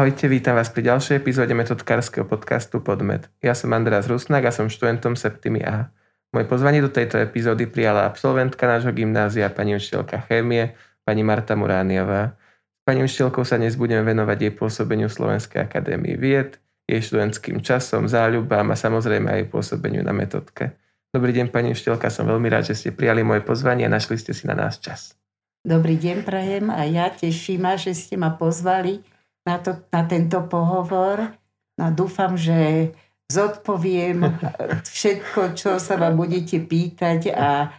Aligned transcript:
Ahojte, 0.00 0.32
vítam 0.32 0.56
vás 0.56 0.72
pri 0.72 0.88
ďalšej 0.88 1.20
epizóde 1.20 1.52
metodkárskeho 1.52 2.24
podcastu 2.24 2.80
Podmet. 2.80 3.28
Ja 3.44 3.52
som 3.52 3.68
Andreas 3.76 4.08
Rusnak 4.08 4.48
a 4.48 4.48
som 4.48 4.72
študentom 4.72 5.12
Septimy 5.12 5.60
A. 5.60 5.92
Moje 6.32 6.48
pozvanie 6.48 6.80
do 6.80 6.88
tejto 6.88 7.20
epizódy 7.20 7.68
prijala 7.68 8.08
absolventka 8.08 8.64
nášho 8.64 8.96
gymnázia, 8.96 9.52
pani 9.52 9.76
učiteľka 9.76 10.24
chémie, 10.24 10.72
pani 11.04 11.20
Marta 11.20 11.52
Murániová. 11.52 12.32
S 12.80 12.82
pani 12.88 13.04
učiteľkou 13.04 13.44
sa 13.44 13.60
dnes 13.60 13.76
budeme 13.76 14.00
venovať 14.00 14.40
jej 14.40 14.52
pôsobeniu 14.56 15.12
Slovenskej 15.12 15.68
akadémie 15.68 16.16
vied, 16.16 16.56
jej 16.88 17.04
študentským 17.04 17.60
časom, 17.60 18.08
záľubám 18.08 18.72
a 18.72 18.80
samozrejme 18.80 19.28
aj 19.28 19.52
pôsobeniu 19.52 20.00
na 20.00 20.16
metodke. 20.16 20.80
Dobrý 21.12 21.36
deň, 21.36 21.52
pani 21.52 21.76
učiteľka, 21.76 22.08
som 22.08 22.24
veľmi 22.24 22.48
rád, 22.48 22.72
že 22.72 22.88
ste 22.88 22.96
prijali 22.96 23.20
moje 23.20 23.44
pozvanie 23.44 23.84
a 23.84 23.92
našli 23.92 24.16
ste 24.16 24.32
si 24.32 24.48
na 24.48 24.56
nás 24.56 24.80
čas. 24.80 25.12
Dobrý 25.60 26.00
deň, 26.00 26.24
Prajem, 26.24 26.72
a 26.72 26.88
ja 26.88 27.12
teším 27.12 27.68
že 27.76 27.92
ste 27.92 28.16
ma 28.16 28.32
pozvali 28.32 29.19
na, 29.50 29.58
to, 29.58 29.82
na 29.90 30.02
tento 30.06 30.38
pohovor. 30.46 31.34
No, 31.74 31.90
dúfam, 31.90 32.38
že 32.38 32.92
zodpoviem 33.30 34.22
všetko, 34.94 35.58
čo 35.58 35.82
sa 35.82 35.98
vám 35.98 36.14
budete 36.14 36.62
pýtať 36.62 37.34
a 37.34 37.74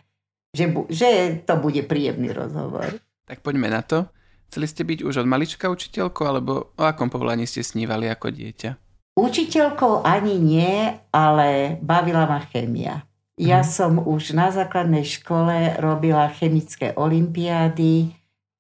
že, 0.52 0.68
že 0.92 1.10
to 1.48 1.56
bude 1.64 1.80
príjemný 1.88 2.36
rozhovor. 2.36 3.00
Tak 3.24 3.40
poďme 3.40 3.72
na 3.72 3.80
to. 3.80 4.12
Chceli 4.52 4.68
ste 4.68 4.84
byť 4.84 5.00
už 5.08 5.24
od 5.24 5.28
malička 5.32 5.72
učiteľkou, 5.72 6.28
alebo 6.28 6.76
o 6.76 6.84
akom 6.84 7.08
povolaní 7.08 7.48
ste 7.48 7.64
snívali 7.64 8.12
ako 8.12 8.36
dieťa? 8.36 8.76
Učiteľkou 9.16 10.04
ani 10.04 10.36
nie, 10.36 10.92
ale 11.16 11.80
bavila 11.80 12.28
ma 12.28 12.44
chémia. 12.52 13.08
Ja 13.40 13.64
mhm. 13.64 13.68
som 13.68 13.94
už 14.04 14.36
na 14.36 14.52
základnej 14.52 15.08
škole 15.08 15.80
robila 15.80 16.28
chemické 16.36 16.92
olimpiády, 17.00 18.12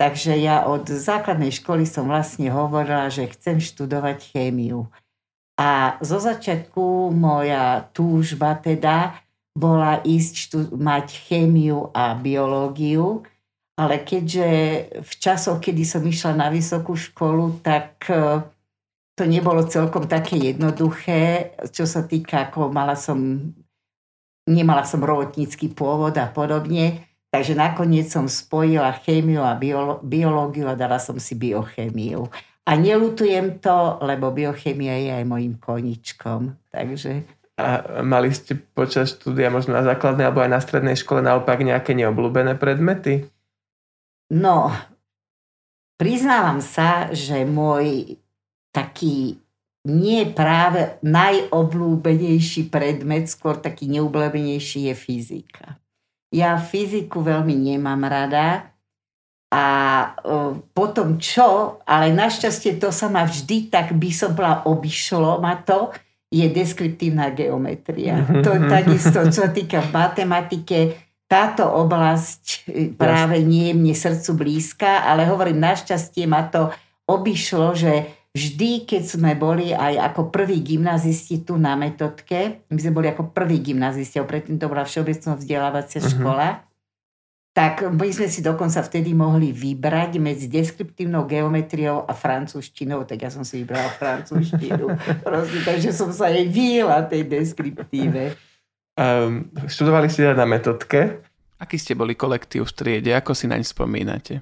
Takže 0.01 0.33
ja 0.33 0.65
od 0.65 0.89
základnej 0.89 1.53
školy 1.53 1.85
som 1.85 2.09
vlastne 2.09 2.49
hovorila, 2.49 3.13
že 3.13 3.29
chcem 3.37 3.61
študovať 3.61 4.33
chémiu. 4.33 4.89
A 5.61 6.01
zo 6.01 6.17
začiatku 6.17 7.13
moja 7.13 7.85
túžba 7.93 8.57
teda 8.57 9.13
bola 9.53 10.01
ísť 10.01 10.33
štu- 10.33 10.73
mať 10.73 11.29
chémiu 11.29 11.93
a 11.93 12.17
biológiu, 12.17 13.21
ale 13.77 14.01
keďže 14.01 14.49
v 15.05 15.11
časoch, 15.21 15.61
kedy 15.61 15.85
som 15.85 16.01
išla 16.01 16.33
na 16.33 16.49
vysokú 16.49 16.97
školu, 16.97 17.61
tak 17.61 18.01
e, 18.09 18.41
to 19.13 19.29
nebolo 19.29 19.69
celkom 19.69 20.09
také 20.09 20.33
jednoduché, 20.41 21.53
čo 21.69 21.85
sa 21.85 22.01
týka, 22.01 22.49
ako 22.49 22.73
mala 22.73 22.97
som, 22.97 23.53
nemala 24.49 24.81
som 24.81 25.05
robotnícky 25.05 25.69
pôvod 25.69 26.17
a 26.17 26.25
podobne, 26.25 27.05
Takže 27.31 27.55
nakoniec 27.55 28.11
som 28.11 28.27
spojila 28.27 28.91
chémiu 29.07 29.39
a 29.39 29.55
biológiu 30.03 30.67
a 30.67 30.75
dala 30.75 30.99
som 30.99 31.15
si 31.15 31.31
biochémiu. 31.39 32.27
A 32.67 32.71
nelutujem 32.75 33.57
to, 33.63 33.97
lebo 34.03 34.35
biochémia 34.35 34.99
je 34.99 35.11
aj 35.15 35.25
mojim 35.25 35.55
koničkom. 35.55 36.59
Takže... 36.69 37.23
A 37.55 38.01
mali 38.03 38.35
ste 38.35 38.57
počas 38.57 39.15
štúdia 39.15 39.47
možno 39.47 39.79
na 39.79 39.83
základnej 39.85 40.27
alebo 40.27 40.43
aj 40.43 40.51
na 40.51 40.61
strednej 40.61 40.97
škole 40.99 41.23
naopak 41.23 41.61
nejaké 41.63 41.95
neobľúbené 41.95 42.59
predmety? 42.59 43.31
No, 44.31 44.71
priznávam 45.95 46.59
sa, 46.63 47.11
že 47.15 47.47
môj 47.47 48.17
taký 48.71 49.37
nie 49.87 50.29
práve 50.29 50.95
najobľúbenejší 51.01 52.69
predmet, 52.69 53.29
skôr 53.29 53.57
taký 53.57 53.89
neobľúbenejší 53.89 54.93
je 54.93 54.95
fyzika. 54.97 55.80
Ja 56.31 56.55
fyziku 56.55 57.19
veľmi 57.19 57.53
nemám 57.53 58.07
rada 58.07 58.71
a 59.51 59.65
potom 60.71 61.19
čo, 61.19 61.83
ale 61.83 62.15
našťastie 62.15 62.79
to 62.79 62.87
sa 62.95 63.11
ma 63.11 63.27
vždy, 63.27 63.67
tak 63.67 63.91
by 63.91 64.09
som 64.15 64.31
bola 64.31 64.63
obišlo 64.63 65.43
ma 65.43 65.59
to, 65.59 65.91
je 66.31 66.47
deskriptívna 66.47 67.35
geometria. 67.35 68.23
Mhm, 68.23 68.41
to 68.47 68.51
mhm. 68.55 68.71
takisto, 68.71 69.19
čo 69.27 69.51
týka 69.51 69.83
v 69.83 69.89
matematike, 69.91 70.79
táto 71.27 71.67
oblasť 71.67 72.67
e, 72.67 72.91
práve 72.91 73.39
nie 73.43 73.71
je 73.71 73.75
mne 73.75 73.95
srdcu 73.95 74.31
blízka, 74.35 75.03
ale 75.03 75.27
hovorím, 75.27 75.63
našťastie 75.63 76.27
ma 76.27 76.47
to 76.47 76.71
obišlo, 77.07 77.75
že 77.75 78.20
vždy, 78.31 78.87
keď 78.87 79.03
sme 79.03 79.31
boli 79.35 79.75
aj 79.75 80.11
ako 80.11 80.31
prví 80.31 80.63
gymnazisti 80.63 81.43
tu 81.43 81.59
na 81.59 81.75
metodke, 81.75 82.63
my 82.71 82.79
sme 82.79 82.95
boli 82.95 83.07
ako 83.11 83.35
prví 83.35 83.59
gymnazisti, 83.59 84.19
a 84.19 84.27
predtým 84.27 84.55
to 84.55 84.71
bola 84.71 84.87
všeobecná 84.87 85.35
vzdelávacia 85.35 85.99
uh-huh. 85.99 86.11
škola, 86.15 86.49
tak 87.51 87.83
my 87.83 88.07
sme 88.07 88.31
si 88.31 88.39
dokonca 88.39 88.79
vtedy 88.79 89.11
mohli 89.11 89.51
vybrať 89.51 90.23
medzi 90.23 90.47
deskriptívnou 90.47 91.27
geometriou 91.27 92.07
a 92.07 92.15
francúzštinou, 92.15 93.03
tak 93.03 93.27
ja 93.27 93.29
som 93.29 93.43
si 93.43 93.59
vybrala 93.59 93.91
francúzštinu. 93.91 94.87
Proste, 95.27 95.59
takže 95.67 95.91
som 95.91 96.15
sa 96.15 96.31
jej 96.31 96.47
výla 96.47 97.03
tej 97.03 97.27
deskriptíve. 97.27 98.39
Um, 98.95 99.51
študovali 99.67 100.07
ste 100.07 100.31
na 100.31 100.47
metodke. 100.47 101.27
Aký 101.59 101.75
ste 101.75 101.91
boli 101.91 102.15
kolektív 102.15 102.71
v 102.71 102.73
triede? 102.73 103.11
Ako 103.11 103.35
si 103.35 103.51
naň 103.51 103.67
spomínate? 103.67 104.39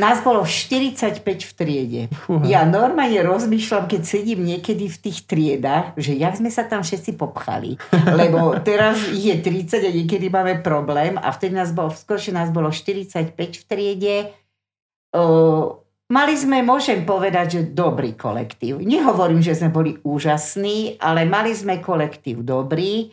Nás 0.00 0.24
bolo 0.24 0.48
45 0.48 1.20
v 1.20 1.52
triede. 1.52 2.02
Fúha. 2.24 2.40
Ja 2.48 2.64
normálne 2.64 3.20
rozmýšľam, 3.20 3.84
keď 3.84 4.02
sedím 4.08 4.48
niekedy 4.48 4.88
v 4.88 4.96
tých 4.96 5.28
triedách, 5.28 5.92
že 6.00 6.16
jak 6.16 6.40
sme 6.40 6.48
sa 6.48 6.64
tam 6.64 6.80
všetci 6.80 7.20
popchali. 7.20 7.76
Lebo 8.20 8.56
teraz 8.64 8.96
je 9.12 9.36
30 9.36 9.84
a 9.84 9.90
niekedy 9.92 10.32
máme 10.32 10.64
problém 10.64 11.20
a 11.20 11.28
vtedy 11.28 11.52
nás 11.52 11.76
bolo, 11.76 11.92
skôršie 11.92 12.32
nás 12.32 12.48
bolo 12.48 12.72
45 12.72 13.36
v 13.36 13.62
triede. 13.68 14.16
O, 15.12 15.84
mali 16.08 16.32
sme, 16.32 16.64
môžem 16.64 17.04
povedať, 17.04 17.46
že 17.52 17.60
dobrý 17.76 18.16
kolektív. 18.16 18.80
Nehovorím, 18.80 19.44
že 19.44 19.52
sme 19.52 19.68
boli 19.68 20.00
úžasní, 20.00 20.96
ale 20.96 21.28
mali 21.28 21.52
sme 21.52 21.76
kolektív 21.76 22.40
dobrý. 22.40 23.12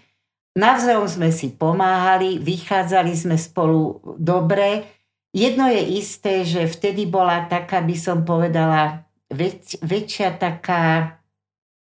Navzájom 0.55 1.05
sme 1.05 1.29
si 1.35 1.51
pomáhali, 1.53 2.39
vychádzali 2.39 3.13
sme 3.13 3.35
spolu 3.37 4.01
dobre 4.17 4.96
Jedno 5.37 5.69
je 5.69 6.01
isté, 6.01 6.41
že 6.41 6.65
vtedy 6.65 7.05
bola 7.05 7.45
taká, 7.45 7.85
by 7.85 7.93
som 7.93 8.25
povedala, 8.25 9.05
väč, 9.29 9.77
väčšia 9.85 10.33
taká, 10.33 11.13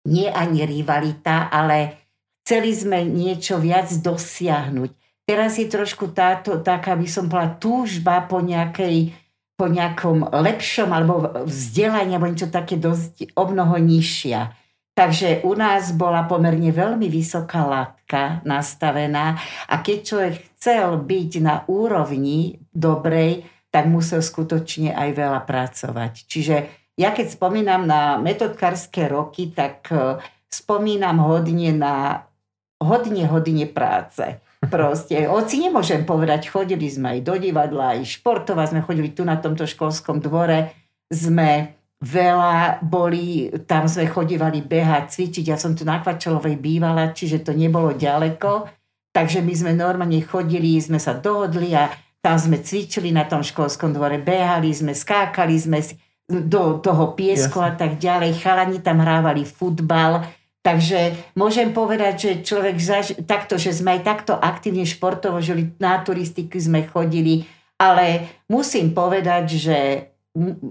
nie 0.07 0.31
ani 0.31 0.63
rivalita, 0.63 1.51
ale 1.51 1.99
chceli 2.41 2.71
sme 2.71 3.03
niečo 3.03 3.59
viac 3.59 3.91
dosiahnuť. 3.91 4.91
Teraz 5.27 5.59
je 5.59 5.67
trošku 5.67 6.15
táto, 6.15 6.63
taká, 6.63 6.95
by 6.95 7.07
som 7.11 7.27
povedala, 7.27 7.59
túžba 7.59 8.23
po 8.23 8.39
nejakej 8.39 9.19
po 9.61 9.69
nejakom 9.69 10.25
lepšom 10.25 10.89
alebo 10.89 11.45
vzdelaní 11.45 12.17
alebo 12.17 12.33
niečo 12.33 12.49
také 12.49 12.81
dosť 12.81 13.37
o 13.37 13.45
mnoho 13.45 13.77
nižšia. 13.77 14.57
Takže 14.97 15.45
u 15.45 15.53
nás 15.53 15.93
bola 15.93 16.25
pomerne 16.25 16.73
veľmi 16.73 17.05
vysoká 17.05 17.69
látka 17.69 18.41
nastavená 18.41 19.37
a 19.69 19.77
keď 19.85 19.97
človek 20.01 20.35
chcel 20.61 21.01
byť 21.01 21.31
na 21.41 21.65
úrovni 21.65 22.61
dobrej, 22.69 23.49
tak 23.73 23.89
musel 23.89 24.21
skutočne 24.21 24.93
aj 24.93 25.09
veľa 25.17 25.41
pracovať. 25.49 26.29
Čiže 26.29 26.55
ja 27.01 27.09
keď 27.09 27.33
spomínam 27.33 27.89
na 27.89 28.21
metodkárske 28.21 29.09
roky, 29.09 29.49
tak 29.49 29.89
e, 29.89 30.21
spomínam 30.53 31.17
hodne 31.25 31.73
na 31.73 32.29
hodne, 32.77 33.25
hodne 33.25 33.65
práce. 33.65 34.37
Proste, 34.69 35.25
oci 35.41 35.65
nemôžem 35.65 36.05
povedať, 36.05 36.53
chodili 36.53 36.85
sme 36.93 37.17
aj 37.17 37.19
do 37.25 37.35
divadla, 37.41 37.97
aj 37.97 38.21
športovať, 38.21 38.77
sme 38.77 38.85
chodili 38.85 39.09
tu 39.17 39.25
na 39.25 39.41
tomto 39.41 39.65
školskom 39.65 40.21
dvore, 40.21 40.77
sme 41.09 41.73
veľa 42.05 42.85
boli, 42.85 43.49
tam 43.65 43.89
sme 43.89 44.05
chodívali 44.05 44.61
behať, 44.61 45.09
cvičiť. 45.09 45.45
Ja 45.49 45.57
som 45.57 45.73
tu 45.73 45.89
na 45.89 46.01
Kvačalovej 46.05 46.57
bývala, 46.61 47.17
čiže 47.17 47.41
to 47.41 47.57
nebolo 47.57 47.97
ďaleko. 47.97 48.80
Takže 49.11 49.43
my 49.43 49.53
sme 49.53 49.71
normálne 49.75 50.23
chodili, 50.23 50.79
sme 50.79 50.95
sa 50.95 51.11
dohodli 51.11 51.75
a 51.75 51.91
tam 52.23 52.39
sme 52.39 52.63
cvičili 52.63 53.11
na 53.11 53.27
tom 53.27 53.43
školskom 53.43 53.91
dvore, 53.91 54.21
behali 54.21 54.71
sme, 54.71 54.95
skákali 54.95 55.57
sme 55.57 55.83
do 56.31 56.79
toho 56.79 57.11
piesku 57.11 57.59
Jasne. 57.59 57.67
a 57.67 57.71
tak 57.75 57.91
ďalej. 57.99 58.39
Chalani 58.39 58.79
tam 58.79 59.03
hrávali 59.03 59.43
futbal. 59.43 60.23
Takže 60.61 61.33
môžem 61.33 61.73
povedať, 61.73 62.13
že 62.21 62.31
človek 62.45 62.77
zaž- 62.77 63.17
takto, 63.25 63.57
že 63.57 63.73
sme 63.73 63.97
aj 63.97 64.01
takto 64.05 64.33
aktívne 64.37 64.85
športovo 64.85 65.41
žili, 65.41 65.73
na 65.81 65.97
turistiky 66.05 66.53
sme 66.61 66.85
chodili, 66.85 67.49
ale 67.81 68.29
musím 68.45 68.93
povedať, 68.93 69.45
že 69.57 69.77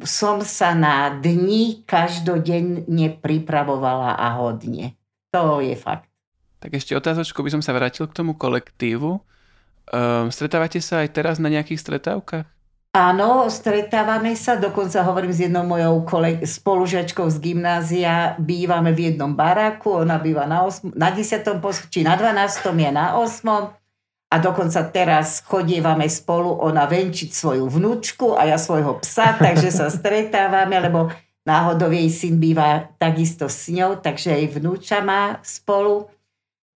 som 0.06 0.40
sa 0.46 0.72
na 0.72 1.10
dni 1.12 1.82
každodenne 1.84 3.18
pripravovala 3.18 4.14
a 4.16 4.26
hodne. 4.38 4.94
To 5.34 5.58
je 5.58 5.74
fakt. 5.74 6.09
Tak 6.60 6.76
ešte 6.76 6.92
otázočku 6.92 7.40
by 7.40 7.56
som 7.56 7.62
sa 7.64 7.72
vrátil 7.72 8.04
k 8.04 8.16
tomu 8.16 8.36
kolektívu. 8.36 9.24
Um, 9.90 10.28
stretávate 10.30 10.78
sa 10.78 11.02
aj 11.02 11.16
teraz 11.16 11.36
na 11.40 11.48
nejakých 11.48 11.82
stretávkach? 11.82 12.46
Áno, 12.90 13.46
stretávame 13.46 14.34
sa, 14.34 14.58
dokonca 14.58 15.06
hovorím 15.06 15.30
s 15.30 15.46
jednou 15.46 15.62
mojou 15.62 16.02
koleg- 16.02 16.42
spolužiačkou 16.42 17.22
z 17.30 17.38
gymnázia, 17.38 18.34
bývame 18.34 18.90
v 18.90 19.14
jednom 19.14 19.30
baráku, 19.30 20.02
ona 20.02 20.18
býva 20.18 20.42
na, 20.42 20.66
osm- 20.66 20.90
na 20.98 21.14
10. 21.14 21.46
či 21.86 22.02
na 22.02 22.18
12. 22.18 22.66
ja 22.66 22.90
na 22.90 23.14
8 23.14 23.46
a 24.30 24.36
dokonca 24.42 24.90
teraz 24.90 25.38
chodievame 25.46 26.10
spolu, 26.10 26.50
ona 26.50 26.90
venčiť 26.90 27.30
svoju 27.30 27.70
vnúčku 27.70 28.34
a 28.34 28.50
ja 28.50 28.58
svojho 28.58 28.98
psa, 29.06 29.38
takže 29.46 29.70
sa 29.70 29.86
stretávame, 29.86 30.74
lebo 30.82 31.14
náhodou 31.46 31.94
jej 31.94 32.10
syn 32.10 32.42
býva 32.42 32.90
takisto 32.98 33.46
s 33.46 33.70
ňou, 33.70 34.02
takže 34.02 34.34
aj 34.34 34.58
vnúča 34.58 34.98
má 34.98 35.38
spolu. 35.46 36.10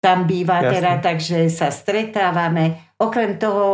Tam 0.01 0.25
býva 0.25 0.65
Jasne. 0.65 0.73
teda, 0.73 0.91
takže 0.97 1.37
sa 1.53 1.69
stretávame. 1.69 2.91
Okrem 2.97 3.37
toho, 3.37 3.65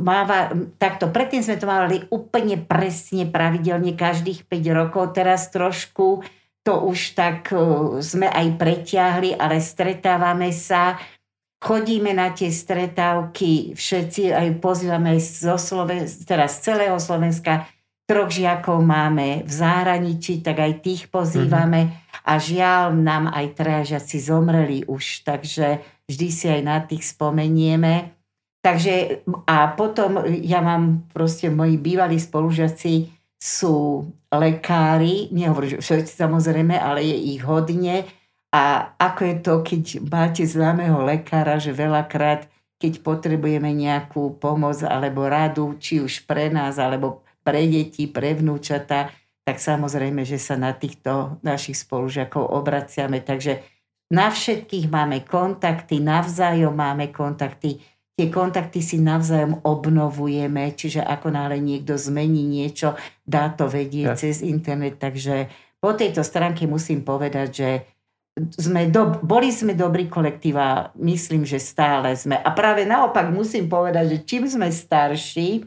máva, 0.00 0.48
takto, 0.80 1.12
predtým 1.12 1.44
sme 1.44 1.60
to 1.60 1.68
mali 1.68 2.00
úplne 2.08 2.56
presne, 2.56 3.28
pravidelne, 3.28 3.92
každých 3.92 4.48
5 4.48 4.56
rokov. 4.72 5.12
Teraz 5.12 5.52
trošku 5.52 6.24
to 6.64 6.72
už 6.88 7.12
tak 7.12 7.52
sme 8.00 8.28
aj 8.28 8.56
preťahli, 8.56 9.36
ale 9.36 9.60
stretávame 9.60 10.48
sa 10.52 10.96
chodíme 11.60 12.16
na 12.16 12.32
tie 12.32 12.48
stretávky, 12.48 13.76
všetci 13.76 14.32
aj 14.32 14.48
pozývame 14.64 15.20
zo 15.20 15.60
Sloven- 15.60 16.08
teraz 16.24 16.56
z 16.58 16.72
celého 16.72 16.96
Slovenska, 16.96 17.68
troch 18.08 18.32
žiakov 18.32 18.80
máme 18.80 19.44
v 19.44 19.52
zahraničí, 19.52 20.40
tak 20.40 20.58
aj 20.58 20.72
tých 20.82 21.12
pozývame 21.12 21.80
mm-hmm. 21.86 21.99
A 22.24 22.36
žiaľ 22.36 22.96
nám 22.96 23.32
aj 23.32 23.56
trajažiaci 23.56 24.16
zomreli 24.20 24.78
už, 24.86 25.24
takže 25.24 25.80
vždy 26.08 26.28
si 26.28 26.46
aj 26.48 26.62
na 26.64 26.78
tých 26.84 27.16
spomenieme. 27.16 28.16
Takže 28.60 29.24
a 29.48 29.72
potom 29.72 30.24
ja 30.28 30.60
mám 30.60 31.08
proste, 31.14 31.48
moji 31.48 31.80
bývalí 31.80 32.20
spolužiaci 32.20 33.08
sú 33.40 34.04
lekári, 34.28 35.32
nehovorím, 35.32 35.80
že 35.80 35.84
všetci 35.84 36.12
samozrejme, 36.12 36.76
ale 36.76 37.00
je 37.00 37.16
ich 37.16 37.40
hodne, 37.40 38.04
a 38.50 38.94
ako 38.98 39.20
je 39.22 39.36
to, 39.46 39.54
keď 39.62 39.82
máte 40.10 40.42
známeho 40.42 41.06
lekára, 41.06 41.62
že 41.62 41.70
veľakrát, 41.70 42.50
keď 42.82 42.98
potrebujeme 43.06 43.70
nejakú 43.70 44.42
pomoc 44.42 44.82
alebo 44.82 45.30
radu, 45.30 45.78
či 45.78 46.02
už 46.02 46.26
pre 46.26 46.50
nás, 46.50 46.82
alebo 46.82 47.22
pre 47.46 47.70
deti, 47.70 48.10
pre 48.10 48.34
vnúčata, 48.34 49.14
tak 49.44 49.56
samozrejme, 49.58 50.22
že 50.22 50.36
sa 50.36 50.54
na 50.54 50.76
týchto 50.76 51.40
našich 51.40 51.80
spolužiakov 51.80 52.44
obraciame. 52.44 53.24
Takže 53.24 53.64
na 54.10 54.28
všetkých 54.28 54.90
máme 54.90 55.22
kontakty, 55.22 56.02
navzájom 56.02 56.74
máme 56.74 57.14
kontakty. 57.14 57.78
Tie 58.18 58.28
kontakty 58.28 58.84
si 58.84 59.00
navzájom 59.00 59.64
obnovujeme, 59.64 60.76
čiže 60.76 61.00
ako 61.00 61.32
náhle 61.32 61.56
niekto 61.56 61.96
zmení 61.96 62.44
niečo, 62.44 62.98
dá 63.24 63.48
to 63.48 63.64
vedieť 63.70 64.12
ja. 64.12 64.18
cez 64.18 64.44
internet. 64.44 65.00
Takže 65.00 65.48
po 65.80 65.96
tejto 65.96 66.20
stránke 66.20 66.68
musím 66.68 67.00
povedať, 67.00 67.48
že 67.48 67.70
sme 68.60 68.92
do, 68.92 69.18
boli 69.24 69.50
sme 69.50 69.72
dobrý 69.72 70.06
kolektív 70.06 70.54
a 70.60 70.70
myslím, 71.00 71.48
že 71.48 71.58
stále 71.58 72.12
sme. 72.14 72.36
A 72.38 72.50
práve 72.52 72.84
naopak 72.84 73.32
musím 73.32 73.66
povedať, 73.66 74.04
že 74.16 74.18
čím 74.28 74.44
sme 74.46 74.68
starší, 74.68 75.64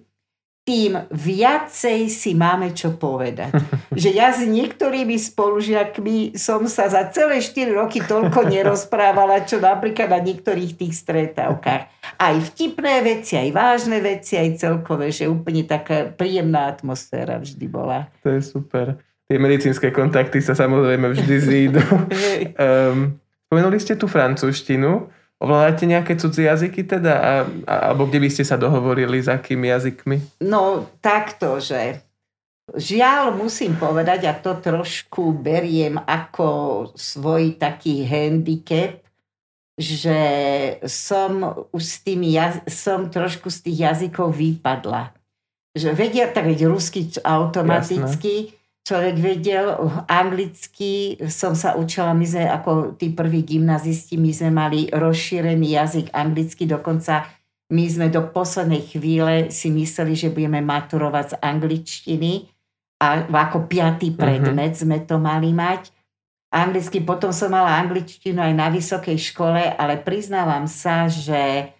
tým 0.64 0.96
viacej 1.12 2.08
si 2.08 2.32
máme 2.36 2.72
čo 2.72 2.96
povedať. 2.96 3.52
Že 4.02 4.10
ja 4.16 4.32
s 4.32 4.42
niektorými 4.48 5.20
spolužiakmi 5.20 6.40
som 6.40 6.66
sa 6.72 6.88
za 6.88 7.08
celé 7.12 7.44
4 7.44 7.76
roky 7.76 8.00
toľko 8.00 8.48
nerozprávala, 8.48 9.44
čo 9.44 9.60
napríklad 9.60 10.10
na 10.10 10.20
niektorých 10.24 10.80
tých 10.80 10.94
stretávkach. 10.98 11.84
Aj 12.18 12.36
vtipné 12.40 13.04
veci, 13.04 13.38
aj 13.38 13.50
vážne 13.52 14.00
veci, 14.00 14.40
aj 14.40 14.58
celkové, 14.58 15.12
že 15.12 15.30
úplne 15.30 15.68
taká 15.68 16.10
príjemná 16.10 16.72
atmosféra 16.72 17.38
vždy 17.44 17.66
bola. 17.68 18.08
To 18.24 18.32
je 18.32 18.42
super 18.42 18.98
tie 19.34 19.42
medicínske 19.42 19.90
kontakty 19.90 20.46
sa 20.46 20.54
samozrejme 20.54 21.10
vždy 21.10 21.36
zídu. 21.42 21.82
um, 21.90 23.18
spomenuli 23.50 23.78
ste 23.82 23.98
tú 23.98 24.06
francúzštinu. 24.06 25.10
Ovládate 25.44 25.84
nejaké 25.84 26.16
cudzie 26.16 26.48
jazyky 26.48 26.88
teda? 26.88 27.14
A, 27.20 27.34
a, 27.68 27.74
alebo 27.92 28.08
kde 28.08 28.24
by 28.24 28.30
ste 28.32 28.48
sa 28.48 28.56
dohovorili 28.56 29.20
s 29.20 29.28
akými 29.28 29.68
jazykmi? 29.68 30.40
No 30.40 30.88
takto, 31.04 31.60
že 31.60 32.00
žiaľ 32.72 33.36
musím 33.36 33.76
povedať, 33.76 34.32
a 34.32 34.34
to 34.40 34.56
trošku 34.56 35.36
beriem 35.36 36.00
ako 36.00 36.48
svoj 36.96 37.60
taký 37.60 38.08
handicap, 38.08 39.04
že 39.76 40.20
som 40.88 41.68
už 41.76 41.84
s 41.84 41.98
tými, 42.08 42.32
jaz- 42.32 42.64
som 42.72 43.12
trošku 43.12 43.52
z 43.52 43.68
tých 43.68 43.78
jazykov 43.92 44.32
vypadla. 44.32 45.12
Že 45.76 45.92
vedia, 45.92 46.32
tak 46.32 46.48
rusky 46.56 47.12
automaticky, 47.20 48.48
Jasne 48.48 48.63
človek 48.84 49.16
vedel. 49.16 49.80
Anglicky 50.12 51.16
som 51.32 51.56
sa 51.56 51.80
učila, 51.80 52.12
my 52.12 52.26
sme 52.28 52.46
ako 52.52 53.00
tí 53.00 53.16
prví 53.16 53.48
gymnazisti, 53.48 54.20
my 54.20 54.32
sme 54.36 54.52
mali 54.52 54.80
rozšírený 54.92 55.68
jazyk 55.80 56.08
anglicky, 56.12 56.68
dokonca 56.68 57.26
my 57.72 57.84
sme 57.90 58.08
do 58.12 58.28
poslednej 58.30 58.84
chvíle 58.86 59.50
si 59.50 59.72
mysleli, 59.72 60.14
že 60.14 60.30
budeme 60.30 60.60
maturovať 60.62 61.26
z 61.34 61.36
angličtiny 61.42 62.32
a 63.02 63.24
ako 63.50 63.66
piatý 63.72 64.14
mhm. 64.14 64.18
predmet 64.20 64.76
uh-huh. 64.76 64.84
sme 64.84 64.98
to 65.08 65.16
mali 65.18 65.56
mať. 65.56 65.90
Anglicky, 66.54 67.02
potom 67.02 67.34
som 67.34 67.50
mala 67.50 67.82
angličtinu 67.82 68.38
aj 68.38 68.54
na 68.54 68.70
vysokej 68.70 69.18
škole, 69.18 69.74
ale 69.74 69.98
priznávam 69.98 70.70
sa, 70.70 71.10
že 71.10 71.74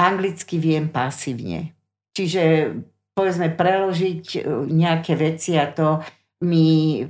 anglicky 0.00 0.56
viem 0.56 0.88
pasívne. 0.88 1.76
Čiže 2.16 2.72
povedzme 3.12 3.52
preložiť 3.52 4.24
e, 4.32 4.40
nejaké 4.72 5.12
veci 5.12 5.60
a 5.60 5.68
to 5.68 6.00
mi 6.44 7.00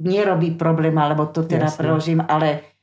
nerobí 0.00 0.56
problém, 0.56 0.96
alebo 0.96 1.28
to 1.28 1.44
teda 1.44 1.68
Jasne. 1.72 1.78
preložím, 1.80 2.20
ale 2.24 2.74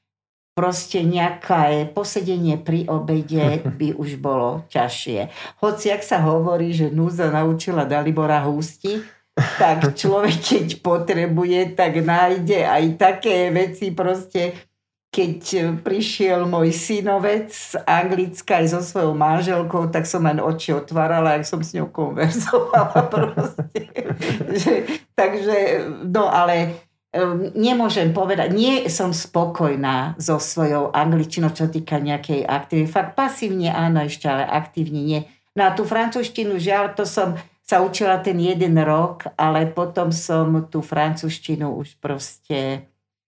proste 0.52 1.02
nejaké 1.06 1.90
posedenie 1.96 2.60
pri 2.60 2.86
obede 2.90 3.62
by 3.80 3.98
už 3.98 4.22
bolo 4.22 4.66
ťažšie. 4.70 5.30
Hoci, 5.62 5.90
ak 5.94 6.02
sa 6.06 6.22
hovorí, 6.26 6.74
že 6.76 6.94
núza 6.94 7.30
naučila 7.30 7.86
Dalibora 7.86 8.44
hústi, 8.46 9.02
tak 9.32 9.96
človek, 9.96 10.38
keď 10.38 10.68
potrebuje, 10.84 11.74
tak 11.74 12.04
nájde 12.04 12.68
aj 12.68 12.84
také 13.00 13.48
veci 13.50 13.96
proste, 13.96 14.71
keď 15.12 15.76
prišiel 15.84 16.48
môj 16.48 16.72
synovec 16.72 17.52
z 17.52 17.76
Anglicka 17.84 18.64
aj 18.64 18.68
so 18.72 18.80
svojou 18.80 19.12
manželkou, 19.12 19.92
tak 19.92 20.08
som 20.08 20.24
len 20.24 20.40
oči 20.40 20.72
otvárala, 20.72 21.36
ak 21.36 21.44
som 21.44 21.60
s 21.60 21.76
ňou 21.76 21.92
konverzovala 21.92 23.06
proste. 23.12 23.92
takže, 25.12 25.84
no 26.08 26.32
ale 26.32 26.80
nemôžem 27.52 28.16
povedať, 28.16 28.56
nie 28.56 28.88
som 28.88 29.12
spokojná 29.12 30.16
so 30.16 30.40
svojou 30.40 30.96
angličinou, 30.96 31.52
čo 31.52 31.68
týka 31.68 32.00
nejakej 32.00 32.48
aktivity. 32.48 32.88
Fakt 32.88 33.20
pasívne 33.20 33.68
áno 33.68 34.08
ešte, 34.08 34.32
ale 34.32 34.48
aktívne 34.48 35.04
nie. 35.04 35.20
No 35.52 35.68
a 35.68 35.76
tú 35.76 35.84
francúzštinu, 35.84 36.56
žiaľ, 36.56 36.96
to 36.96 37.04
som 37.04 37.36
sa 37.68 37.84
učila 37.84 38.24
ten 38.24 38.40
jeden 38.40 38.80
rok, 38.80 39.28
ale 39.36 39.68
potom 39.68 40.16
som 40.16 40.72
tú 40.72 40.80
francúzštinu 40.80 41.76
už 41.84 42.00
proste 42.00 42.88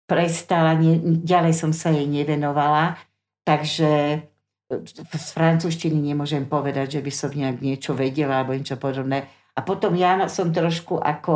prestala, 0.05 0.77
ne, 0.77 1.21
ďalej 1.21 1.53
som 1.57 1.71
sa 1.73 1.89
jej 1.89 2.05
nevenovala, 2.05 2.97
takže 3.45 4.21
z 5.13 5.29
francúzštiny 5.33 6.13
nemôžem 6.13 6.45
povedať, 6.49 6.97
že 6.97 7.01
by 7.05 7.11
som 7.13 7.29
nejak 7.29 7.61
niečo 7.61 7.93
vedela 7.93 8.41
alebo 8.41 8.57
niečo 8.57 8.81
podobné. 8.81 9.29
A 9.55 9.61
potom 9.61 9.93
ja 9.93 10.17
som 10.25 10.49
trošku 10.49 10.97
ako 10.97 11.35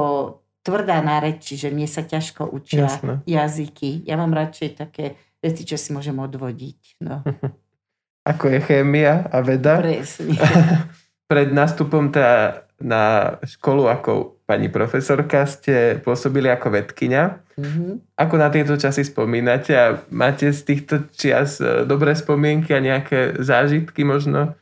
tvrdá 0.65 0.99
na 0.99 1.21
reči, 1.21 1.55
že 1.55 1.69
mne 1.69 1.85
sa 1.85 2.03
ťažko 2.03 2.49
učia 2.49 2.89
Jasne. 2.89 3.21
jazyky. 3.23 4.03
Ja 4.09 4.17
mám 4.17 4.33
radšej 4.33 4.69
také 4.75 5.15
veci, 5.39 5.63
čo 5.63 5.77
si 5.79 5.93
môžem 5.95 6.17
odvodiť. 6.17 6.99
No. 7.05 7.23
Ako 8.29 8.51
je 8.51 8.59
chémia 8.61 9.25
a 9.31 9.41
veda. 9.41 9.79
Presne. 9.79 10.35
Pred 11.31 11.49
nástupom 11.53 12.09
tá, 12.09 12.61
na 12.81 13.35
školu 13.45 13.85
ako 13.85 14.38
pani 14.49 14.65
profesorka 14.65 15.45
ste 15.45 16.01
pôsobili 16.01 16.49
ako 16.49 16.73
vedkynia. 16.73 17.37
Mm-hmm. 17.53 18.17
Ako 18.17 18.35
na 18.41 18.49
tieto 18.49 18.73
časy 18.73 19.05
spomínate 19.05 19.77
a 19.77 20.01
máte 20.09 20.49
z 20.49 20.65
týchto 20.65 21.05
čias 21.13 21.61
e, 21.61 21.85
dobré 21.85 22.17
spomienky 22.17 22.73
a 22.73 22.81
nejaké 22.81 23.37
zážitky 23.37 24.01
možno? 24.01 24.57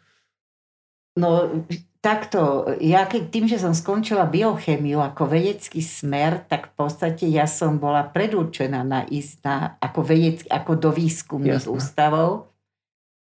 No 1.16 1.64
takto, 2.04 2.68
ja 2.84 3.08
keď 3.08 3.24
tým, 3.32 3.46
že 3.48 3.64
som 3.64 3.72
skončila 3.72 4.28
biochemiu 4.28 5.00
ako 5.00 5.32
vedecký 5.32 5.80
smer, 5.80 6.44
tak 6.52 6.76
v 6.76 6.84
podstate 6.84 7.24
ja 7.32 7.48
som 7.48 7.80
bola 7.80 8.04
predurčená 8.12 8.84
na 8.84 9.08
ísť 9.08 9.36
na, 9.48 9.56
ako, 9.80 10.04
vedecký, 10.04 10.52
ako 10.52 10.72
do 10.76 10.90
výskumných 10.92 11.64
Jasne. 11.64 11.72
ústavov. 11.72 12.30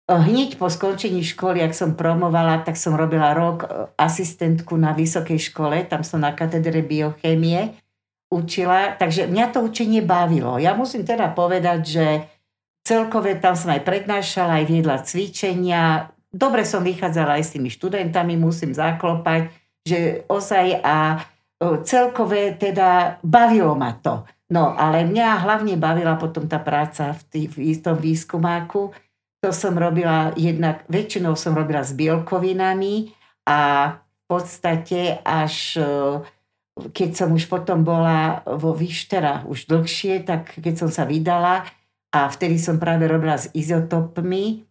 Hneď 0.08 0.56
po 0.56 0.72
skončení 0.72 1.20
školy, 1.20 1.60
ak 1.60 1.76
som 1.76 1.92
promovala, 1.92 2.64
tak 2.64 2.80
som 2.80 2.96
robila 2.96 3.36
rok 3.36 3.68
e, 3.68 3.92
asistentku 4.00 4.80
na 4.80 4.96
vysokej 4.96 5.52
škole, 5.52 5.84
tam 5.84 6.00
som 6.08 6.24
na 6.24 6.32
katedre 6.32 6.80
biochémie 6.80 7.76
učila, 8.32 8.96
takže 8.96 9.28
mňa 9.28 9.46
to 9.52 9.60
učenie 9.68 10.00
bavilo. 10.00 10.56
Ja 10.64 10.80
musím 10.80 11.04
teda 11.04 11.36
povedať, 11.36 11.80
že 11.84 12.06
celkové 12.88 13.36
tam 13.44 13.60
som 13.60 13.76
aj 13.76 13.84
prednášala, 13.84 14.64
aj 14.64 14.66
viedla 14.72 15.04
cvičenia, 15.04 16.08
dobre 16.32 16.64
som 16.64 16.88
vychádzala 16.88 17.40
aj 17.40 17.44
s 17.44 17.54
tými 17.60 17.68
študentami, 17.68 18.40
musím 18.40 18.72
zaklopať, 18.72 19.52
že 19.84 20.24
ozaj 20.32 20.88
a 20.88 21.20
e, 21.60 21.84
celkové 21.84 22.56
teda 22.56 23.20
bavilo 23.28 23.76
ma 23.76 23.92
to. 24.00 24.24
No, 24.48 24.72
ale 24.72 25.04
mňa 25.04 25.44
hlavne 25.44 25.76
bavila 25.76 26.16
potom 26.16 26.48
tá 26.48 26.64
práca 26.64 27.12
v, 27.12 27.22
tý, 27.28 27.42
v 27.52 27.84
tom 27.84 28.00
výskumáku, 28.00 28.96
to 29.42 29.54
som 29.54 29.78
robila 29.78 30.34
jednak, 30.34 30.84
väčšinou 30.90 31.38
som 31.38 31.54
robila 31.54 31.86
s 31.86 31.94
bielkovinami 31.94 33.14
a 33.46 33.60
v 33.96 34.24
podstate 34.26 35.22
až 35.24 35.78
e, 35.78 35.88
keď 36.92 37.10
som 37.14 37.30
už 37.34 37.48
potom 37.48 37.82
bola 37.86 38.44
vo 38.44 38.74
Vyštera 38.74 39.46
už 39.48 39.70
dlhšie, 39.70 40.26
tak 40.26 40.58
keď 40.58 40.74
som 40.86 40.90
sa 40.90 41.06
vydala 41.06 41.64
a 42.12 42.20
vtedy 42.28 42.58
som 42.58 42.82
práve 42.82 43.06
robila 43.06 43.38
s 43.38 43.50
izotopmi 43.54 44.66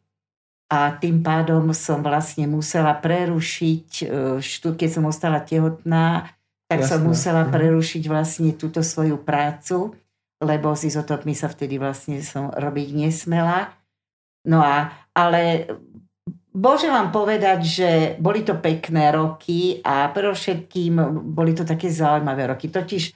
a 0.66 0.98
tým 0.98 1.22
pádom 1.22 1.70
som 1.70 2.02
vlastne 2.02 2.50
musela 2.50 2.94
prerušiť, 2.98 3.88
e, 4.02 4.74
keď 4.74 4.90
som 4.90 5.06
ostala 5.06 5.38
tehotná, 5.40 6.26
tak 6.66 6.82
Jasne. 6.82 6.90
som 6.90 7.00
musela 7.06 7.46
mhm. 7.46 7.50
prerušiť 7.54 8.02
vlastne 8.10 8.50
túto 8.58 8.82
svoju 8.82 9.22
prácu, 9.22 9.94
lebo 10.42 10.74
s 10.74 10.84
izotopmi 10.90 11.32
sa 11.32 11.46
vtedy 11.48 11.78
vlastne 11.78 12.20
som 12.20 12.50
robiť 12.50 12.88
nesmela. 12.92 13.72
No 14.46 14.62
a, 14.62 14.90
ale 15.10 15.66
Bože 16.56 16.88
vám 16.88 17.12
povedať, 17.12 17.60
že 17.60 17.90
boli 18.16 18.40
to 18.40 18.56
pekné 18.56 19.12
roky 19.12 19.84
a 19.84 20.08
predovšetkým 20.08 20.96
boli 21.36 21.52
to 21.52 21.68
také 21.68 21.92
zaujímavé 21.92 22.48
roky. 22.48 22.72
Totiž 22.72 23.12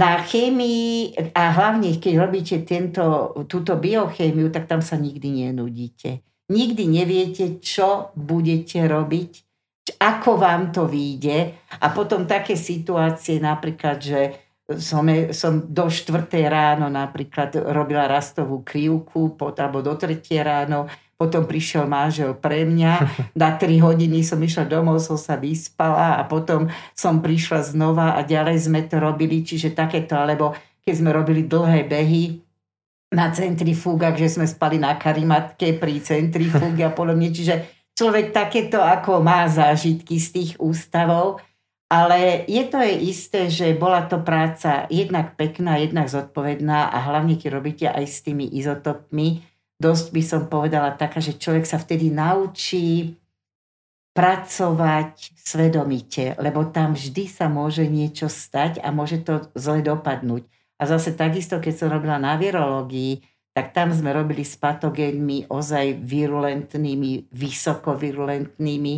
na 0.00 0.24
chémii 0.24 1.12
a 1.36 1.52
hlavne 1.52 2.00
keď 2.00 2.14
robíte 2.16 2.56
tento, 2.64 3.36
túto 3.44 3.76
biochémiu, 3.76 4.48
tak 4.48 4.64
tam 4.64 4.80
sa 4.80 4.96
nikdy 4.96 5.44
nenudíte. 5.44 6.24
Nikdy 6.48 6.84
neviete, 6.88 7.44
čo 7.60 8.08
budete 8.16 8.88
robiť, 8.88 9.32
ako 10.00 10.40
vám 10.40 10.72
to 10.72 10.88
vyjde. 10.88 11.60
A 11.84 11.92
potom 11.92 12.24
také 12.24 12.56
situácie 12.56 13.36
napríklad, 13.36 14.00
že 14.00 14.47
som, 14.76 15.08
som 15.32 15.64
do 15.64 15.88
4. 15.88 16.28
ráno 16.44 16.92
napríklad 16.92 17.56
robila 17.72 18.04
rastovú 18.04 18.60
krivku, 18.60 19.32
alebo 19.40 19.80
do 19.80 19.96
3. 19.96 20.20
ráno 20.44 20.92
potom 21.18 21.50
prišiel 21.50 21.90
manžel 21.90 22.36
pre 22.38 22.62
mňa, 22.62 22.92
na 23.42 23.56
3 23.56 23.80
hodiny 23.82 24.22
som 24.22 24.38
išla 24.38 24.68
domov, 24.68 25.02
som 25.02 25.16
sa 25.16 25.34
vyspala 25.34 26.20
a 26.20 26.22
potom 26.28 26.70
som 26.94 27.18
prišla 27.18 27.74
znova 27.74 28.14
a 28.14 28.22
ďalej 28.22 28.70
sme 28.70 28.86
to 28.86 29.02
robili, 29.02 29.42
čiže 29.42 29.74
takéto, 29.74 30.14
alebo 30.14 30.54
keď 30.86 30.94
sme 30.94 31.10
robili 31.10 31.48
dlhé 31.48 31.88
behy 31.90 32.38
na 33.08 33.32
centrifúgach, 33.32 34.14
že 34.14 34.30
sme 34.30 34.46
spali 34.46 34.76
na 34.76 34.94
karimatke 34.94 35.80
pri 35.80 35.98
centrifúge 36.04 36.86
a 36.86 36.94
podobne, 36.94 37.32
čiže 37.36 37.66
človek 37.98 38.30
takéto 38.30 38.78
ako 38.78 39.18
má 39.18 39.48
zážitky 39.50 40.22
z 40.22 40.28
tých 40.30 40.50
ústavov, 40.62 41.42
ale 41.88 42.44
je 42.44 42.64
to 42.68 42.78
je 42.84 42.94
isté, 43.08 43.40
že 43.48 43.72
bola 43.72 44.04
to 44.04 44.20
práca 44.20 44.84
jednak 44.92 45.40
pekná, 45.40 45.80
jednak 45.80 46.12
zodpovedná 46.12 46.92
a 46.92 46.98
hlavne 47.08 47.40
keď 47.40 47.48
robíte 47.48 47.86
aj 47.88 48.04
s 48.04 48.20
tými 48.20 48.44
izotopmi, 48.44 49.40
dosť 49.80 50.06
by 50.12 50.22
som 50.22 50.42
povedala 50.52 50.92
taká, 50.92 51.24
že 51.24 51.40
človek 51.40 51.64
sa 51.64 51.80
vtedy 51.80 52.12
naučí 52.12 53.16
pracovať 54.12 55.32
svedomite, 55.38 56.36
lebo 56.36 56.68
tam 56.68 56.92
vždy 56.92 57.24
sa 57.24 57.48
môže 57.48 57.86
niečo 57.88 58.28
stať 58.28 58.84
a 58.84 58.92
môže 58.92 59.24
to 59.24 59.48
zle 59.56 59.80
dopadnúť. 59.80 60.44
A 60.78 60.82
zase 60.84 61.16
takisto, 61.16 61.56
keď 61.62 61.74
som 61.74 61.88
robila 61.88 62.20
na 62.20 62.34
virológii, 62.34 63.22
tak 63.54 63.74
tam 63.74 63.90
sme 63.90 64.14
robili 64.14 64.46
s 64.46 64.54
patogénmi 64.60 65.50
ozaj 65.50 66.02
virulentnými, 66.04 67.30
vysoko 67.30 67.94
virulentnými, 67.94 68.94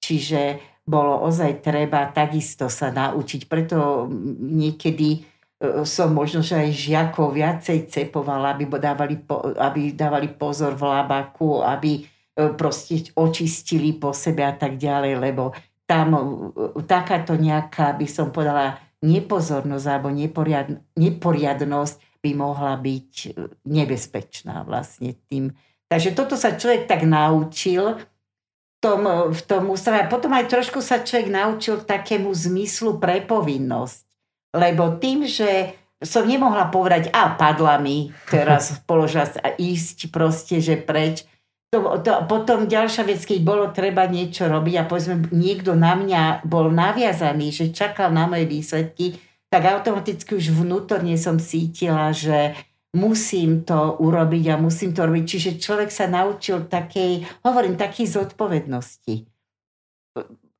čiže 0.00 0.40
bolo 0.88 1.20
ozaj 1.28 1.60
treba 1.60 2.08
takisto 2.08 2.72
sa 2.72 2.88
naučiť. 2.88 3.44
Preto 3.44 4.08
niekedy 4.40 5.28
E, 5.58 5.82
som 5.82 6.14
možno, 6.14 6.38
že 6.38 6.54
aj 6.54 6.70
žiakov 6.70 7.34
viacej 7.34 7.90
cepovala, 7.90 8.54
aby 8.54 8.70
dávali, 8.78 9.18
aby 9.58 9.90
dávali 9.90 10.30
pozor 10.30 10.78
v 10.78 10.86
labaku, 10.86 11.66
aby 11.66 11.98
e, 11.98 12.02
proste 12.54 13.10
očistili 13.18 13.98
po 13.98 14.14
sebe 14.14 14.46
a 14.46 14.54
tak 14.54 14.78
ďalej, 14.78 15.18
lebo 15.18 15.50
tam 15.82 16.08
e, 16.14 16.22
takáto 16.86 17.34
nejaká, 17.34 17.98
by 17.98 18.06
som 18.06 18.30
povedala, 18.30 18.78
nepozornosť 19.02 19.86
alebo 19.86 20.10
neporiad, 20.14 20.78
neporiadnosť 20.94 22.22
by 22.22 22.30
mohla 22.34 22.74
byť 22.78 23.12
nebezpečná 23.66 24.66
vlastne 24.66 25.14
tým. 25.30 25.54
Takže 25.86 26.18
toto 26.18 26.34
sa 26.34 26.58
človek 26.58 26.90
tak 26.90 27.06
naučil 27.06 27.98
tom, 28.88 29.28
v 29.28 29.40
tom 29.44 29.68
ústave. 29.68 30.00
A 30.00 30.08
potom 30.08 30.32
aj 30.32 30.48
trošku 30.48 30.80
sa 30.80 31.04
človek 31.04 31.28
naučil 31.28 31.84
takému 31.84 32.32
zmyslu 32.32 32.96
pre 32.96 33.20
povinnosť 33.20 34.08
lebo 34.54 34.96
tým, 34.96 35.28
že 35.28 35.76
som 35.98 36.24
nemohla 36.24 36.70
povedať, 36.70 37.10
a 37.10 37.34
padla 37.34 37.76
mi 37.82 38.14
teraz 38.30 38.72
položať 38.88 39.42
a 39.42 39.52
ísť 39.58 40.08
proste, 40.14 40.62
že 40.62 40.78
preč. 40.78 41.26
To, 41.68 42.00
to, 42.00 42.24
potom 42.24 42.64
ďalšia 42.64 43.04
vec, 43.04 43.20
keď 43.28 43.44
bolo 43.44 43.68
treba 43.68 44.08
niečo 44.08 44.48
robiť 44.48 44.74
a 44.80 44.88
povedzme 44.88 45.28
niekto 45.36 45.76
na 45.76 45.92
mňa 46.00 46.48
bol 46.48 46.72
naviazaný, 46.72 47.52
že 47.52 47.76
čakal 47.76 48.08
na 48.08 48.24
moje 48.24 48.48
výsledky, 48.48 49.20
tak 49.52 49.68
automaticky 49.68 50.32
už 50.32 50.56
vnútorne 50.56 51.12
som 51.20 51.36
cítila, 51.36 52.08
že 52.16 52.56
musím 52.98 53.62
to 53.62 54.02
urobiť 54.02 54.44
a 54.50 54.60
musím 54.60 54.90
to 54.90 55.06
robiť. 55.06 55.24
Čiže 55.24 55.50
človek 55.62 55.94
sa 55.94 56.10
naučil 56.10 56.66
takej, 56.66 57.22
hovorím, 57.46 57.78
takej 57.78 58.06
zodpovednosti 58.10 59.38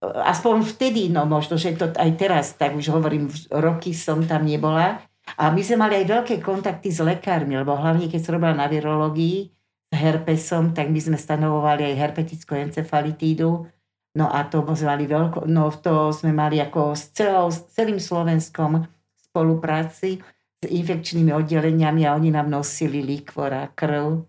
aspoň 0.03 0.63
vtedy, 0.63 1.11
no 1.11 1.27
možno, 1.27 1.59
že 1.59 1.75
to 1.75 1.91
aj 1.91 2.11
teraz, 2.15 2.55
tak 2.55 2.79
už 2.79 2.95
hovorím, 2.95 3.27
roky 3.51 3.91
som 3.91 4.23
tam 4.23 4.47
nebola. 4.47 5.03
A 5.37 5.53
my 5.53 5.61
sme 5.61 5.85
mali 5.85 6.01
aj 6.01 6.07
veľké 6.09 6.35
kontakty 6.41 6.89
s 6.89 7.03
lekármi, 7.05 7.59
lebo 7.59 7.77
hlavne 7.77 8.09
keď 8.09 8.21
som 8.23 8.33
robila 8.39 8.55
na 8.57 8.71
virológii 8.71 9.51
s 9.91 9.93
herpesom, 9.93 10.73
tak 10.73 10.89
my 10.89 11.01
sme 11.03 11.19
stanovovali 11.21 11.85
aj 11.85 12.01
herpetickú 12.01 12.57
encefalitídu. 12.57 13.69
No 14.17 14.27
a 14.33 14.49
to 14.49 14.65
sme 14.73 14.89
mali 14.89 15.05
veľko, 15.05 15.45
no 15.45 15.69
to 15.69 16.15
sme 16.17 16.33
mali 16.33 16.63
ako 16.65 16.97
s, 16.97 17.13
celou, 17.13 17.53
s 17.53 17.69
celým 17.77 18.01
Slovenskom 18.01 18.89
spolupráci 19.21 20.25
s 20.59 20.67
infekčnými 20.67 21.31
oddeleniami 21.31 22.03
a 22.07 22.15
oni 22.19 22.35
nám 22.35 22.51
nosili 22.51 23.03
likvor 23.03 23.55
a 23.55 23.71
krv 23.71 24.27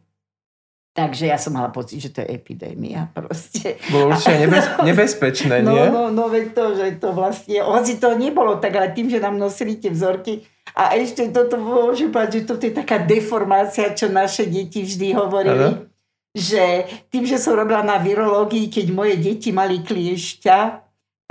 Takže 0.90 1.32
ja 1.32 1.40
som 1.40 1.56
mala 1.56 1.72
pocit, 1.72 2.04
že 2.04 2.12
to 2.12 2.20
je 2.26 2.34
epidémia 2.36 3.08
proste. 3.16 3.80
Bolo 3.88 4.12
určite 4.12 4.36
nebez, 4.36 4.66
nebezpečné, 4.90 5.64
no, 5.64 5.72
nie? 5.72 5.86
No, 5.88 6.12
no, 6.12 6.28
veď 6.28 6.46
to, 6.52 6.64
že 6.76 6.86
to 7.00 7.16
vlastne, 7.16 7.62
hoci 7.64 8.02
to 8.04 8.20
nebolo 8.20 8.60
tak, 8.60 8.76
ale 8.76 8.92
tým, 8.92 9.08
že 9.08 9.24
nám 9.24 9.40
nosili 9.40 9.80
tie 9.80 9.96
vzorky 9.96 10.44
a 10.76 11.00
ešte 11.00 11.32
toto 11.32 11.56
môžem 11.56 12.12
povedať, 12.12 12.44
že 12.44 12.48
toto 12.52 12.68
je 12.68 12.76
taká 12.76 13.00
deformácia, 13.00 13.96
čo 13.96 14.12
naše 14.12 14.50
deti 14.52 14.84
vždy 14.84 15.16
hovorili, 15.16 15.78
ano. 15.78 15.88
že 16.36 16.90
tým, 17.08 17.24
že 17.24 17.40
som 17.40 17.56
robila 17.56 17.80
na 17.80 18.02
virológii, 18.02 18.68
keď 18.68 18.86
moje 18.92 19.16
deti 19.24 19.56
mali 19.56 19.80
kliešťa, 19.80 20.58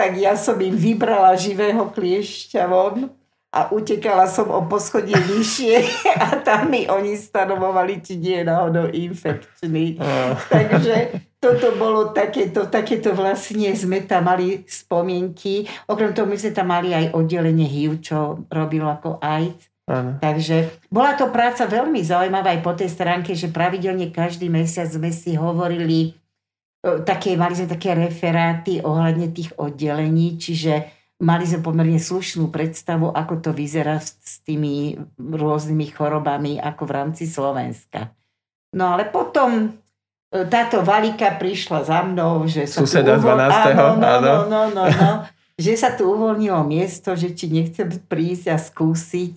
tak 0.01 0.11
ja 0.17 0.33
som 0.39 0.57
im 0.63 0.73
vybrala 0.73 1.37
živého 1.37 1.93
kliešťa 1.93 2.63
von 2.71 3.11
a 3.49 3.73
utekala 3.73 4.29
som 4.29 4.53
o 4.53 4.61
poschodie 4.69 5.17
vyššie 5.17 5.77
a 6.25 6.27
tam 6.45 6.69
mi 6.69 6.85
oni 6.85 7.17
stanovovali, 7.17 8.05
či 8.05 8.21
nie 8.21 8.45
je 8.45 8.45
náhodou 8.45 8.87
infekčný. 8.93 9.97
Uh. 9.97 10.37
Takže 10.53 11.25
toto 11.41 11.73
bolo 11.81 12.13
takéto, 12.13 12.69
takéto 12.69 13.17
vlastne 13.17 13.73
sme 13.73 14.05
tam 14.05 14.29
mali 14.29 14.69
spomienky. 14.69 15.65
Okrem 15.89 16.13
toho 16.13 16.29
my 16.29 16.37
sme 16.37 16.53
tam 16.53 16.69
mali 16.69 16.93
aj 16.93 17.17
oddelenie 17.17 17.65
HIV, 17.65 17.93
čo 18.05 18.45
robilo 18.53 18.93
ako 18.93 19.17
AIDS. 19.25 19.73
Uh. 19.89 20.21
Takže 20.21 20.85
bola 20.93 21.17
to 21.17 21.33
práca 21.33 21.65
veľmi 21.65 22.05
zaujímavá 22.05 22.53
aj 22.53 22.61
po 22.61 22.77
tej 22.77 22.93
stránke, 22.93 23.33
že 23.33 23.49
pravidelne 23.49 24.13
každý 24.13 24.53
mesiac 24.53 24.93
sme 24.93 25.09
si 25.09 25.41
hovorili, 25.41 26.13
také, 26.85 27.35
mali 27.35 27.57
sme 27.57 27.69
také 27.73 27.97
referáty 27.97 28.85
ohľadne 28.85 29.33
tých 29.35 29.57
oddelení, 29.57 30.39
čiže 30.39 30.98
mali 31.19 31.45
sme 31.47 31.61
pomerne 31.63 31.99
slušnú 31.99 32.49
predstavu, 32.55 33.11
ako 33.11 33.35
to 33.43 33.51
vyzerá 33.51 33.99
s 33.99 34.39
tými 34.47 34.99
rôznymi 35.19 35.87
chorobami 35.91 36.63
ako 36.63 36.83
v 36.87 36.95
rámci 36.95 37.25
Slovenska. 37.27 38.15
No 38.75 38.95
ale 38.95 39.11
potom 39.11 39.67
e, 40.31 40.45
táto 40.47 40.87
valika 40.87 41.35
prišla 41.35 41.81
za 41.83 42.01
mnou, 42.07 42.47
že 42.47 42.71
sa 42.71 42.85
Suseda 42.85 43.19
tu 43.19 43.27
uvol... 43.27 43.35
12. 43.35 43.75
Áno, 43.75 43.87
no, 43.99 44.13
no, 44.23 44.35
no, 44.47 44.61
no, 44.71 44.85
no, 45.03 45.11
že 45.59 45.75
sa 45.75 45.99
tu 45.99 46.07
uvoľnilo 46.07 46.63
miesto, 46.63 47.19
že 47.19 47.35
či 47.35 47.51
nechcem 47.51 47.91
prísť 48.07 48.55
a 48.55 48.57
skúsiť. 48.57 49.35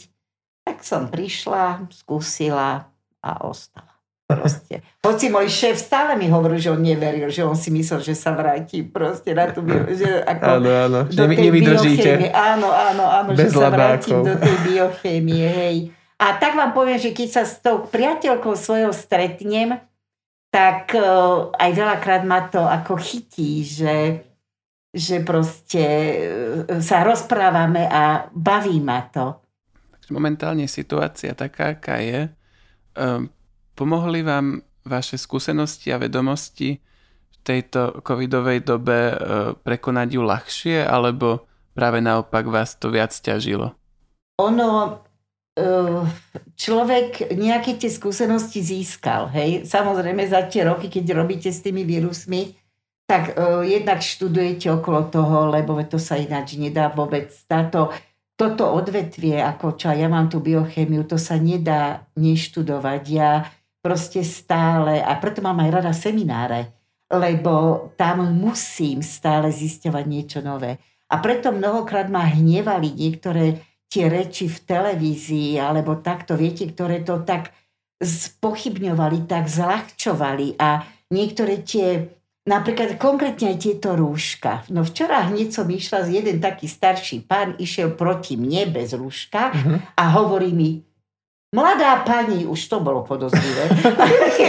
Tak 0.62 0.86
som 0.86 1.10
prišla, 1.10 1.90
skúsila 1.90 2.86
a 3.26 3.32
ostala. 3.42 3.91
Proste. 4.38 4.76
Hoci 5.02 5.28
môj 5.28 5.52
šéf 5.52 5.76
stále 5.76 6.16
mi 6.16 6.32
hovoril, 6.32 6.62
že 6.62 6.72
on 6.72 6.80
neveril, 6.80 7.28
že 7.28 7.44
on 7.44 7.58
si 7.58 7.74
myslel, 7.74 8.00
že 8.06 8.16
sa 8.16 8.32
vráti 8.32 8.86
proste 8.86 9.36
na 9.36 9.50
tú 9.50 9.66
že 9.92 10.24
ako 10.24 10.44
áno, 10.46 10.70
áno. 10.70 11.00
Do 11.10 11.26
tej 11.28 11.50
biochémie. 11.52 12.30
Áno, 12.32 12.70
áno, 12.70 13.04
áno, 13.10 13.30
Bez 13.34 13.52
že 13.52 13.58
labákov. 13.58 13.60
sa 13.60 13.70
vrátim 13.74 14.18
do 14.24 14.34
tej 14.38 14.56
biochémie, 14.70 15.46
hej. 15.50 15.78
A 16.22 16.38
tak 16.38 16.54
vám 16.54 16.72
poviem, 16.78 17.02
že 17.02 17.18
keď 17.18 17.30
sa 17.34 17.44
s 17.50 17.58
tou 17.60 17.82
priateľkou 17.90 18.54
svojou 18.54 18.94
stretnem, 18.94 19.82
tak 20.54 20.94
uh, 20.94 21.50
aj 21.56 21.72
veľakrát 21.74 22.22
ma 22.28 22.46
to 22.46 22.62
ako 22.62 23.00
chytí, 23.00 23.66
že, 23.66 24.22
že 24.94 25.24
proste 25.26 25.84
uh, 26.68 26.78
sa 26.84 27.02
rozprávame 27.02 27.90
a 27.90 28.30
baví 28.36 28.78
ma 28.84 29.02
to. 29.10 29.42
Momentálne 30.12 30.68
situácia 30.68 31.32
taká, 31.32 31.80
aká 31.80 32.04
je. 32.04 32.28
Um, 33.00 33.32
Pomohli 33.82 34.22
vám 34.22 34.62
vaše 34.86 35.18
skúsenosti 35.18 35.90
a 35.90 35.98
vedomosti 35.98 36.78
v 37.34 37.38
tejto 37.42 38.06
covidovej 38.06 38.62
dobe 38.62 39.10
e, 39.10 39.16
prekonať 39.58 40.08
ju 40.14 40.22
ľahšie, 40.22 40.86
alebo 40.86 41.50
práve 41.74 41.98
naopak 41.98 42.46
vás 42.46 42.78
to 42.78 42.94
viac 42.94 43.10
ťažilo? 43.10 43.74
Ono, 44.38 45.02
eh, 45.58 46.06
človek 46.54 47.34
nejaké 47.34 47.82
tie 47.82 47.90
skúsenosti 47.90 48.62
získal, 48.62 49.34
hej. 49.34 49.66
Samozrejme 49.66 50.30
za 50.30 50.46
tie 50.46 50.62
roky, 50.62 50.86
keď 50.86 51.18
robíte 51.18 51.50
s 51.50 51.66
tými 51.66 51.82
vírusmi, 51.82 52.54
tak 53.10 53.34
uh, 53.36 53.60
jednak 53.66 54.00
študujete 54.00 54.72
okolo 54.72 55.12
toho, 55.12 55.52
lebo 55.52 55.76
to 55.84 56.00
sa 56.00 56.16
ináč 56.16 56.56
nedá 56.56 56.88
vôbec. 56.88 57.28
Táto, 57.44 57.92
toto 58.40 58.72
odvetvie, 58.72 59.36
ako 59.36 59.76
čo 59.76 59.92
ja 59.92 60.08
mám 60.08 60.32
tú 60.32 60.40
biochémiu, 60.40 61.04
to 61.04 61.20
sa 61.20 61.36
nedá 61.36 62.08
neštudovať. 62.16 63.04
Ja 63.12 63.52
proste 63.82 64.22
stále, 64.22 65.02
a 65.02 65.18
preto 65.18 65.42
mám 65.42 65.58
aj 65.60 65.70
rada 65.82 65.94
semináre, 65.94 66.72
lebo 67.12 67.90
tam 67.98 68.30
musím 68.32 69.04
stále 69.04 69.52
zisťovať 69.52 70.06
niečo 70.08 70.40
nové. 70.40 70.80
A 71.12 71.20
preto 71.20 71.52
mnohokrát 71.52 72.08
ma 72.08 72.24
hnevali 72.24 72.96
niektoré 72.96 73.60
tie 73.92 74.08
reči 74.08 74.48
v 74.48 74.58
televízii, 74.64 75.60
alebo 75.60 76.00
takto, 76.00 76.40
viete, 76.40 76.64
ktoré 76.72 77.04
to 77.04 77.28
tak 77.28 77.52
spochybňovali, 78.00 79.28
tak 79.28 79.52
zľahčovali 79.52 80.56
a 80.56 80.88
niektoré 81.12 81.60
tie 81.62 82.08
Napríklad 82.42 82.98
konkrétne 82.98 83.54
aj 83.54 83.58
tieto 83.62 83.94
rúška. 83.94 84.66
No 84.74 84.82
včera 84.82 85.30
hneď 85.30 85.54
som 85.54 85.70
išla 85.70 86.10
jeden 86.10 86.42
taký 86.42 86.66
starší 86.66 87.22
pán, 87.30 87.54
išiel 87.62 87.94
proti 87.94 88.34
mne 88.34 88.66
bez 88.74 88.98
rúška 88.98 89.54
uh-huh. 89.54 89.78
a 89.94 90.04
hovorí 90.18 90.50
mi, 90.50 90.82
mladá 91.52 92.02
pani, 92.08 92.48
už 92.48 92.60
to 92.68 92.80
bolo 92.80 93.04
podozrivé, 93.04 93.68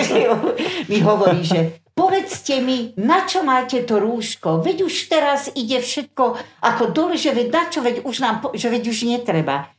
mi 0.91 0.99
hovorí, 1.03 1.43
že 1.43 1.83
povedzte 1.93 2.63
mi, 2.63 2.95
na 2.97 3.27
čo 3.27 3.43
máte 3.43 3.83
to 3.83 3.99
rúško? 3.99 4.63
Veď 4.63 4.87
už 4.87 4.95
teraz 5.11 5.51
ide 5.53 5.83
všetko 5.83 6.39
ako 6.63 6.95
dole, 6.95 7.19
že 7.19 7.35
veď 7.35 7.49
na 7.51 7.65
čo, 7.69 7.83
veď 7.83 8.07
už, 8.07 8.17
nám, 8.23 8.35
že 8.55 8.71
veď 8.71 8.83
už 8.89 8.99
netreba. 9.07 9.71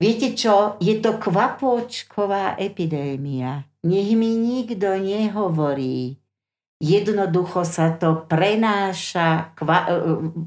Viete 0.00 0.32
čo, 0.32 0.80
je 0.80 0.96
to 0.96 1.20
kvapôčková 1.20 2.56
epidémia. 2.56 3.68
Nech 3.84 4.12
mi 4.16 4.32
nikto 4.32 4.96
nehovorí, 4.96 6.16
jednoducho 6.80 7.68
sa 7.68 7.92
to 7.92 8.24
prenáša 8.24 9.52
kva- 9.52 9.88
e, 9.88 9.92
e, 9.92 10.00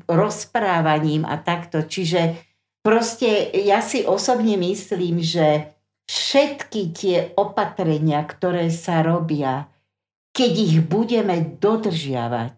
rozprávaním 0.09 1.29
a 1.29 1.37
takto. 1.37 1.85
Čiže 1.85 2.41
proste 2.81 3.53
ja 3.61 3.85
si 3.85 4.01
osobne 4.01 4.57
myslím, 4.57 5.21
že 5.21 5.72
všetky 6.13 6.81
tie 6.93 7.17
opatrenia, 7.33 8.21
ktoré 8.21 8.69
sa 8.69 9.01
robia, 9.01 9.65
keď 10.29 10.51
ich 10.53 10.77
budeme 10.85 11.57
dodržiavať, 11.57 12.57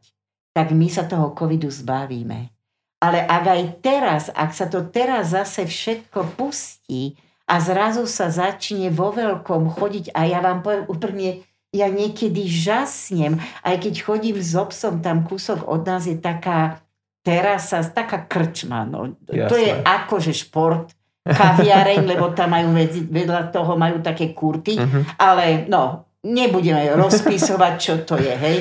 tak 0.52 0.72
my 0.72 0.88
sa 0.92 1.08
toho 1.08 1.32
covidu 1.32 1.72
zbavíme. 1.72 2.52
Ale 3.00 3.20
ak 3.24 3.44
aj 3.48 3.62
teraz, 3.84 4.24
ak 4.32 4.52
sa 4.56 4.68
to 4.72 4.88
teraz 4.88 5.36
zase 5.36 5.68
všetko 5.68 6.36
pustí 6.40 7.20
a 7.48 7.60
zrazu 7.60 8.08
sa 8.08 8.32
začne 8.32 8.88
vo 8.92 9.12
veľkom 9.12 9.72
chodiť, 9.76 10.16
a 10.16 10.28
ja 10.28 10.40
vám 10.40 10.64
poviem 10.64 10.86
úplne, 10.88 11.28
ja 11.76 11.92
niekedy 11.92 12.48
žasnem, 12.48 13.40
aj 13.68 13.84
keď 13.84 13.94
chodím 14.00 14.40
s 14.40 14.56
obsom, 14.56 15.04
tam 15.04 15.28
kúsok 15.28 15.68
od 15.68 15.84
nás 15.84 16.08
je 16.08 16.16
taká 16.16 16.80
terasa, 17.20 17.84
taká 17.84 18.24
krčma. 18.24 18.88
No. 18.88 19.20
To 19.28 19.56
je 19.60 19.76
akože 19.76 20.32
šport, 20.32 20.96
kaviareň, 21.26 22.06
lebo 22.06 22.30
tam 22.38 22.54
majú 22.54 22.78
vedľa 23.10 23.50
toho 23.50 23.74
majú 23.74 23.98
také 24.06 24.30
kurty, 24.38 24.78
uh-huh. 24.78 25.18
ale 25.18 25.66
no, 25.66 26.06
nebudeme 26.22 26.94
rozpisovať, 26.94 27.74
čo 27.82 27.94
to 28.06 28.22
je, 28.22 28.34
hej. 28.34 28.58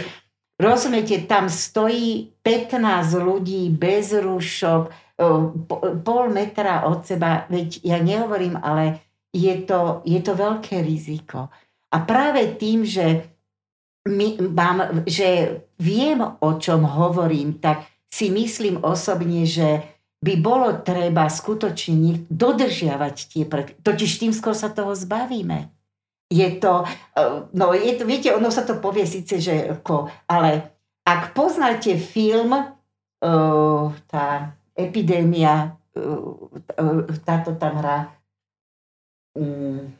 Rozumiete, 0.56 1.28
tam 1.28 1.50
stojí 1.50 2.40
15 2.40 2.80
ľudí 3.20 3.68
bez 3.74 4.16
rúšok, 4.16 4.82
pol 6.02 6.24
metra 6.30 6.86
od 6.86 7.06
seba, 7.06 7.46
veď 7.50 7.84
ja 7.86 7.98
nehovorím, 8.02 8.58
ale 8.58 9.02
je 9.34 9.54
to, 9.66 10.02
je 10.06 10.18
to 10.22 10.32
veľké 10.34 10.82
riziko. 10.82 11.50
A 11.90 11.96
práve 12.02 12.54
tým, 12.58 12.86
že, 12.86 13.30
my, 14.06 14.38
mám, 14.50 15.06
že 15.06 15.62
viem, 15.78 16.22
o 16.22 16.50
čom 16.58 16.86
hovorím, 16.86 17.58
tak 17.58 17.86
si 18.10 18.30
myslím 18.30 18.82
osobne, 18.82 19.42
že 19.42 19.93
by 20.24 20.34
bolo 20.40 20.80
treba 20.80 21.28
skutočne 21.28 22.24
dodržiavať 22.32 23.16
tie 23.28 23.44
predpisy. 23.44 23.84
Totiž 23.84 24.10
tým 24.24 24.32
skôr 24.32 24.56
sa 24.56 24.72
toho 24.72 24.96
zbavíme. 24.96 25.68
Je 26.32 26.48
to, 26.56 26.88
eh, 26.88 27.44
no 27.52 27.76
je 27.76 27.92
to, 28.00 28.08
viete, 28.08 28.32
ono 28.32 28.48
sa 28.48 28.64
to 28.64 28.80
povie 28.80 29.04
síce, 29.04 29.36
že 29.36 29.76
ako, 29.76 30.08
ale 30.24 30.72
ak 31.04 31.36
poznáte 31.36 32.00
film, 32.00 32.56
uh, 32.56 33.92
tá 34.08 34.56
epidémia, 34.72 35.76
uh, 35.92 37.04
táto 37.28 37.52
tam 37.60 37.76
hrá, 37.76 38.08
um, 39.36 39.92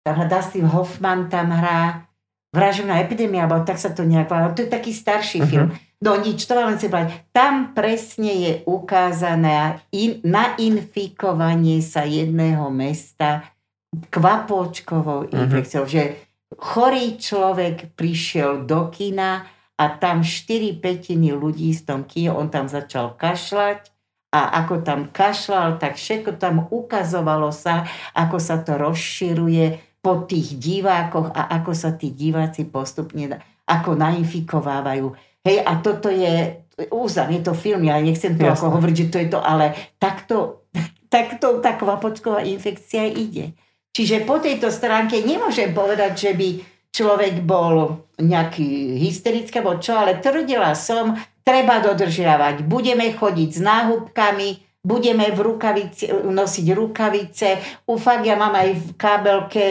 tam 0.00 0.14
hrá 0.16 0.24
Dustin 0.24 0.64
Hoffman, 0.64 1.28
tam 1.28 1.52
hrá 1.52 2.08
Vražovná 2.48 2.96
epidémia, 3.04 3.44
alebo 3.44 3.60
tak 3.60 3.76
sa 3.76 3.92
to 3.92 4.08
nejak 4.08 4.32
To 4.56 4.64
je 4.64 4.72
taký 4.72 4.96
starší 4.96 5.44
uh-huh. 5.44 5.52
film. 5.52 5.68
No 5.98 6.14
nič, 6.14 6.46
to 6.46 6.54
vám 6.54 6.78
chcem 6.78 6.94
povedať. 6.94 7.10
Tam 7.34 7.74
presne 7.74 8.30
je 8.30 8.52
ukázané 8.70 9.82
in, 9.90 10.22
nainfikovanie 10.22 11.82
sa 11.82 12.06
jedného 12.06 12.70
mesta 12.70 13.50
kvapôčkovou 13.90 15.26
uh-huh. 15.26 15.34
infekciou, 15.34 15.90
že 15.90 16.22
chorý 16.54 17.18
človek 17.18 17.98
prišiel 17.98 18.62
do 18.62 18.94
kina 18.94 19.50
a 19.74 19.84
tam 19.98 20.22
4 20.22 20.78
petiny 20.78 21.34
ľudí 21.34 21.74
z 21.74 21.82
tom 21.82 22.06
kine, 22.06 22.30
on 22.30 22.46
tam 22.46 22.70
začal 22.70 23.18
kašľať 23.18 23.90
a 24.30 24.40
ako 24.62 24.86
tam 24.86 25.10
kašľal, 25.10 25.82
tak 25.82 25.98
všetko 25.98 26.38
tam 26.38 26.70
ukazovalo 26.70 27.50
sa, 27.50 27.88
ako 28.14 28.38
sa 28.38 28.62
to 28.62 28.78
rozširuje 28.78 29.98
po 29.98 30.30
tých 30.30 30.54
divákoch 30.62 31.34
a 31.34 31.58
ako 31.58 31.74
sa 31.74 31.90
tí 31.90 32.14
diváci 32.14 32.70
postupne 32.70 33.42
ako 33.68 34.00
nainfikovávajú. 34.00 35.12
Hej, 35.48 35.64
a 35.64 35.72
toto 35.80 36.12
je, 36.12 36.60
úzam, 36.92 37.32
je 37.32 37.40
to 37.40 37.56
film, 37.56 37.88
ja 37.88 37.96
nechcem 37.96 38.36
to 38.36 38.44
Jasne. 38.44 38.68
ako 38.68 38.76
hovoriť, 38.76 38.96
že 39.00 39.06
to 39.08 39.18
je 39.24 39.28
to, 39.32 39.40
ale 39.40 39.72
takto, 39.96 40.68
takto 41.14 41.64
tá 41.64 41.80
kvapočková 41.80 42.44
infekcia 42.44 43.08
ide. 43.08 43.56
Čiže 43.96 44.28
po 44.28 44.36
tejto 44.38 44.68
stránke 44.68 45.16
nemôžem 45.24 45.72
povedať, 45.72 46.12
že 46.28 46.30
by 46.36 46.48
človek 46.92 47.40
bol 47.42 48.04
nejaký 48.20 49.00
hysterický, 49.00 49.64
alebo 49.64 49.80
čo, 49.80 49.96
ale 49.96 50.20
tvrdila 50.20 50.76
som, 50.76 51.16
treba 51.40 51.80
dodržiavať. 51.80 52.68
Budeme 52.68 53.08
chodiť 53.08 53.50
s 53.56 53.60
náhubkami, 53.64 54.67
budeme 54.88 55.28
v 55.28 55.40
rukavici, 55.44 56.08
nosiť 56.08 56.66
rukavice. 56.72 57.48
Ufak, 57.84 58.24
ja 58.24 58.40
mám 58.40 58.56
aj 58.56 58.68
v 58.72 58.88
kábelke 58.96 59.66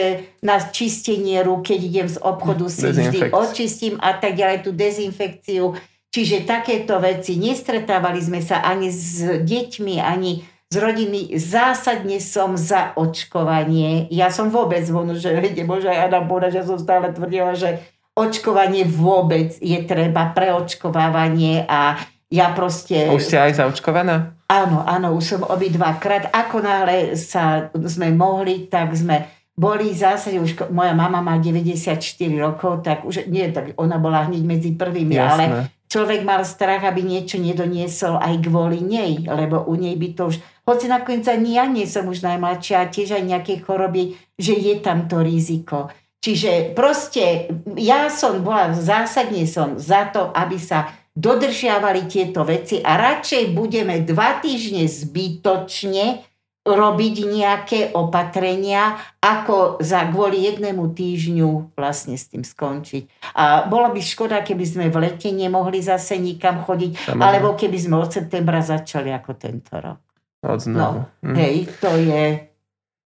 na 0.46 0.62
čistenie 0.62 1.42
rúk, 1.42 1.74
keď 1.74 1.80
idem 1.82 2.06
z 2.06 2.22
obchodu 2.22 2.70
si 2.70 2.86
vždy 2.86 3.34
očistím 3.34 3.98
a 3.98 4.14
tak 4.14 4.38
ďalej, 4.38 4.62
tú 4.62 4.70
dezinfekciu. 4.70 5.74
Čiže 6.08 6.46
takéto 6.46 6.96
veci. 7.02 7.36
Nestretávali 7.36 8.22
sme 8.22 8.40
sa 8.40 8.62
ani 8.62 8.88
s 8.88 9.26
deťmi, 9.44 10.00
ani 10.00 10.46
z 10.70 10.74
rodiny. 10.80 11.36
Zásadne 11.36 12.16
som 12.22 12.56
za 12.56 12.96
očkovanie. 12.96 14.08
Ja 14.08 14.32
som 14.32 14.48
vôbec, 14.48 14.86
možno, 14.88 15.18
že 15.18 15.34
môže 15.68 15.90
aj 15.90 16.08
Adam 16.08 16.24
povedať, 16.30 16.62
že 16.62 16.68
som 16.70 16.78
stále 16.80 17.12
tvrdila, 17.12 17.52
že 17.58 17.82
očkovanie 18.16 18.88
vôbec 18.88 19.54
je 19.60 19.78
treba, 19.84 20.32
preočkovávanie 20.32 21.68
a 21.68 22.00
ja 22.28 22.52
proste... 22.52 23.08
Už 23.08 23.24
ste 23.24 23.40
aj 23.40 23.64
zaočkovaná? 23.64 24.36
Áno, 24.48 24.84
áno, 24.84 25.16
už 25.16 25.24
som 25.24 25.42
obidvakrát. 25.44 26.28
Ako 26.32 26.60
náhle 26.64 27.16
sa 27.16 27.72
sme 27.72 28.12
mohli, 28.12 28.68
tak 28.68 28.92
sme 28.96 29.28
boli 29.58 29.90
zásade, 29.90 30.38
už 30.38 30.70
moja 30.70 30.94
mama 30.94 31.18
má 31.18 31.34
94 31.36 31.98
rokov, 32.38 32.86
tak 32.86 33.02
už 33.02 33.26
nie, 33.26 33.50
tak 33.50 33.74
ona 33.74 33.98
bola 33.98 34.30
hneď 34.30 34.42
medzi 34.46 34.70
prvými, 34.78 35.18
Jasné. 35.18 35.26
ale 35.26 35.44
človek 35.90 36.22
mal 36.22 36.46
strach, 36.46 36.86
aby 36.86 37.02
niečo 37.02 37.42
nedoniesol 37.42 38.22
aj 38.22 38.38
kvôli 38.38 38.78
nej, 38.78 39.26
lebo 39.26 39.66
u 39.66 39.74
nej 39.74 39.98
by 39.98 40.08
to 40.14 40.30
už, 40.30 40.38
hoci 40.62 40.86
nakoniec 40.86 41.26
ani 41.26 41.58
ja 41.58 41.66
nie 41.66 41.90
som 41.90 42.06
už 42.06 42.22
najmladšia, 42.22 42.92
tiež 42.92 43.18
aj 43.18 43.24
nejaké 43.26 43.58
choroby, 43.58 44.14
že 44.38 44.54
je 44.54 44.78
tam 44.78 45.10
to 45.10 45.26
riziko. 45.26 45.90
Čiže 46.22 46.74
proste 46.78 47.50
ja 47.74 48.10
som 48.10 48.42
bola, 48.46 48.74
zásadne 48.74 49.42
som 49.46 49.74
za 49.74 50.06
to, 50.10 50.30
aby 50.34 50.58
sa 50.58 50.90
dodržiavali 51.18 52.06
tieto 52.06 52.46
veci 52.46 52.78
a 52.78 52.94
radšej 52.94 53.50
budeme 53.50 54.06
dva 54.06 54.38
týždne 54.38 54.86
zbytočne 54.86 56.22
robiť 56.68 57.14
nejaké 57.24 57.80
opatrenia, 57.96 59.00
ako 59.24 59.80
za 59.80 60.04
kvôli 60.12 60.44
jednému 60.44 60.92
týždňu 60.92 61.72
vlastne 61.72 62.14
s 62.14 62.28
tým 62.28 62.44
skončiť. 62.44 63.32
A 63.34 63.64
bola 63.64 63.88
by 63.88 64.00
škoda, 64.04 64.44
keby 64.44 64.64
sme 64.68 64.84
v 64.92 64.96
lete 65.00 65.32
nemohli 65.32 65.80
zase 65.80 66.20
nikam 66.20 66.60
chodiť, 66.60 66.92
Samozrejme. 66.92 67.24
alebo 67.24 67.56
keby 67.56 67.78
sme 67.80 67.96
od 67.96 68.10
septembra 68.12 68.60
začali 68.60 69.08
ako 69.16 69.30
tento 69.40 69.74
rok. 69.80 70.00
Od 70.44 70.60
No, 70.70 71.08
hm. 71.24 71.34
Hej, 71.34 71.56
to 71.80 71.90
je... 71.98 72.52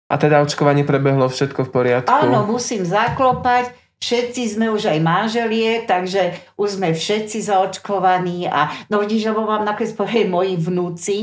A 0.09 0.15
teda 0.17 0.41
očkovanie 0.41 0.89
prebehlo 0.89 1.29
všetko 1.29 1.69
v 1.69 1.71
poriadku? 1.75 2.09
Áno, 2.09 2.49
musím 2.49 2.81
zaklopať 2.87 3.77
všetci 3.99 4.43
sme 4.59 4.71
už 4.71 4.91
aj 4.91 4.99
manželie, 5.03 5.85
takže 5.85 6.35
už 6.55 6.79
sme 6.79 6.95
všetci 6.95 7.43
zaočkovaní 7.43 8.47
a 8.47 8.71
no 8.91 9.03
vidíš, 9.03 9.35
lebo 9.35 9.47
mám 9.47 9.67
nakoniec 9.67 9.95
povedať 9.95 10.27
moji 10.31 10.55
vnúci, 10.59 11.17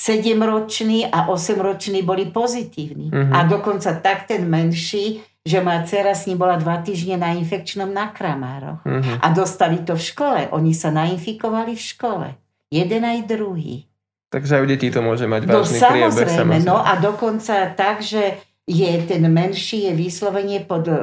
7-roční 0.00 1.12
a 1.12 1.28
8-roční 1.28 2.00
boli 2.00 2.32
pozitívni. 2.32 3.12
Uh-huh. 3.12 3.36
A 3.36 3.44
dokonca 3.44 3.92
tak 4.00 4.24
ten 4.24 4.48
menší, 4.48 5.20
že 5.44 5.60
moja 5.60 5.84
dcera 5.84 6.16
s 6.16 6.24
ním 6.24 6.40
bola 6.40 6.56
dva 6.56 6.80
týždne 6.80 7.20
na 7.20 7.36
infekčnom 7.36 7.92
na 7.92 8.08
kramároch. 8.08 8.80
Uh-huh. 8.80 9.16
A 9.20 9.26
dostali 9.36 9.84
to 9.84 10.00
v 10.00 10.02
škole. 10.02 10.40
Oni 10.56 10.72
sa 10.72 10.88
nainfikovali 10.88 11.76
v 11.76 11.82
škole. 11.84 12.28
Jeden 12.72 13.02
aj 13.04 13.28
druhý. 13.28 13.90
Takže 14.30 14.56
aj 14.56 14.62
u 14.62 14.68
detí 14.70 14.88
to 14.94 15.02
môže 15.02 15.26
mať 15.26 15.42
no, 15.50 15.66
vážny 15.66 15.78
no, 15.82 15.90
priebeh. 15.90 16.30
Samozrejme, 16.32 16.56
no 16.62 16.78
a 16.78 16.92
dokonca 17.02 17.54
tak, 17.74 17.98
že 17.98 18.38
je 18.70 18.92
ten 19.02 19.26
menší 19.26 19.90
je 19.90 19.92
vyslovene 19.98 20.62
pod 20.62 20.86
e, 20.86 20.96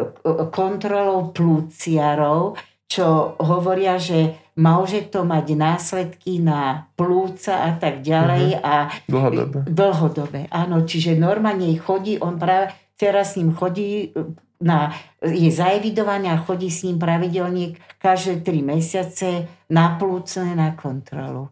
kontrolou 0.47 1.35
plúciarov, 1.35 2.55
čo 2.87 3.35
hovoria, 3.43 3.99
že 3.99 4.39
môže 4.55 5.11
to 5.11 5.27
mať 5.27 5.45
následky 5.59 6.39
na 6.39 6.87
plúca 6.95 7.67
a 7.67 7.75
tak 7.75 7.99
ďalej. 7.99 8.55
Uh-huh. 8.55 8.63
A 8.63 8.75
dlhodobé. 9.11 9.59
Dlhodobé, 9.67 10.41
áno. 10.47 10.87
Čiže 10.87 11.19
normálne 11.19 11.75
chodí, 11.75 12.15
on 12.23 12.39
práve 12.39 12.71
teraz 12.95 13.35
s 13.35 13.43
ním 13.43 13.51
chodí 13.51 14.15
e, 14.15 14.31
na, 14.63 14.95
je 15.19 15.51
zaevidovaný 15.51 16.31
a 16.31 16.41
chodí 16.41 16.71
s 16.71 16.87
ním 16.87 16.97
pravidelne 16.97 17.75
každé 17.99 18.47
tri 18.47 18.63
mesiace 18.63 19.45
na 19.67 19.99
plúcne 19.99 20.55
na 20.55 20.71
kontrolu. 20.73 21.51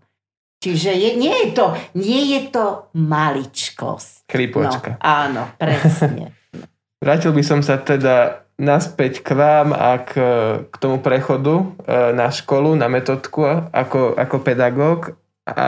Čiže 0.64 0.96
je, 0.96 1.10
nie, 1.20 1.36
je 1.46 1.50
to, 1.54 1.76
nie 2.00 2.34
je 2.34 2.42
to 2.50 2.90
maličkosť. 2.98 4.15
Kripočka. 4.26 4.98
No, 4.98 5.02
áno, 5.02 5.44
presne. 5.58 6.34
Vrátil 7.04 7.32
by 7.32 7.44
som 7.46 7.62
sa 7.62 7.78
teda 7.78 8.46
naspäť 8.58 9.22
k 9.22 9.36
vám 9.36 9.76
a 9.76 10.02
k, 10.02 10.18
k 10.66 10.76
tomu 10.80 11.04
prechodu 11.04 11.62
e, 11.62 11.66
na 12.16 12.32
školu, 12.32 12.74
na 12.74 12.88
metodku 12.88 13.46
ako, 13.70 14.16
ako 14.18 14.36
pedagóg. 14.42 15.14
A 15.46 15.66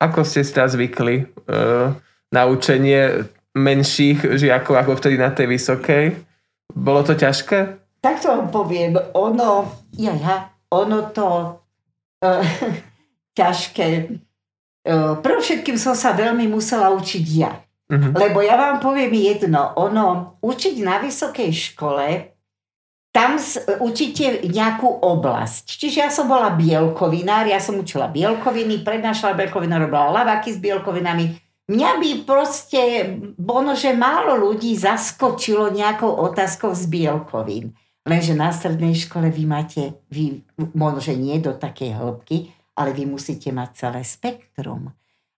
ako 0.00 0.20
ste 0.24 0.46
sa 0.46 0.64
zvykli 0.70 1.16
e, 1.20 1.24
na 2.32 2.42
učenie 2.48 3.28
menších 3.56 4.36
žiakov 4.36 4.76
ako 4.76 4.92
vtedy 4.96 5.16
na 5.20 5.32
tej 5.32 5.48
vysokej? 5.52 6.04
Bolo 6.72 7.04
to 7.04 7.16
ťažké? 7.16 7.80
Tak 8.00 8.20
to 8.20 8.28
vám 8.28 8.48
poviem. 8.52 8.96
Ono, 9.16 9.68
ja, 9.96 10.12
ja, 10.14 10.52
ono 10.70 11.10
to... 11.10 11.60
Uh, 12.20 12.44
ťažké. 13.38 14.16
E, 14.86 15.18
Prv 15.18 15.38
všetkým 15.42 15.74
som 15.74 15.98
sa 15.98 16.14
veľmi 16.14 16.46
musela 16.46 16.94
učiť 16.94 17.26
ja. 17.34 17.50
Uh-huh. 17.90 18.14
Lebo 18.14 18.38
ja 18.42 18.54
vám 18.54 18.78
poviem 18.78 19.10
jedno, 19.14 19.74
ono, 19.74 20.38
učiť 20.42 20.82
na 20.82 21.02
vysokej 21.02 21.50
škole, 21.50 22.36
tam 23.10 23.40
učíte 23.80 24.44
nejakú 24.44 25.00
oblasť. 25.00 25.80
Čiže 25.80 25.98
ja 26.04 26.10
som 26.12 26.28
bola 26.28 26.52
bielkovinár, 26.52 27.48
ja 27.48 27.56
som 27.56 27.80
učila 27.80 28.12
bielkoviny, 28.12 28.84
prednášala 28.84 29.32
bielkovina, 29.32 29.80
robila 29.80 30.12
lavaky 30.12 30.52
s 30.52 30.60
bielkovinami. 30.60 31.32
Mňa 31.66 31.90
by 31.96 32.10
proste, 32.28 32.82
ono, 33.40 33.72
že 33.72 33.96
málo 33.96 34.36
ľudí 34.36 34.76
zaskočilo 34.76 35.72
nejakou 35.72 36.12
otázkou 36.12 36.76
z 36.76 36.84
bielkovín. 36.92 37.72
Lenže 38.06 38.38
na 38.38 38.54
strednej 38.54 38.94
škole 38.94 39.32
vy 39.32 39.44
máte, 39.48 39.82
vy, 40.12 40.44
možno, 40.76 41.00
že 41.02 41.18
nie 41.18 41.40
do 41.42 41.56
takej 41.56 41.96
hĺbky, 41.96 42.54
ale 42.76 42.92
vy 42.92 43.08
musíte 43.08 43.48
mať 43.50 43.68
celé 43.72 44.00
spektrum. 44.04 44.92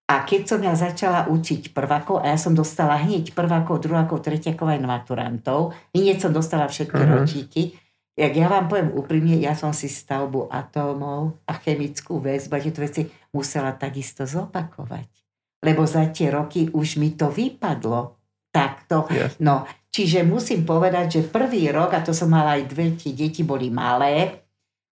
A 0.08 0.24
keď 0.24 0.42
som 0.48 0.60
ja 0.64 0.72
začala 0.72 1.28
učiť 1.28 1.76
prvákov, 1.76 2.24
a 2.24 2.32
ja 2.32 2.38
som 2.40 2.56
dostala 2.56 2.96
hneď 2.96 3.36
prvákov, 3.36 3.84
druhákov, 3.84 4.24
tretiakov 4.24 4.72
aj 4.72 4.80
maturantov, 4.80 5.76
hneď 5.92 6.16
som 6.16 6.32
dostala 6.32 6.64
všetky 6.64 6.96
uh-huh. 6.96 7.14
ročíky, 7.22 7.76
jak 8.16 8.32
ja 8.32 8.48
vám 8.48 8.72
poviem 8.72 8.90
úprimne, 8.96 9.36
ja 9.36 9.52
som 9.52 9.76
si 9.76 9.86
stavbu 9.86 10.48
atómov 10.48 11.44
a 11.44 11.60
chemickú 11.60 12.24
väzbu 12.24 12.52
a 12.56 12.64
tieto 12.64 12.80
veci 12.80 13.04
musela 13.36 13.76
takisto 13.76 14.24
zopakovať. 14.24 15.12
Lebo 15.60 15.84
za 15.84 16.08
tie 16.08 16.32
roky 16.32 16.72
už 16.72 16.96
mi 16.96 17.12
to 17.12 17.28
vypadlo 17.28 18.16
takto. 18.48 19.04
Yes. 19.12 19.36
No, 19.44 19.68
čiže 19.92 20.24
musím 20.24 20.64
povedať, 20.64 21.20
že 21.20 21.28
prvý 21.28 21.68
rok, 21.68 21.92
a 21.92 22.00
to 22.00 22.16
som 22.16 22.32
mala 22.32 22.56
aj 22.56 22.64
dve, 22.72 22.96
tie 22.96 23.12
deti 23.12 23.44
boli 23.44 23.68
malé, 23.68 24.47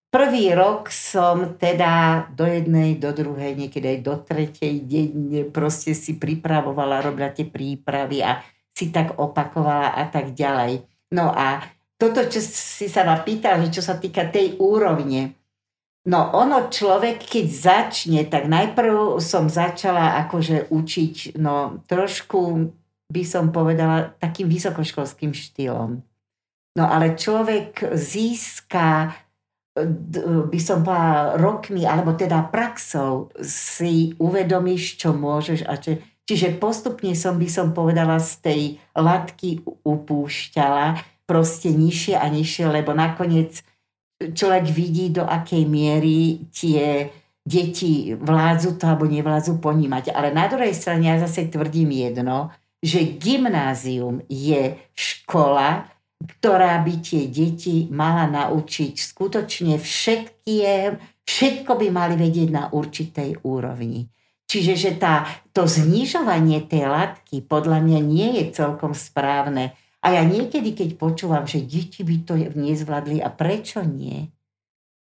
Prvý 0.07 0.55
rok 0.55 0.89
som 0.89 1.59
teda 1.59 2.25
do 2.33 2.47
jednej, 2.47 2.97
do 2.97 3.11
druhej, 3.11 3.59
niekedy 3.59 3.99
aj 3.99 4.01
do 4.01 4.15
tretej 4.23 4.75
denne 4.87 5.45
proste 5.51 5.93
si 5.93 6.17
pripravovala, 6.17 7.05
robila 7.05 7.29
tie 7.35 7.45
prípravy 7.45 8.23
a 8.23 8.41
si 8.71 8.95
tak 8.95 9.19
opakovala 9.19 9.93
a 9.93 10.05
tak 10.07 10.33
ďalej. 10.33 10.87
No 11.11 11.35
a 11.35 11.61
toto, 11.97 12.23
čo 12.29 12.39
si 12.45 12.87
sa 12.87 13.09
ma 13.09 13.19
pýtal, 13.25 13.61
že 13.67 13.81
čo 13.81 13.83
sa 13.83 13.97
týka 13.97 14.29
tej 14.29 14.61
úrovne, 14.61 15.33
no 16.07 16.31
ono 16.33 16.71
človek, 16.71 17.25
keď 17.25 17.47
začne, 17.51 18.21
tak 18.31 18.47
najprv 18.47 19.19
som 19.19 19.51
začala 19.51 20.23
akože 20.29 20.71
učiť, 20.71 21.41
no 21.41 21.83
trošku 21.89 22.71
by 23.11 23.23
som 23.27 23.55
povedala 23.55 24.13
takým 24.23 24.47
vysokoškolským 24.47 25.35
štýlom. 25.35 26.03
No 26.77 26.85
ale 26.85 27.17
človek 27.17 27.97
získa 27.97 29.17
by 30.51 30.61
som 30.61 30.81
povedala 30.81 31.37
rokmi, 31.37 31.85
alebo 31.85 32.17
teda 32.17 32.49
praxou 32.49 33.29
si 33.45 34.17
uvedomíš, 34.17 34.97
čo 34.97 35.13
môžeš 35.13 35.69
a 35.69 35.77
čo... 35.77 36.01
Čiže 36.27 36.59
postupne 36.59 37.15
som 37.15 37.39
by 37.39 37.47
som 37.47 37.71
povedala 37.71 38.19
z 38.19 38.33
tej 38.43 38.63
latky 38.99 39.63
upúšťala 39.87 40.99
proste 41.23 41.71
nižšie 41.71 42.19
a 42.19 42.27
nižšie, 42.27 42.67
lebo 42.67 42.91
nakoniec 42.91 43.63
človek 44.19 44.67
vidí, 44.67 45.15
do 45.15 45.23
akej 45.23 45.63
miery 45.71 46.51
tie 46.51 47.15
deti 47.47 48.11
vládzu 48.19 48.75
to 48.75 48.91
alebo 48.91 49.07
nevládzu 49.07 49.63
ponímať. 49.63 50.11
Ale 50.11 50.35
na 50.35 50.51
druhej 50.51 50.75
strane 50.75 51.07
ja 51.07 51.23
zase 51.23 51.47
tvrdím 51.47 51.95
jedno, 51.95 52.51
že 52.83 53.07
gymnázium 53.07 54.27
je 54.27 54.75
škola, 54.99 55.87
ktorá 56.25 56.81
by 56.81 56.95
tie 57.05 57.29
deti 57.29 57.93
mala 57.93 58.25
naučiť 58.25 58.97
skutočne 58.97 59.77
všetkie, 59.77 60.97
všetko 61.29 61.73
by 61.77 61.87
mali 61.93 62.15
vedieť 62.17 62.49
na 62.49 62.65
určitej 62.73 63.45
úrovni. 63.45 64.09
Čiže 64.47 64.75
že 64.79 64.93
tá, 64.97 65.27
to 65.51 65.67
znižovanie 65.67 66.65
tej 66.71 66.87
latky 66.87 67.43
podľa 67.43 67.83
mňa 67.83 68.01
nie 68.01 68.29
je 68.41 68.45
celkom 68.55 68.95
správne. 68.95 69.75
A 70.07 70.15
ja 70.15 70.23
niekedy, 70.23 70.71
keď 70.71 70.95
počúvam, 70.95 71.45
že 71.45 71.67
deti 71.67 72.07
by 72.07 72.17
to 72.23 72.39
nezvládli 72.39 73.19
a 73.19 73.29
prečo 73.35 73.83
nie? 73.83 74.31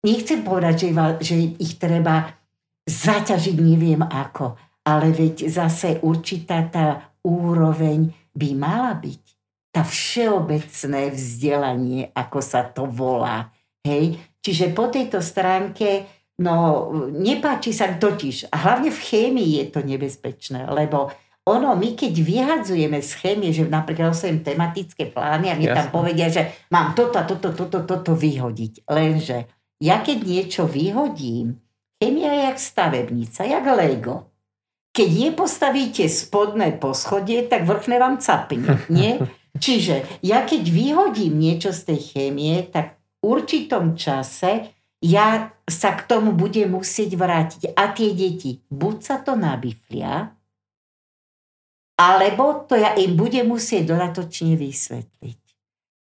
Nechcem 0.04 0.44
povedať, 0.44 0.88
že, 0.88 0.90
že 1.24 1.34
ich 1.56 1.80
treba 1.80 2.36
zaťažiť 2.84 3.56
neviem 3.56 4.04
ako, 4.04 4.60
ale 4.84 5.12
veď 5.12 5.48
zase 5.48 6.00
určitá 6.04 6.68
tá 6.68 7.16
úroveň 7.24 8.12
by 8.36 8.48
mala 8.56 8.92
byť 8.96 9.39
tá 9.70 9.86
všeobecné 9.86 11.14
vzdelanie, 11.14 12.02
ako 12.10 12.38
sa 12.42 12.66
to 12.66 12.90
volá. 12.90 13.54
Hej? 13.86 14.18
Čiže 14.42 14.74
po 14.74 14.90
tejto 14.90 15.22
stránke, 15.22 16.06
no 16.42 16.88
nepáči 17.14 17.70
sa 17.70 17.94
totiž, 17.94 18.50
a 18.50 18.56
hlavne 18.66 18.90
v 18.90 19.00
chémii 19.00 19.50
je 19.62 19.66
to 19.70 19.80
nebezpečné, 19.86 20.66
lebo 20.66 21.14
ono, 21.48 21.72
my 21.74 21.96
keď 21.96 22.14
vyhadzujeme 22.20 23.00
z 23.00 23.10
chémie, 23.16 23.50
že 23.50 23.64
napríklad 23.64 24.12
osem 24.12 24.44
tematické 24.44 25.08
plány 25.08 25.50
a 25.50 25.58
mi 25.58 25.66
tam 25.66 25.88
povedia, 25.88 26.28
že 26.28 26.68
mám 26.68 26.92
toto, 26.92 27.18
toto, 27.24 27.56
toto, 27.56 27.80
toto 27.82 28.12
vyhodiť. 28.12 28.84
Lenže 28.86 29.48
ja 29.80 30.04
keď 30.04 30.18
niečo 30.20 30.68
vyhodím, 30.68 31.56
chémia 31.96 32.36
je 32.36 32.42
jak 32.52 32.58
stavebnica, 32.60 33.40
jak 33.48 33.64
Lego. 33.66 34.28
Keď 34.90 35.08
nepostavíte 35.30 36.04
spodné 36.10 36.76
poschodie, 36.76 37.46
tak 37.46 37.64
vrchné 37.64 37.96
vám 37.96 38.18
capne, 38.20 38.76
nie? 38.92 39.16
Čiže 39.58 40.22
ja 40.22 40.46
keď 40.46 40.62
vyhodím 40.70 41.40
niečo 41.40 41.74
z 41.74 41.94
tej 41.94 42.00
chémie, 42.00 42.62
tak 42.70 43.00
v 43.20 43.34
určitom 43.36 43.98
čase 43.98 44.70
ja 45.00 45.50
sa 45.64 45.96
k 45.96 46.06
tomu 46.06 46.36
budem 46.36 46.76
musieť 46.76 47.16
vrátiť. 47.16 47.62
A 47.72 47.90
tie 47.90 48.12
deti, 48.12 48.60
buď 48.68 48.96
sa 49.00 49.16
to 49.18 49.34
nabiflia, 49.34 50.32
alebo 52.00 52.64
to 52.64 52.80
ja 52.80 52.96
im 52.96 53.12
budem 53.12 53.52
musieť 53.52 53.92
dodatočne 53.92 54.56
vysvetliť. 54.56 55.40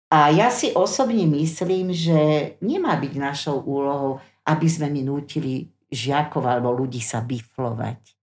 A 0.10 0.32
ja 0.32 0.48
si 0.50 0.72
osobne 0.72 1.28
myslím, 1.28 1.92
že 1.92 2.56
nemá 2.64 2.96
byť 2.98 3.14
našou 3.20 3.62
úlohou, 3.62 4.24
aby 4.48 4.66
sme 4.66 4.90
my 4.90 5.06
nútili 5.06 5.70
žiakov 5.92 6.48
alebo 6.48 6.74
ľudí 6.74 7.04
sa 7.04 7.22
biflovať. 7.22 8.16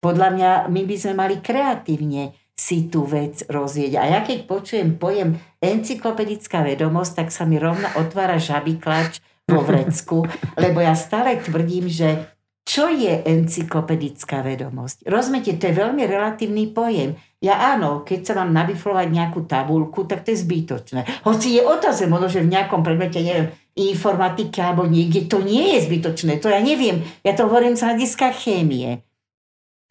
Podľa 0.00 0.28
mňa 0.36 0.50
my 0.70 0.82
by 0.84 0.96
sme 0.96 1.14
mali 1.16 1.36
kreatívne 1.40 2.32
si 2.54 2.86
tú 2.86 3.02
vec 3.02 3.42
rozvieť. 3.50 3.92
A 3.98 4.04
ja 4.14 4.20
keď 4.22 4.46
počujem 4.46 4.94
pojem 4.94 5.38
encyklopedická 5.58 6.62
vedomosť, 6.62 7.12
tak 7.26 7.28
sa 7.34 7.42
mi 7.42 7.58
rovno 7.58 7.90
otvára 7.98 8.38
žabý 8.38 8.78
klač 8.78 9.18
vo 9.50 9.60
vrecku, 9.60 10.24
lebo 10.62 10.78
ja 10.78 10.94
stále 10.94 11.42
tvrdím, 11.42 11.90
že 11.90 12.30
čo 12.64 12.88
je 12.88 13.20
encyklopedická 13.28 14.40
vedomosť? 14.40 15.04
Rozumiete, 15.04 15.52
to 15.60 15.68
je 15.68 15.76
veľmi 15.84 16.08
relatívny 16.08 16.72
pojem. 16.72 17.12
Ja 17.44 17.76
áno, 17.76 18.00
keď 18.00 18.20
sa 18.24 18.32
mám 18.40 18.56
nabiflovať 18.56 19.12
nejakú 19.12 19.44
tabulku, 19.44 20.08
tak 20.08 20.24
to 20.24 20.32
je 20.32 20.40
zbytočné. 20.40 21.04
Hoci 21.28 21.60
je 21.60 21.62
otázne, 21.62 22.08
možno, 22.08 22.32
že 22.32 22.40
v 22.40 22.56
nejakom 22.56 22.80
predmete, 22.80 23.20
neviem, 23.20 23.52
informatike 23.76 24.64
alebo 24.64 24.88
niekde, 24.88 25.28
to 25.28 25.44
nie 25.44 25.76
je 25.76 25.84
zbytočné, 25.84 26.40
to 26.40 26.48
ja 26.48 26.64
neviem. 26.64 27.04
Ja 27.20 27.36
to 27.36 27.44
hovorím 27.52 27.76
z 27.76 27.84
hľadiska 27.84 28.32
chémie. 28.32 29.04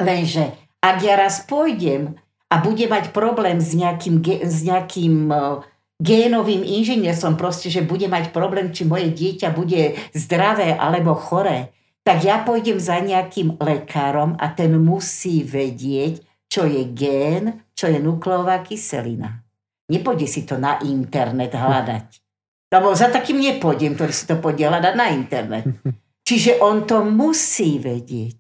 Lenže, 0.02 0.58
ak 0.82 0.98
ja 1.06 1.14
raz 1.14 1.46
pôjdem 1.46 2.18
a 2.54 2.62
budem 2.62 2.94
mať 2.94 3.10
problém 3.10 3.58
s 3.58 3.74
nejakým, 3.74 4.22
s 4.46 4.62
nejakým 4.62 5.34
uh, 5.34 5.66
génovým 5.98 6.62
inžinierstvom, 6.62 7.34
proste, 7.34 7.74
že 7.74 7.82
bude 7.82 8.06
mať 8.06 8.30
problém, 8.30 8.70
či 8.70 8.86
moje 8.86 9.10
dieťa 9.10 9.50
bude 9.58 9.98
zdravé 10.14 10.78
alebo 10.78 11.18
choré, 11.18 11.74
tak 12.06 12.22
ja 12.22 12.46
pôjdem 12.46 12.78
za 12.78 13.02
nejakým 13.02 13.58
lekárom 13.58 14.38
a 14.38 14.54
ten 14.54 14.76
musí 14.78 15.42
vedieť, 15.42 16.22
čo 16.46 16.70
je 16.70 16.86
gén, 16.94 17.66
čo 17.74 17.90
je 17.90 17.98
nukleová 17.98 18.62
kyselina. 18.62 19.42
Nepôjde 19.90 20.28
si 20.30 20.46
to 20.46 20.62
na 20.62 20.78
internet 20.86 21.58
hľadať. 21.58 22.08
Lebo 22.70 22.94
za 22.94 23.10
takým 23.10 23.42
nepôjdem, 23.42 23.98
ktorý 23.98 24.14
si 24.14 24.30
to 24.30 24.38
pôjde 24.38 24.70
hľadať 24.70 24.94
na 24.94 25.08
internet. 25.10 25.66
Čiže 26.28 26.62
on 26.62 26.86
to 26.86 27.02
musí 27.02 27.82
vedieť. 27.82 28.38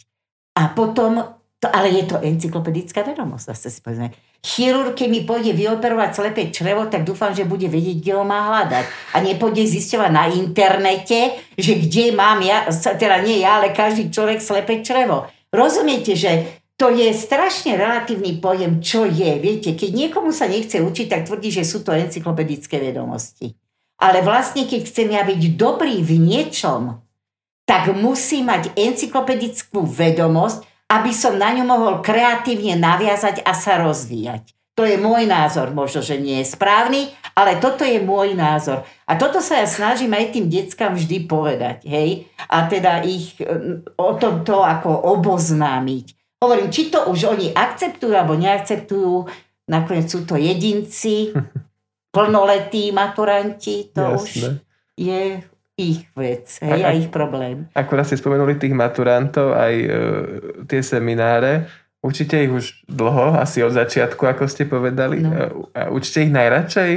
A 0.59 0.69
potom, 0.71 1.42
to, 1.63 1.67
ale 1.71 1.87
je 1.95 2.03
to 2.03 2.19
encyklopedická 2.19 3.07
vedomosť, 3.07 3.55
zase 3.55 3.67
si 3.71 3.79
povedzme 3.79 4.11
chirurg, 4.43 4.91
keď 4.99 5.07
mi 5.07 5.23
pôjde 5.23 5.55
vyoperovať 5.55 6.11
slepé 6.19 6.51
črevo, 6.51 6.91
tak 6.91 7.07
dúfam, 7.07 7.31
že 7.31 7.47
bude 7.47 7.71
vedieť, 7.71 8.03
kde 8.03 8.11
ho 8.19 8.27
má 8.27 8.51
hľadať. 8.51 9.15
A 9.15 9.23
nepôjde 9.23 9.63
zisťovať 9.63 10.11
na 10.11 10.27
internete, 10.27 11.39
že 11.55 11.79
kde 11.79 12.11
mám 12.11 12.43
ja, 12.43 12.67
teda 12.67 13.23
nie 13.23 13.39
ja, 13.39 13.63
ale 13.63 13.71
každý 13.71 14.11
človek 14.11 14.43
slepé 14.43 14.83
črevo. 14.83 15.31
Rozumiete, 15.47 16.19
že 16.19 16.59
to 16.75 16.91
je 16.91 17.07
strašne 17.15 17.79
relatívny 17.79 18.43
pojem, 18.43 18.83
čo 18.83 19.07
je. 19.07 19.39
Viete, 19.39 19.79
keď 19.79 19.89
niekomu 19.95 20.35
sa 20.35 20.51
nechce 20.51 20.83
učiť, 20.83 21.07
tak 21.07 21.23
tvrdí, 21.23 21.47
že 21.47 21.63
sú 21.63 21.79
to 21.79 21.95
encyklopedické 21.95 22.83
vedomosti. 22.83 23.55
Ale 24.03 24.19
vlastne, 24.19 24.67
keď 24.67 24.91
chcem 24.91 25.07
ja 25.15 25.23
byť 25.23 25.55
dobrý 25.55 26.03
v 26.03 26.19
niečom, 26.19 26.99
tak 27.63 27.95
musí 27.95 28.43
mať 28.43 28.75
encyklopedickú 28.75 29.87
vedomosť, 29.87 30.72
aby 30.89 31.11
som 31.15 31.37
na 31.39 31.53
ňu 31.53 31.63
mohol 31.65 31.93
kreatívne 32.03 32.77
naviazať 32.77 33.41
a 33.45 33.51
sa 33.55 33.81
rozvíjať. 33.81 34.53
To 34.73 34.89
je 34.89 34.97
môj 34.97 35.29
názor, 35.29 35.69
možno, 35.69 36.01
že 36.01 36.17
nie 36.17 36.41
je 36.41 36.57
správny, 36.57 37.13
ale 37.37 37.61
toto 37.61 37.85
je 37.85 38.01
môj 38.01 38.33
názor. 38.33 38.81
A 39.05 39.13
toto 39.21 39.37
sa 39.37 39.61
ja 39.61 39.69
snažím 39.69 40.17
aj 40.17 40.33
tým 40.33 40.49
deckám 40.49 40.97
vždy 40.97 41.29
povedať, 41.29 41.85
hej? 41.85 42.25
A 42.49 42.65
teda 42.65 43.05
ich 43.05 43.37
e, 43.37 43.45
o 43.85 44.11
tomto 44.17 44.65
ako 44.65 45.13
oboznámiť. 45.13 46.05
Hovorím, 46.41 46.73
či 46.73 46.89
to 46.89 47.05
už 47.05 47.37
oni 47.37 47.53
akceptujú 47.53 48.17
alebo 48.17 48.33
neakceptujú, 48.33 49.29
nakoniec 49.69 50.09
sú 50.09 50.25
to 50.25 50.41
jedinci, 50.41 51.29
plnoletí 52.13 52.89
maturanti, 52.89 53.93
to 53.93 54.01
Jasne. 54.01 54.17
už 54.17 54.29
je 54.97 55.21
ich 55.73 56.05
vec, 56.13 56.61
hej, 56.61 56.81
a, 56.85 56.93
a 56.93 56.97
ich 56.97 57.09
problém. 57.09 57.65
Akurát 57.73 58.05
ste 58.05 58.19
spomenuli 58.19 58.61
tých 58.61 58.77
maturantov, 58.77 59.57
aj 59.57 59.73
e, 59.73 59.87
tie 60.69 60.85
semináre. 60.85 61.65
Učíte 62.03 62.37
ich 62.37 62.53
už 62.53 62.85
dlho, 62.85 63.39
asi 63.41 63.65
od 63.65 63.73
začiatku, 63.73 64.21
ako 64.21 64.45
ste 64.45 64.69
povedali. 64.69 65.25
No. 65.25 65.29
E, 65.33 65.49
a 65.73 65.89
učíte 65.89 66.29
ich 66.29 66.33
najradšej? 66.33 66.91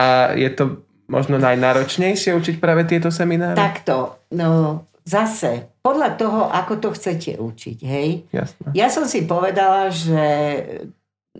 A 0.00 0.32
je 0.32 0.48
to 0.56 0.80
možno 1.12 1.36
najnáročnejšie 1.36 2.32
učiť 2.32 2.56
práve 2.56 2.88
tieto 2.88 3.12
semináre? 3.12 3.58
Takto, 3.58 4.24
no 4.32 4.80
zase, 5.04 5.68
podľa 5.82 6.14
toho, 6.14 6.40
ako 6.48 6.72
to 6.78 6.88
chcete 6.94 7.36
učiť, 7.36 7.78
hej. 7.84 8.24
Jasne. 8.30 8.70
Ja 8.72 8.88
som 8.88 9.04
si 9.04 9.26
povedala, 9.26 9.90
že 9.90 10.24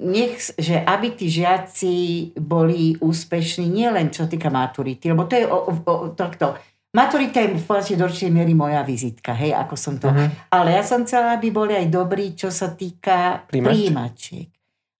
nech, 0.02 0.40
že 0.56 0.80
aby 0.82 1.14
tí 1.14 1.28
žiaci 1.28 1.94
boli 2.34 2.96
úspešní 2.98 3.68
nielen 3.68 4.08
čo 4.08 4.24
týka 4.24 4.48
maturity, 4.48 5.12
lebo 5.12 5.28
to 5.28 5.36
je 5.36 5.44
o, 5.46 5.58
o, 5.68 5.94
takto, 6.16 6.56
Maturita 6.92 7.40
je 7.40 7.56
v 7.56 7.64
podstate 7.64 7.96
do 7.96 8.04
určitej 8.04 8.32
miery 8.32 8.52
moja 8.52 8.84
vizitka, 8.84 9.32
hej, 9.32 9.56
ako 9.56 9.74
som 9.80 9.96
to... 9.96 10.12
Uh-huh. 10.12 10.28
Ale 10.52 10.76
ja 10.76 10.84
som 10.84 11.08
chcela, 11.08 11.40
aby 11.40 11.48
boli 11.48 11.72
aj 11.72 11.88
dobrí, 11.88 12.36
čo 12.36 12.52
sa 12.52 12.76
týka 12.76 13.48
Príjmač. 13.48 13.72
príjimačiek. 13.72 14.48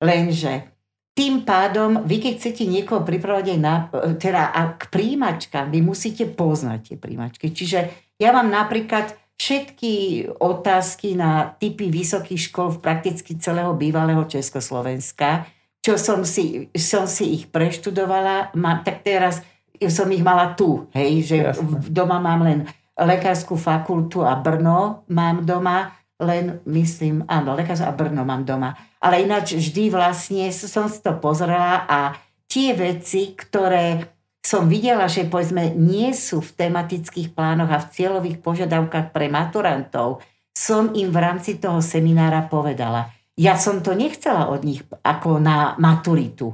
Lenže 0.00 0.72
tým 1.12 1.44
pádom, 1.44 2.08
vy 2.08 2.16
keď 2.24 2.32
chcete 2.40 2.64
niekoho 2.64 3.04
pripravať 3.04 3.44
aj 3.52 3.58
na, 3.60 3.74
teda 4.16 4.48
a 4.48 4.80
k 4.80 4.88
príjimačkám, 4.88 5.68
vy 5.68 5.84
musíte 5.84 6.24
poznať 6.32 6.80
tie 6.88 6.96
príjimačky. 6.96 7.52
Čiže 7.52 7.78
ja 8.16 8.32
mám 8.32 8.48
napríklad 8.48 9.12
všetky 9.36 9.92
otázky 10.40 11.12
na 11.12 11.52
typy 11.60 11.92
vysokých 11.92 12.48
škôl 12.48 12.72
v 12.72 12.80
prakticky 12.80 13.36
celého 13.36 13.76
bývalého 13.76 14.24
Československa, 14.24 15.44
čo 15.84 16.00
som 16.00 16.24
si, 16.24 16.72
som 16.72 17.04
si 17.04 17.36
ich 17.36 17.44
preštudovala, 17.52 18.56
mám, 18.56 18.80
tak 18.80 19.04
teraz 19.04 19.44
som 19.88 20.06
ich 20.12 20.22
mala 20.22 20.52
tu, 20.54 20.86
hej, 20.92 21.24
že 21.24 21.36
Jasne. 21.50 21.82
doma 21.88 22.20
mám 22.20 22.44
len 22.44 22.58
lekárskú 22.94 23.56
fakultu 23.56 24.22
a 24.22 24.36
Brno 24.36 25.08
mám 25.10 25.42
doma, 25.42 25.96
len 26.20 26.60
myslím, 26.68 27.24
áno, 27.26 27.56
lekárskú 27.56 27.88
a 27.88 27.96
Brno 27.96 28.22
mám 28.22 28.44
doma. 28.44 28.76
Ale 29.02 29.24
ináč 29.24 29.58
vždy 29.58 29.90
vlastne 29.90 30.46
som 30.52 30.86
si 30.86 31.02
to 31.02 31.16
pozrela 31.18 31.88
a 31.88 32.14
tie 32.46 32.76
veci, 32.76 33.34
ktoré 33.34 34.12
som 34.42 34.66
videla, 34.66 35.06
že 35.06 35.30
povedzme 35.30 35.72
nie 35.78 36.10
sú 36.12 36.42
v 36.42 36.54
tematických 36.66 37.30
plánoch 37.30 37.70
a 37.70 37.78
v 37.78 37.90
cieľových 37.94 38.42
požiadavkách 38.42 39.14
pre 39.14 39.30
maturantov, 39.30 40.18
som 40.50 40.92
im 40.92 41.08
v 41.08 41.18
rámci 41.22 41.56
toho 41.62 41.80
seminára 41.80 42.44
povedala. 42.50 43.08
Ja 43.38 43.56
som 43.56 43.80
to 43.80 43.96
nechcela 43.96 44.52
od 44.52 44.66
nich 44.66 44.84
ako 45.00 45.40
na 45.40 45.78
maturitu. 45.80 46.52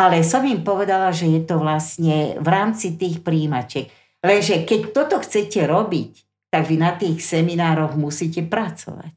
Ale 0.00 0.24
som 0.24 0.40
im 0.48 0.64
povedala, 0.64 1.12
že 1.12 1.28
je 1.28 1.44
to 1.44 1.60
vlastne 1.60 2.40
v 2.40 2.48
rámci 2.48 2.96
tých 2.96 3.20
príjimačiek. 3.20 3.92
Lenže 4.24 4.64
keď 4.64 4.80
toto 4.96 5.20
chcete 5.20 5.68
robiť, 5.68 6.12
tak 6.48 6.64
vy 6.64 6.76
na 6.80 6.96
tých 6.96 7.20
seminároch 7.20 8.00
musíte 8.00 8.40
pracovať. 8.40 9.12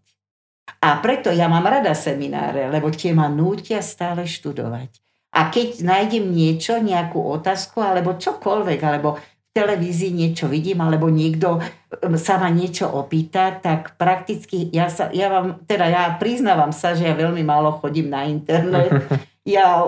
A 0.84 1.00
preto 1.00 1.32
ja 1.32 1.48
mám 1.48 1.64
rada 1.64 1.96
semináre, 1.96 2.68
lebo 2.68 2.92
tie 2.92 3.16
ma 3.16 3.32
nútia 3.32 3.80
stále 3.80 4.28
študovať. 4.28 4.92
A 5.34 5.48
keď 5.48 5.82
nájdem 5.82 6.30
niečo, 6.30 6.78
nejakú 6.78 7.18
otázku, 7.32 7.80
alebo 7.80 8.20
čokoľvek, 8.20 8.80
alebo 8.84 9.18
v 9.18 9.50
televízii 9.56 10.12
niečo 10.14 10.52
vidím, 10.52 10.84
alebo 10.84 11.08
niekto 11.10 11.58
um, 11.58 12.16
sa 12.20 12.38
ma 12.38 12.52
niečo 12.52 12.92
opýta, 12.92 13.56
tak 13.58 13.96
prakticky 13.96 14.70
ja, 14.70 14.92
sa, 14.92 15.10
ja 15.16 15.32
vám, 15.32 15.64
teda 15.64 15.90
ja 15.90 16.04
priznávam 16.20 16.76
sa, 16.76 16.94
že 16.94 17.08
ja 17.08 17.16
veľmi 17.16 17.42
málo 17.42 17.80
chodím 17.80 18.12
na 18.12 18.28
internet. 18.28 18.92
Ja 19.44 19.84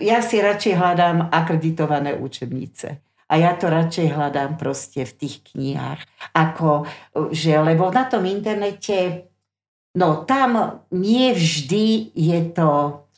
ja 0.00 0.24
si 0.24 0.40
radšej 0.40 0.74
hľadám 0.78 1.28
akreditované 1.28 2.16
učebnice. 2.16 3.02
A 3.32 3.40
ja 3.40 3.56
to 3.56 3.72
radšej 3.72 4.12
hľadám 4.12 4.60
proste 4.60 5.08
v 5.08 5.12
tých 5.16 5.40
knihách. 5.52 6.04
Ako, 6.36 6.84
že, 7.32 7.56
lebo 7.56 7.88
na 7.88 8.04
tom 8.04 8.28
internete, 8.28 9.32
no 9.96 10.28
tam 10.28 10.84
nie 10.92 11.32
vždy 11.32 12.12
je 12.12 12.40
to 12.52 12.70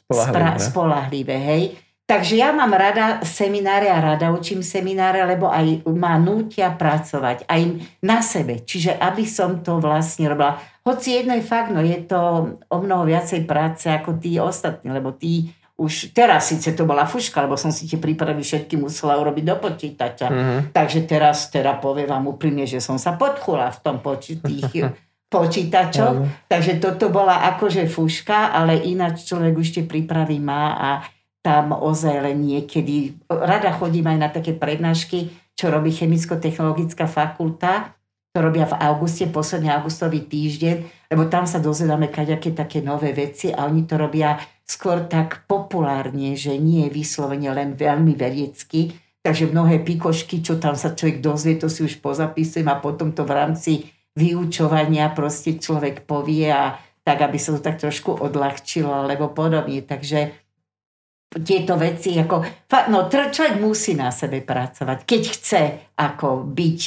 spolahlivé, 0.06 0.30
spra- 0.30 0.58
spolahlivé 0.62 1.36
hej. 1.42 1.62
Takže 2.04 2.36
ja 2.36 2.52
mám 2.52 2.68
rada 2.76 3.24
semináre 3.24 3.88
a 3.88 3.96
rada 3.96 4.28
učím 4.28 4.60
semináre, 4.60 5.24
lebo 5.24 5.48
aj 5.48 5.88
ma 5.88 6.20
nútia 6.20 6.68
pracovať 6.76 7.48
aj 7.48 7.62
na 8.04 8.20
sebe. 8.20 8.60
Čiže 8.60 9.00
aby 9.00 9.24
som 9.24 9.64
to 9.64 9.80
vlastne 9.80 10.28
robila. 10.28 10.60
Hoci 10.84 11.16
jedno 11.16 11.32
je 11.32 11.40
fakt, 11.40 11.72
no 11.72 11.80
je 11.80 11.96
to 12.04 12.20
o 12.60 12.76
mnoho 12.76 13.08
viacej 13.08 13.48
práce 13.48 13.88
ako 13.88 14.20
tí 14.20 14.36
ostatní, 14.36 14.92
lebo 14.92 15.16
tí 15.16 15.48
už 15.74 16.14
teraz 16.14 16.54
síce 16.54 16.70
to 16.70 16.86
bola 16.86 17.02
fuška, 17.02 17.42
lebo 17.42 17.58
som 17.58 17.74
si 17.74 17.90
tie 17.90 17.98
prípravy 17.98 18.46
všetky 18.46 18.78
musela 18.78 19.18
urobiť 19.18 19.44
do 19.44 19.56
počítača. 19.58 20.26
Mm-hmm. 20.30 20.60
Takže 20.70 21.00
teraz 21.02 21.50
teda 21.50 21.82
poviem 21.82 22.06
vám 22.06 22.30
úprimne, 22.30 22.62
že 22.62 22.78
som 22.78 22.94
sa 22.94 23.18
podchula 23.18 23.74
v 23.74 23.78
tom 23.82 23.98
tých 23.98 24.70
počítačoch. 25.34 26.14
Mm-hmm. 26.14 26.46
Takže 26.46 26.72
toto 26.78 27.10
bola 27.10 27.42
akože 27.54 27.90
fuška, 27.90 28.54
ale 28.54 28.86
ináč 28.86 29.26
človek 29.26 29.54
už 29.58 29.68
tie 29.74 29.84
prípravy 29.84 30.38
má 30.38 30.78
a 30.78 30.90
tam 31.42 31.74
ozaj 31.74 32.22
len 32.22 32.38
niekedy, 32.40 33.18
rada 33.28 33.74
chodím 33.74 34.08
aj 34.08 34.18
na 34.18 34.28
také 34.30 34.56
prednášky, 34.56 35.28
čo 35.58 35.68
robí 35.68 35.92
chemicko-technologická 35.92 37.04
fakulta, 37.04 37.92
to 38.34 38.42
robia 38.42 38.66
v 38.66 38.74
auguste, 38.82 39.30
posledný 39.30 39.70
augustový 39.70 40.26
týždeň, 40.26 41.06
lebo 41.12 41.30
tam 41.30 41.46
sa 41.46 41.62
dozvedáme 41.62 42.10
kaďaké 42.10 42.50
také 42.50 42.82
nové 42.82 43.14
veci 43.14 43.54
a 43.54 43.68
oni 43.68 43.86
to 43.86 43.94
robia 43.94 44.34
skôr 44.64 45.04
tak 45.04 45.44
populárne, 45.44 46.34
že 46.34 46.56
nie 46.56 46.88
je 46.88 46.94
vyslovene 46.96 47.52
len 47.52 47.76
veľmi 47.76 48.16
vedecky, 48.16 48.96
takže 49.20 49.52
mnohé 49.52 49.84
pikošky, 49.84 50.40
čo 50.40 50.56
tam 50.56 50.76
sa 50.76 50.96
človek 50.96 51.20
dozvie, 51.20 51.60
to 51.60 51.68
si 51.68 51.84
už 51.84 52.00
pozapisujem 52.00 52.68
a 52.68 52.80
potom 52.80 53.12
to 53.12 53.28
v 53.28 53.32
rámci 53.36 53.72
vyučovania 54.16 55.12
proste 55.12 55.60
človek 55.60 56.08
povie 56.08 56.48
a 56.48 56.80
tak, 57.04 57.20
aby 57.20 57.36
sa 57.36 57.52
to 57.52 57.60
tak 57.60 57.76
trošku 57.76 58.16
odľahčilo 58.16 59.04
alebo 59.04 59.28
podobne. 59.28 59.84
Takže 59.84 60.32
tieto 61.44 61.74
veci, 61.74 62.14
ako, 62.14 62.46
no 62.88 63.10
človek 63.10 63.58
musí 63.58 63.98
na 63.98 64.14
sebe 64.14 64.40
pracovať, 64.40 64.98
keď 65.02 65.22
chce 65.34 65.62
ako 65.98 66.46
byť 66.46 66.80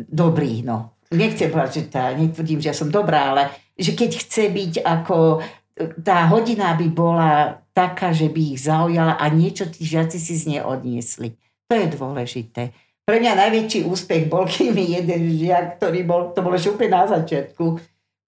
dobrý, 0.00 0.64
no. 0.64 0.96
nechcem 1.12 1.52
povedať, 1.52 1.72
že 1.76 1.84
tá, 1.92 2.10
netvrdím, 2.16 2.58
že 2.58 2.72
ja 2.72 2.76
som 2.76 2.88
dobrá, 2.88 3.36
ale 3.36 3.52
že 3.76 3.92
keď 3.92 4.10
chce 4.16 4.48
byť 4.48 4.72
ako, 4.80 5.44
tá 5.76 6.28
hodina 6.28 6.76
by 6.76 6.88
bola 6.92 7.30
taká, 7.72 8.12
že 8.12 8.28
by 8.28 8.56
ich 8.56 8.68
zaujala 8.68 9.16
a 9.16 9.24
niečo 9.32 9.68
tí 9.68 9.88
žiaci 9.88 10.20
si 10.20 10.34
z 10.36 10.44
nej 10.56 10.62
odniesli. 10.62 11.34
To 11.72 11.74
je 11.76 11.86
dôležité. 11.88 12.76
Pre 13.02 13.18
mňa 13.18 13.34
najväčší 13.34 13.88
úspech 13.88 14.28
bol, 14.28 14.46
keď 14.52 14.68
mi 14.70 14.84
jeden 14.92 15.22
žiak, 15.32 15.80
ktorý 15.80 16.00
bol, 16.04 16.20
to 16.36 16.44
bolo 16.44 16.54
ešte 16.54 16.76
úplne 16.76 16.92
na 16.92 17.04
začiatku, 17.08 17.64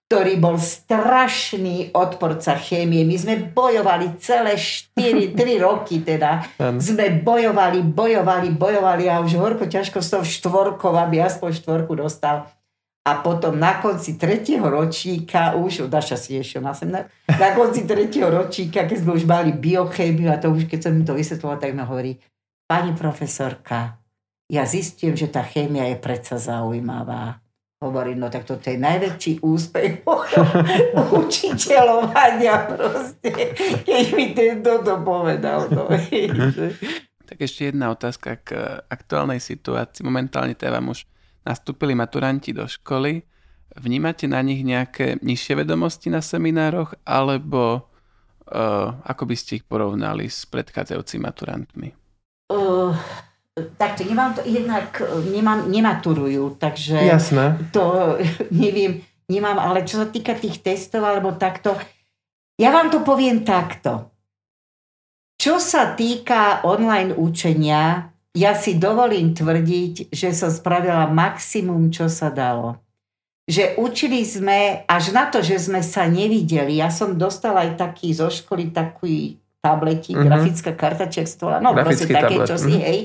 ktorý 0.04 0.36
bol 0.36 0.56
strašný 0.60 1.92
odporca 1.96 2.56
chémie. 2.60 3.08
My 3.08 3.16
sme 3.16 3.34
bojovali 3.50 4.20
celé 4.20 4.56
4, 4.56 5.32
3 5.32 5.58
roky 5.66 6.04
teda. 6.04 6.44
Sme 6.80 7.20
bojovali, 7.24 7.80
bojovali, 7.84 8.48
bojovali 8.52 9.04
a 9.08 9.20
už 9.24 9.36
horko 9.36 9.64
ťažko 9.64 10.04
toho 10.04 10.24
štvorkov, 10.24 10.92
aby 10.96 11.24
aspoň 11.24 11.50
štvorku 11.60 11.96
dostal. 11.96 12.48
A 13.04 13.20
potom 13.20 13.60
na 13.60 13.84
konci 13.84 14.16
tretieho 14.16 14.64
ročníka, 14.64 15.52
už, 15.60 15.92
Daša 15.92 16.16
si 16.16 16.40
ešte 16.40 16.56
na 16.56 16.72
sem, 16.72 16.88
na, 16.88 17.04
konci 17.52 17.84
tretieho 17.84 18.32
ročníka, 18.32 18.88
keď 18.88 18.96
sme 19.04 19.20
už 19.20 19.28
mali 19.28 19.52
biochémiu 19.52 20.32
a 20.32 20.40
to 20.40 20.48
už 20.48 20.64
keď 20.64 20.88
som 20.88 20.92
mi 20.96 21.04
to 21.04 21.12
vysvetlovala, 21.12 21.60
tak 21.60 21.76
mi 21.76 21.84
hovorí, 21.84 22.16
pani 22.64 22.96
profesorka, 22.96 24.00
ja 24.48 24.64
zistím, 24.64 25.12
že 25.20 25.28
tá 25.28 25.44
chémia 25.44 25.84
je 25.92 26.00
predsa 26.00 26.40
zaujímavá. 26.40 27.44
Hovorím, 27.84 28.24
no 28.24 28.32
tak 28.32 28.48
toto 28.48 28.72
je 28.72 28.80
najväčší 28.80 29.44
úspech 29.44 30.08
učiteľovania 31.20 32.56
proste, 32.72 33.52
keď 33.84 34.04
mi 34.16 34.32
tento 34.32 34.80
to 34.80 34.94
povedal. 35.04 35.68
No. 35.68 35.92
tak 37.28 37.36
ešte 37.36 37.68
jedna 37.68 37.92
otázka 37.92 38.40
k 38.40 38.80
aktuálnej 38.88 39.44
situácii. 39.44 40.00
Momentálne 40.00 40.56
teda 40.56 40.80
vám 40.80 40.96
už 40.96 41.04
nastúpili 41.44 41.92
maturanti 41.92 42.50
do 42.56 42.64
školy, 42.64 43.22
vnímate 43.76 44.24
na 44.26 44.40
nich 44.40 44.64
nejaké 44.64 45.20
nižšie 45.20 45.64
vedomosti 45.64 46.08
na 46.08 46.24
seminároch, 46.24 46.96
alebo 47.04 47.86
uh, 48.48 48.96
ako 49.04 49.22
by 49.28 49.36
ste 49.36 49.60
ich 49.60 49.64
porovnali 49.64 50.28
s 50.28 50.48
predchádzajúcimi 50.48 51.20
maturantmi? 51.22 51.88
Uh, 52.48 52.92
takto, 53.78 54.04
nemám 54.04 54.34
to, 54.34 54.40
jednak 54.46 55.00
nemám, 55.30 55.70
nematurujú, 55.70 56.58
takže 56.58 56.98
Jasné. 56.98 57.70
to 57.70 58.16
neviem, 58.50 59.02
nemám, 59.30 59.58
ale 59.58 59.86
čo 59.86 60.02
sa 60.02 60.06
týka 60.08 60.36
tých 60.36 60.60
testov 60.60 61.04
alebo 61.04 61.34
takto, 61.34 61.74
ja 62.60 62.70
vám 62.70 62.90
to 62.90 63.02
poviem 63.02 63.42
takto. 63.42 64.14
Čo 65.34 65.58
sa 65.58 65.98
týka 65.98 66.62
online 66.62 67.10
učenia, 67.10 68.13
ja 68.34 68.52
si 68.58 68.74
dovolím 68.74 69.30
tvrdiť, 69.30 70.10
že 70.10 70.34
som 70.34 70.50
spravila 70.50 71.06
maximum, 71.06 71.94
čo 71.94 72.10
sa 72.10 72.34
dalo. 72.34 72.82
Že 73.46 73.78
učili 73.78 74.26
sme, 74.26 74.82
až 74.90 75.14
na 75.14 75.30
to, 75.30 75.38
že 75.38 75.70
sme 75.70 75.80
sa 75.86 76.10
nevideli, 76.10 76.82
ja 76.82 76.90
som 76.90 77.14
dostala 77.14 77.62
aj 77.62 77.78
taký 77.78 78.10
zo 78.10 78.26
školy 78.26 78.74
taký 78.74 79.38
tabletík, 79.62 80.18
mm-hmm. 80.18 80.28
grafická 80.28 80.72
karta, 80.74 81.06
či 81.06 81.24
stola, 81.24 81.62
no 81.62 81.72
proste 81.72 82.10
také, 82.10 82.42
čo 82.42 82.58
si, 82.58 82.74
mm-hmm. 82.74 82.88
hej. 82.90 83.00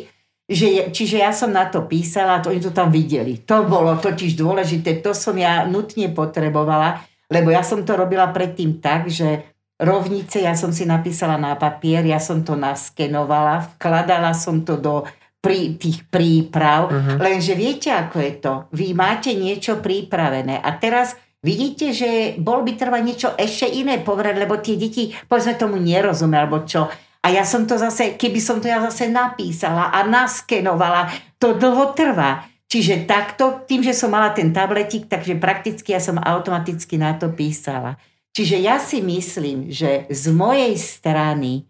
Že, 0.50 0.70
čiže 0.90 1.22
ja 1.22 1.30
som 1.30 1.54
na 1.54 1.70
to 1.70 1.86
písala 1.86 2.42
a 2.42 2.42
to 2.42 2.50
oni 2.50 2.58
to 2.58 2.74
tam 2.74 2.90
videli. 2.90 3.38
To 3.46 3.70
bolo 3.70 3.94
totiž 4.02 4.34
dôležité, 4.34 4.98
to 4.98 5.14
som 5.14 5.38
ja 5.38 5.62
nutne 5.70 6.10
potrebovala, 6.10 7.06
lebo 7.30 7.54
ja 7.54 7.62
som 7.62 7.86
to 7.86 7.94
robila 7.94 8.34
predtým 8.34 8.82
tak, 8.82 9.14
že 9.14 9.46
rovnice 9.78 10.42
ja 10.42 10.58
som 10.58 10.74
si 10.74 10.90
napísala 10.90 11.38
na 11.38 11.54
papier, 11.54 12.02
ja 12.02 12.18
som 12.18 12.42
to 12.42 12.58
naskenovala, 12.58 13.78
vkladala 13.78 14.34
som 14.34 14.66
to 14.66 14.74
do 14.82 15.06
pri 15.40 15.80
tých 15.80 16.04
príprav, 16.12 16.92
uh-huh. 16.92 17.16
lenže 17.16 17.56
viete, 17.56 17.90
ako 17.96 18.18
je 18.20 18.34
to. 18.44 18.54
Vy 18.76 18.92
máte 18.92 19.32
niečo 19.36 19.80
pripravené 19.80 20.60
a 20.60 20.70
teraz 20.76 21.16
vidíte, 21.40 21.96
že 21.96 22.36
bol 22.36 22.68
by 22.68 22.76
trvať 22.76 23.02
niečo 23.04 23.30
ešte 23.40 23.72
iné 23.72 24.04
povedať, 24.04 24.36
lebo 24.36 24.60
tie 24.60 24.76
deti, 24.76 25.16
povedzme 25.32 25.56
tomu, 25.56 25.80
nerozumia, 25.80 26.44
alebo 26.44 26.68
čo. 26.68 26.92
A 27.20 27.28
ja 27.32 27.44
som 27.48 27.64
to 27.64 27.80
zase, 27.80 28.20
keby 28.20 28.40
som 28.40 28.60
to 28.60 28.68
ja 28.68 28.84
zase 28.84 29.08
napísala 29.08 29.92
a 29.92 30.04
naskenovala, 30.08 31.12
to 31.40 31.56
dlho 31.56 31.96
trvá. 31.96 32.48
Čiže 32.70 33.10
takto, 33.10 33.66
tým, 33.66 33.82
že 33.82 33.98
som 33.98 34.14
mala 34.14 34.30
ten 34.30 34.54
tabletik, 34.54 35.10
takže 35.10 35.42
prakticky 35.42 35.96
ja 35.96 36.04
som 36.04 36.22
automaticky 36.22 37.02
na 37.02 37.18
to 37.18 37.34
písala. 37.34 37.98
Čiže 38.30 38.62
ja 38.62 38.78
si 38.78 39.02
myslím, 39.02 39.74
že 39.74 40.06
z 40.08 40.24
mojej 40.30 40.78
strany 40.78 41.66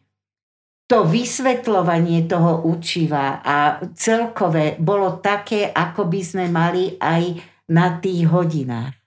to 0.90 1.06
vysvetľovanie 1.06 2.26
toho 2.26 2.66
učiva 2.66 3.46
a 3.46 3.78
celkové 3.94 4.74
bolo 4.82 5.22
také, 5.22 5.70
ako 5.70 6.10
by 6.10 6.22
sme 6.26 6.46
mali 6.50 6.98
aj 6.98 7.38
na 7.70 8.02
tých 8.02 8.26
hodinách. 8.26 8.98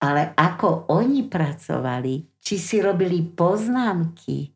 Ale 0.00 0.32
ako 0.32 0.88
oni 0.88 1.28
pracovali, 1.28 2.40
či 2.40 2.56
si 2.56 2.80
robili 2.80 3.20
poznámky, 3.20 4.48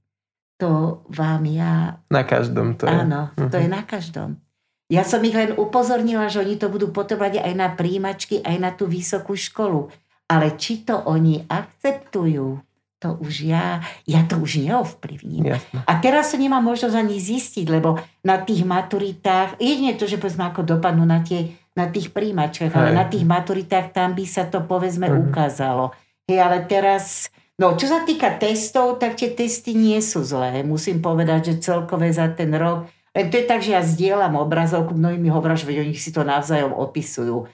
to 0.57 1.05
vám 1.13 1.45
ja... 1.53 2.01
Na 2.09 2.25
každom 2.25 2.81
to 2.81 2.89
je. 2.89 2.97
Áno, 2.97 3.29
to 3.37 3.57
je 3.61 3.69
na 3.69 3.85
každom. 3.85 4.41
Ja 4.89 5.05
som 5.05 5.21
ich 5.21 5.37
len 5.37 5.53
upozornila, 5.53 6.33
že 6.33 6.41
oni 6.41 6.57
to 6.57 6.73
budú 6.73 6.89
potrebovať 6.89 7.45
aj 7.45 7.55
na 7.55 7.69
príjimačky, 7.77 8.41
aj 8.41 8.57
na 8.57 8.73
tú 8.73 8.89
vysokú 8.89 9.37
školu. 9.37 9.93
Ale 10.33 10.57
či 10.57 10.85
to 10.85 10.97
oni 11.05 11.45
akceptujú, 11.45 12.57
to 12.99 13.15
už 13.23 13.47
ja, 13.47 13.79
ja 14.11 14.27
to 14.27 14.43
už 14.43 14.59
neovplyvním. 14.59 15.55
Jasne. 15.55 15.87
A 15.87 15.93
teraz 16.03 16.35
to 16.35 16.37
nemám 16.37 16.67
možnosť 16.67 16.99
ani 16.99 17.23
zistiť, 17.23 17.67
lebo 17.71 18.03
na 18.27 18.43
tých 18.43 18.67
maturitách, 18.67 19.55
jedine 19.63 19.95
to, 19.95 20.11
že 20.11 20.19
povedzme 20.19 20.51
ako 20.51 20.67
dopadnú 20.67 21.07
na, 21.07 21.23
tie, 21.23 21.55
na 21.79 21.87
tých 21.87 22.11
príjimačkách, 22.11 22.75
ale 22.75 22.91
na 22.91 23.07
tých 23.07 23.23
maturitách 23.23 23.95
tam 23.95 24.19
by 24.19 24.27
sa 24.27 24.51
to 24.51 24.67
povedzme 24.67 25.07
uh-huh. 25.07 25.31
ukázalo. 25.31 25.95
Hej, 26.27 26.43
ale 26.43 26.67
teraz, 26.67 27.31
no 27.55 27.79
čo 27.79 27.87
sa 27.87 28.03
týka 28.03 28.35
testov, 28.35 28.99
tak 28.99 29.15
tie 29.15 29.31
testy 29.31 29.79
nie 29.79 30.03
sú 30.03 30.27
zlé. 30.27 30.67
Musím 30.67 30.99
povedať, 30.99 31.55
že 31.55 31.71
celkové 31.71 32.11
za 32.11 32.27
ten 32.35 32.51
rok, 32.51 32.91
len 33.17 33.35
to 33.35 33.41
je 33.41 33.47
tak, 33.51 33.65
že 33.65 33.75
ja 33.75 33.83
zdieľam 33.83 34.39
obrazovku, 34.39 34.95
mnohí 34.95 35.19
mi 35.19 35.27
hovoria, 35.27 35.59
že 35.59 35.67
oni 35.67 35.97
si 35.99 36.15
to 36.15 36.23
navzájom 36.23 36.71
opisujú. 36.71 37.51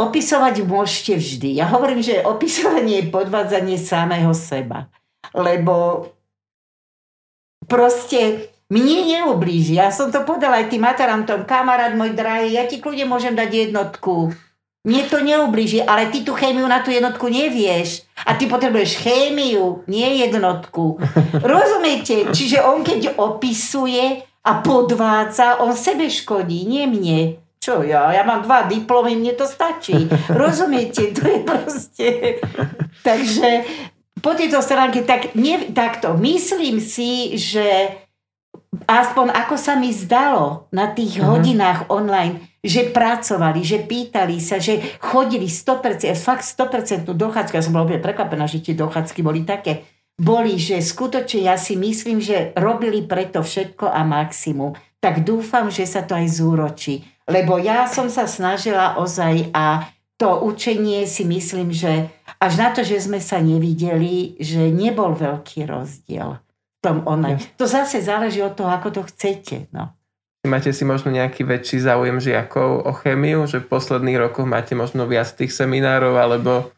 Opisovať 0.00 0.64
môžete 0.64 1.20
vždy. 1.20 1.60
Ja 1.60 1.68
hovorím, 1.68 2.00
že 2.00 2.24
opisovanie 2.24 3.04
je 3.04 3.12
podvádzanie 3.12 3.76
samého 3.76 4.32
seba. 4.32 4.88
Lebo 5.36 6.08
proste 7.68 8.48
mne 8.72 9.04
neublíži. 9.04 9.76
Ja 9.76 9.92
som 9.92 10.08
to 10.08 10.24
povedala 10.24 10.64
aj 10.64 10.72
tým 10.72 10.88
matarantom. 10.88 11.44
Kamarát 11.44 11.92
môj 11.92 12.16
drahý, 12.16 12.56
ja 12.56 12.64
ti 12.64 12.80
kľudne 12.80 13.04
môžem 13.04 13.36
dať 13.36 13.68
jednotku. 13.68 14.32
Mne 14.80 15.02
to 15.12 15.20
neublíži, 15.20 15.84
ale 15.84 16.08
ty 16.08 16.24
tú 16.24 16.32
chémiu 16.32 16.64
na 16.64 16.80
tú 16.80 16.88
jednotku 16.88 17.28
nevieš. 17.28 18.08
A 18.24 18.32
ty 18.40 18.48
potrebuješ 18.48 19.04
chémiu, 19.04 19.84
nie 19.84 20.24
jednotku. 20.24 20.96
Rozumiete? 21.44 22.32
Čiže 22.32 22.64
on 22.64 22.80
keď 22.80 23.20
opisuje 23.20 24.24
a 24.40 24.64
podvádza, 24.64 25.60
on 25.60 25.76
sebe 25.76 26.08
škodí, 26.08 26.64
nie 26.64 26.88
mne. 26.88 27.20
Čo 27.60 27.84
ja? 27.84 28.08
Ja 28.16 28.24
mám 28.24 28.40
dva 28.40 28.64
diplomy, 28.64 29.20
mne 29.20 29.36
to 29.36 29.44
stačí. 29.44 30.08
Rozumiete? 30.32 31.12
To 31.12 31.22
je 31.28 31.38
proste... 31.44 32.06
Takže 33.04 33.48
po 34.24 34.32
tejto 34.32 34.64
stránke 34.64 35.04
tak, 35.04 35.36
nie, 35.36 35.68
takto. 35.72 36.16
Myslím 36.16 36.80
si, 36.80 37.36
že 37.36 38.00
aspoň 38.88 39.32
ako 39.36 39.56
sa 39.60 39.76
mi 39.76 39.92
zdalo 39.92 40.72
na 40.72 40.88
tých 40.88 41.20
uh-huh. 41.20 41.36
hodinách 41.36 41.92
online, 41.92 42.40
že 42.64 42.88
pracovali, 42.88 43.60
že 43.60 43.84
pýtali 43.84 44.40
sa, 44.40 44.56
že 44.56 44.80
chodili 45.00 45.48
100%, 45.48 46.16
fakt 46.16 46.44
100% 46.44 47.08
dochádzku. 47.12 47.54
Ja 47.56 47.64
som 47.64 47.76
bola 47.76 47.92
úplne 47.92 48.04
prekvapená, 48.04 48.48
že 48.48 48.64
tie 48.64 48.72
dochádzky 48.76 49.20
boli 49.20 49.44
také. 49.44 49.84
Boli, 50.20 50.60
že 50.60 50.80
skutočne 50.80 51.48
ja 51.48 51.56
si 51.56 51.80
myslím, 51.80 52.20
že 52.20 52.52
robili 52.56 53.04
preto 53.04 53.40
všetko 53.40 53.88
a 53.88 54.04
maximum. 54.04 54.76
Tak 55.00 55.24
dúfam, 55.24 55.72
že 55.72 55.88
sa 55.88 56.04
to 56.04 56.12
aj 56.12 56.28
zúročí. 56.28 57.08
Lebo 57.30 57.62
ja 57.62 57.86
som 57.86 58.10
sa 58.10 58.26
snažila 58.26 58.98
ozaj 58.98 59.54
a 59.54 59.86
to 60.20 60.42
učenie 60.44 61.08
si 61.08 61.24
myslím, 61.24 61.72
že 61.72 62.10
až 62.42 62.52
na 62.60 62.68
to, 62.74 62.84
že 62.84 63.06
sme 63.08 63.22
sa 63.22 63.40
nevideli, 63.40 64.36
že 64.36 64.68
nebol 64.68 65.16
veľký 65.16 65.64
rozdiel 65.64 66.36
v 66.36 66.78
tom 66.82 67.06
online. 67.08 67.40
To 67.56 67.64
zase 67.64 68.04
záleží 68.04 68.44
od 68.44 68.52
toho, 68.58 68.68
ako 68.68 68.88
to 68.90 69.02
chcete. 69.08 69.70
No. 69.72 69.96
Máte 70.44 70.72
si 70.72 70.88
možno 70.88 71.12
nejaký 71.12 71.44
väčší 71.44 71.84
záujem 71.84 72.16
žiakov 72.16 72.84
o 72.84 72.92
chémiu, 72.96 73.44
že 73.44 73.60
v 73.60 73.70
posledných 73.70 74.20
rokoch 74.28 74.48
máte 74.48 74.72
možno 74.72 75.04
viac 75.04 75.28
tých 75.36 75.52
seminárov, 75.52 76.16
alebo 76.16 76.72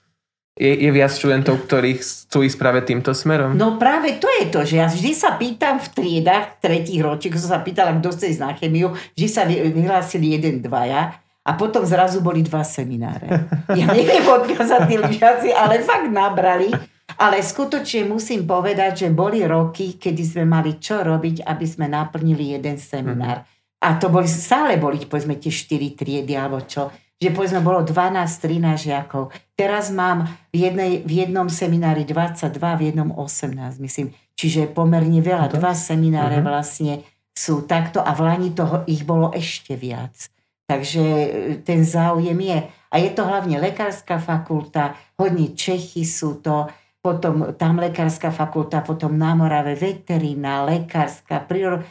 je, 0.52 0.68
je 0.68 0.90
viac 0.92 1.08
študentov, 1.08 1.64
ktorí 1.64 1.96
chcú 1.96 2.44
ísť 2.44 2.56
práve 2.60 2.84
týmto 2.84 3.16
smerom? 3.16 3.56
No 3.56 3.80
práve 3.80 4.20
to 4.20 4.28
je 4.28 4.44
to, 4.52 4.60
že 4.68 4.74
ja 4.76 4.86
vždy 4.88 5.12
sa 5.16 5.40
pýtam 5.40 5.80
v 5.80 5.88
triedách 5.88 6.60
tretích 6.60 7.00
ročík, 7.00 7.40
som 7.40 7.56
sa 7.56 7.64
pýtala, 7.64 7.96
kto 7.96 8.12
chce 8.12 8.36
ísť 8.36 8.42
na 8.44 8.52
chemiu, 8.52 8.92
vždy 9.16 9.28
sa 9.32 9.48
vyhlásili 9.48 10.36
jeden, 10.36 10.60
dvaja 10.60 11.16
a 11.42 11.50
potom 11.56 11.82
zrazu 11.88 12.20
boli 12.20 12.44
dva 12.44 12.62
semináre. 12.62 13.48
Ja 13.80 13.88
neviem 13.88 14.22
odkázať 14.28 14.80
tí 14.84 14.96
lyžiaci, 15.00 15.48
ale 15.56 15.80
fakt 15.80 16.12
nabrali. 16.12 16.68
Ale 17.16 17.44
skutočne 17.44 18.08
musím 18.08 18.48
povedať, 18.48 19.04
že 19.04 19.08
boli 19.12 19.44
roky, 19.44 20.00
kedy 20.00 20.22
sme 20.24 20.44
mali 20.48 20.80
čo 20.80 21.04
robiť, 21.04 21.44
aby 21.44 21.66
sme 21.68 21.84
naplnili 21.88 22.56
jeden 22.56 22.80
seminár. 22.80 23.44
A 23.82 23.98
to 24.00 24.08
boli, 24.08 24.24
stále 24.30 24.80
boli, 24.80 25.02
povedzme, 25.04 25.36
tie 25.36 25.52
štyri 25.52 25.92
triedy 25.92 26.32
alebo 26.38 26.62
čo 26.64 26.88
že 27.22 27.30
povedzme 27.30 27.62
bolo 27.62 27.86
12-13 27.86 28.90
žiakov. 28.90 29.30
Teraz 29.54 29.94
mám 29.94 30.26
v, 30.50 30.66
jednej, 30.66 30.92
v 31.06 31.22
jednom 31.22 31.46
seminári 31.46 32.02
22, 32.02 32.58
v 32.58 32.82
jednom 32.90 33.14
18, 33.14 33.78
myslím. 33.78 34.10
Čiže 34.34 34.74
pomerne 34.74 35.22
veľa. 35.22 35.54
Dva 35.54 35.70
semináre 35.70 36.42
uh-huh. 36.42 36.50
vlastne 36.50 37.06
sú 37.30 37.62
takto 37.62 38.02
a 38.02 38.10
v 38.10 38.20
Lani 38.26 38.50
toho 38.50 38.82
ich 38.90 39.06
bolo 39.06 39.30
ešte 39.30 39.78
viac. 39.78 40.28
Takže 40.66 41.04
e, 41.04 41.28
ten 41.62 41.86
záujem 41.86 42.36
je. 42.36 42.58
A 42.92 42.94
je 42.98 43.10
to 43.14 43.22
hlavne 43.22 43.56
lekárska 43.56 44.18
fakulta, 44.18 44.98
hodne 45.16 45.54
Čechy 45.54 46.04
sú 46.04 46.42
to, 46.42 46.68
potom 47.00 47.54
tam 47.56 47.78
lekárska 47.78 48.34
fakulta, 48.34 48.84
potom 48.84 49.16
na 49.16 49.32
Morave 49.38 49.78
veterína, 49.78 50.66
lekárska, 50.66 51.40
príro, 51.46 51.80
e, 51.80 51.84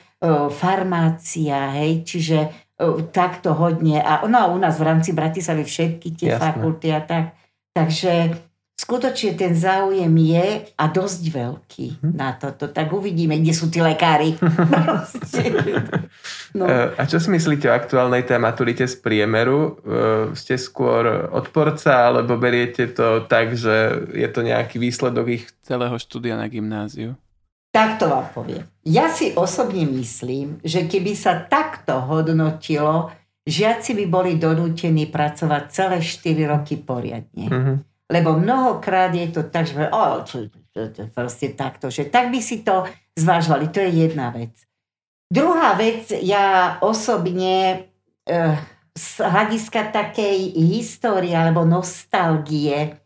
farmácia, 0.52 1.72
hej, 1.80 2.04
čiže 2.06 2.38
takto 3.14 3.54
hodne. 3.54 4.02
A, 4.02 4.26
no 4.26 4.38
a 4.38 4.46
u 4.50 4.58
nás 4.58 4.78
v 4.82 4.88
rámci 4.90 5.14
Bratislavy 5.14 5.64
všetky 5.64 6.08
tie 6.18 6.30
Jasne. 6.36 6.42
fakulty 6.42 6.88
a 6.90 7.02
tak. 7.02 7.26
Takže 7.72 8.36
skutočne 8.82 9.38
ten 9.38 9.54
záujem 9.54 10.12
je 10.12 10.68
a 10.74 10.86
dosť 10.90 11.24
veľký 11.30 11.88
hm. 12.02 12.12
na 12.18 12.34
toto. 12.34 12.68
Tak 12.68 12.90
uvidíme, 12.90 13.38
kde 13.38 13.54
sú 13.54 13.70
tí 13.70 13.80
lekári. 13.80 14.36
no. 16.58 16.66
A 16.98 17.02
čo 17.06 17.22
si 17.22 17.30
myslíte 17.30 17.70
o 17.70 17.78
aktuálnej 17.78 18.26
té 18.26 18.42
maturite 18.42 18.90
z 18.90 18.98
priemeru? 18.98 19.78
Ste 20.34 20.58
skôr 20.58 21.32
odporca, 21.32 22.10
alebo 22.10 22.36
beriete 22.42 22.90
to 22.90 23.30
tak, 23.30 23.54
že 23.54 24.10
je 24.12 24.28
to 24.28 24.42
nejaký 24.42 24.82
výsledok 24.82 25.26
ich 25.30 25.46
celého 25.62 25.96
štúdia 26.02 26.34
na 26.34 26.50
gymnáziu? 26.50 27.14
Takto 27.72 28.12
vám 28.12 28.28
poviem. 28.36 28.68
Ja 28.84 29.08
si 29.08 29.32
osobne 29.32 29.88
myslím, 29.88 30.60
že 30.60 30.92
keby 30.92 31.16
sa 31.16 31.40
takto 31.48 32.04
hodnotilo, 32.04 33.16
žiaci 33.48 33.96
by 33.96 34.06
boli 34.12 34.32
donútení 34.36 35.08
pracovať 35.08 35.64
celé 35.72 35.98
4 36.04 36.52
roky 36.52 36.76
poriadne. 36.76 37.48
Mm-hmm. 37.48 37.78
Lebo 38.12 38.36
mnohokrát 38.36 39.16
je 39.16 39.28
to 39.32 39.48
tak, 39.48 39.72
že 39.72 39.88
o, 39.88 40.04
čo, 40.28 40.52
čo, 40.76 40.92
čo, 40.92 41.08
proste 41.16 41.56
takto, 41.56 41.88
že 41.88 42.12
tak 42.12 42.28
by 42.28 42.44
si 42.44 42.60
to 42.60 42.84
zvážovali. 43.16 43.72
To 43.72 43.80
je 43.80 43.90
jedna 44.12 44.36
vec. 44.36 44.52
Druhá 45.32 45.80
vec, 45.80 46.12
ja 46.20 46.76
osobne 46.84 47.88
e, 48.28 48.36
z 48.92 49.08
hľadiska 49.24 49.96
takej 49.96 50.60
histórie 50.60 51.32
alebo 51.32 51.64
nostalgie, 51.64 53.00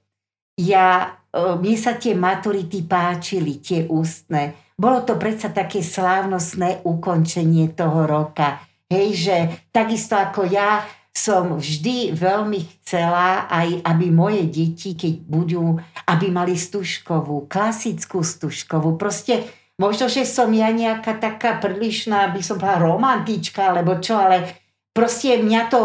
ja 0.58 1.22
mne 1.36 1.76
sa 1.76 2.00
tie 2.00 2.16
maturity 2.16 2.88
páčili, 2.88 3.60
tie 3.60 3.84
ústne. 3.92 4.56
Bolo 4.76 5.04
to 5.04 5.20
predsa 5.20 5.52
také 5.52 5.84
slávnostné 5.84 6.84
ukončenie 6.88 7.76
toho 7.76 8.08
roka. 8.08 8.64
Hej, 8.88 9.08
že 9.16 9.38
takisto 9.72 10.16
ako 10.16 10.48
ja 10.48 10.84
som 11.16 11.56
vždy 11.56 12.12
veľmi 12.12 12.84
chcela 12.84 13.48
aj, 13.48 13.88
aby 13.88 14.12
moje 14.12 14.52
deti, 14.52 15.00
keď 15.00 15.14
budú, 15.24 15.80
aby 16.12 16.28
mali 16.28 16.60
stužkovú, 16.60 17.48
klasickú 17.48 18.20
stužkovú. 18.20 19.00
Proste 19.00 19.48
možno, 19.80 20.12
že 20.12 20.28
som 20.28 20.52
ja 20.52 20.68
nejaká 20.76 21.16
taká 21.16 21.56
prílišná, 21.64 22.36
by 22.36 22.42
som 22.44 22.60
povedala 22.60 23.00
romantička, 23.00 23.72
alebo 23.72 23.96
čo, 24.04 24.20
ale 24.20 24.65
proste 24.96 25.44
mňa 25.44 25.62
to, 25.68 25.80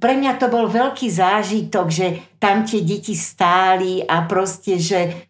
pre 0.00 0.16
mňa 0.16 0.40
to 0.40 0.48
bol 0.48 0.72
veľký 0.72 1.12
zážitok, 1.12 1.86
že 1.92 2.06
tam 2.40 2.64
tie 2.64 2.80
deti 2.80 3.12
stáli 3.12 4.00
a 4.00 4.24
proste, 4.24 4.80
že 4.80 5.28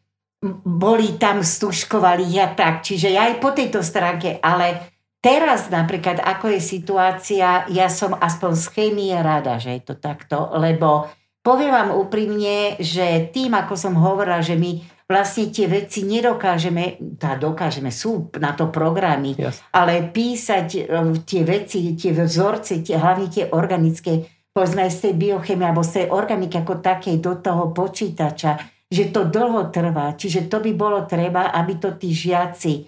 boli 0.63 1.19
tam, 1.19 1.43
stuškovali 1.43 2.31
a 2.39 2.55
tak. 2.55 2.87
Čiže 2.87 3.11
ja 3.11 3.27
aj 3.27 3.43
po 3.43 3.51
tejto 3.51 3.83
stránke, 3.83 4.39
ale 4.39 4.95
teraz 5.19 5.67
napríklad, 5.67 6.23
ako 6.23 6.55
je 6.55 6.61
situácia, 6.63 7.67
ja 7.67 7.91
som 7.91 8.15
aspoň 8.15 8.53
z 8.55 8.67
chémie 8.71 9.19
rada, 9.19 9.59
že 9.59 9.75
je 9.75 9.83
to 9.83 9.95
takto, 9.99 10.55
lebo 10.55 11.11
poviem 11.43 11.75
vám 11.75 11.91
úprimne, 11.99 12.79
že 12.79 13.35
tým, 13.35 13.59
ako 13.59 13.75
som 13.75 13.99
hovorila, 13.99 14.39
že 14.39 14.55
my 14.55 14.79
vlastne 15.09 15.49
tie 15.49 15.65
veci 15.65 16.05
nedokážeme, 16.05 17.17
tá 17.17 17.41
dokážeme, 17.41 17.89
sú 17.89 18.29
na 18.37 18.53
to 18.53 18.69
programy, 18.69 19.33
yes. 19.41 19.65
ale 19.73 20.05
písať 20.13 20.69
e, 20.77 20.81
tie 21.25 21.43
veci, 21.49 21.97
tie 21.97 22.13
vzorce, 22.13 22.85
tie, 22.85 23.01
hlavne 23.01 23.33
tie 23.33 23.49
organické, 23.49 24.29
povedzme 24.53 24.85
aj 24.85 24.93
z 24.93 25.01
tej 25.09 25.15
biochemie 25.17 25.65
alebo 25.65 25.81
z 25.81 26.05
tej 26.05 26.07
organiky 26.13 26.61
ako 26.61 26.85
takej 26.85 27.17
do 27.25 27.41
toho 27.41 27.73
počítača, 27.73 28.61
že 28.93 29.09
to 29.09 29.25
dlho 29.25 29.73
trvá. 29.73 30.13
Čiže 30.13 30.45
to 30.53 30.61
by 30.61 30.77
bolo 30.77 31.09
treba, 31.09 31.57
aby 31.57 31.81
to 31.81 31.97
tí 31.97 32.13
žiaci, 32.13 32.85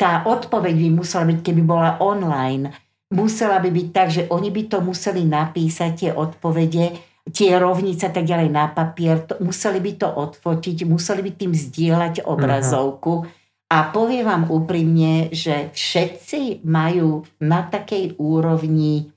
tá 0.00 0.24
odpoveď 0.24 0.72
by 0.72 0.88
musela 0.88 1.28
byť, 1.28 1.38
keby 1.44 1.62
bola 1.68 2.00
online, 2.00 2.72
musela 3.12 3.60
by 3.60 3.68
byť 3.68 3.88
tak, 3.92 4.08
že 4.08 4.22
oni 4.32 4.48
by 4.48 4.62
to 4.72 4.78
museli 4.80 5.28
napísať, 5.28 5.90
tie 5.92 6.10
odpovede, 6.16 6.96
tie 7.30 7.58
rovnice 7.58 8.06
tak 8.10 8.22
ďalej 8.22 8.48
na 8.50 8.70
papier, 8.70 9.26
to, 9.26 9.38
museli 9.42 9.82
by 9.82 9.92
to 9.98 10.08
odfotiť, 10.08 10.86
museli 10.86 11.20
by 11.26 11.32
tým 11.34 11.52
zdieľať 11.52 12.22
obrazovku. 12.22 13.12
Uh-huh. 13.22 13.44
A 13.66 13.90
poviem 13.90 14.22
vám 14.22 14.44
úprimne, 14.46 15.34
že 15.34 15.74
všetci 15.74 16.62
majú 16.62 17.26
na 17.42 17.66
takej 17.66 18.14
úrovni 18.22 19.10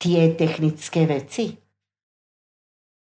tie 0.00 0.32
technické 0.32 1.04
veci. 1.04 1.60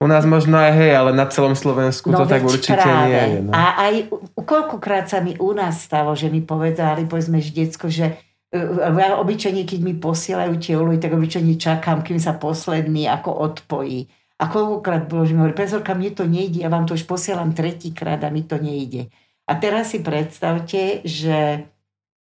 U 0.01 0.09
nás 0.09 0.25
možno 0.25 0.57
aj 0.61 0.73
hej, 0.75 0.93
ale 0.97 1.11
na 1.13 1.29
celom 1.29 1.53
Slovensku 1.57 2.13
no 2.13 2.25
to 2.25 2.25
tak 2.29 2.45
určite 2.45 2.77
práve. 2.77 3.09
nie 3.09 3.21
je. 3.21 3.41
No. 3.47 3.51
A 3.53 3.65
aj 3.89 3.95
koľkokrát 4.37 5.09
sa 5.09 5.21
mi 5.21 5.37
u 5.37 5.53
nás 5.53 5.85
stalo, 5.85 6.17
že 6.17 6.33
mi 6.33 6.41
povedali, 6.41 7.05
povedzme, 7.05 7.41
že 7.41 7.53
detsko, 7.53 7.89
že 7.89 8.17
ja 8.55 9.19
obyčajne, 9.19 9.67
keď 9.67 9.81
mi 9.83 9.99
posielajú 9.99 10.55
tie 10.63 10.79
úlohy, 10.79 11.03
tak 11.03 11.11
obyčajne 11.11 11.59
čakám, 11.59 12.07
kým 12.07 12.23
sa 12.23 12.39
posledný 12.39 13.11
ako 13.11 13.31
odpojí. 13.51 14.07
A 14.39 14.47
koľkokrát 14.47 15.11
bolo, 15.11 15.27
že 15.27 15.35
mi 15.35 15.43
hovorí, 15.43 15.55
profesorka, 15.55 15.95
mne 15.95 16.15
to 16.15 16.25
nejde, 16.27 16.63
ja 16.63 16.71
vám 16.71 16.87
to 16.87 16.95
už 16.95 17.07
posielam 17.07 17.51
tretíkrát 17.55 18.23
a 18.23 18.31
mi 18.31 18.47
to 18.47 18.59
nejde. 18.59 19.11
A 19.51 19.59
teraz 19.59 19.91
si 19.91 20.01
predstavte, 20.01 21.03
že 21.03 21.67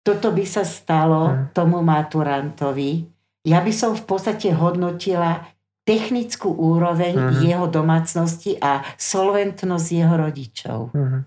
toto 0.06 0.32
by 0.32 0.46
sa 0.46 0.64
stalo 0.64 1.22
hm. 1.30 1.36
tomu 1.54 1.82
maturantovi. 1.82 3.10
Ja 3.46 3.66
by 3.66 3.74
som 3.74 3.98
v 3.98 4.04
podstate 4.06 4.54
hodnotila 4.54 5.50
technickú 5.88 6.54
úroveň 6.54 7.18
uh-huh. 7.18 7.42
jeho 7.42 7.66
domácnosti 7.66 8.62
a 8.62 8.86
solventnosť 8.94 9.88
jeho 9.90 10.16
rodičov. 10.22 10.80
Uh-huh. 10.94 11.26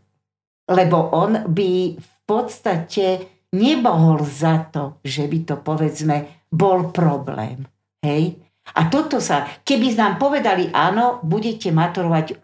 Lebo 0.70 0.98
on 1.18 1.50
by 1.50 1.98
v 1.98 2.12
podstate 2.22 3.26
nemohol 3.53 4.24
za 4.24 4.68
to, 4.72 4.98
že 5.05 5.28
by 5.28 5.38
to 5.44 5.55
povedzme 5.61 6.16
bol 6.48 6.88
problém. 6.92 7.68
Hej? 8.00 8.40
A 8.72 8.88
toto 8.88 9.20
sa, 9.20 9.44
keby 9.62 9.92
nám 9.94 10.16
povedali 10.16 10.72
áno, 10.72 11.20
budete 11.20 11.68
maturovať 11.74 12.38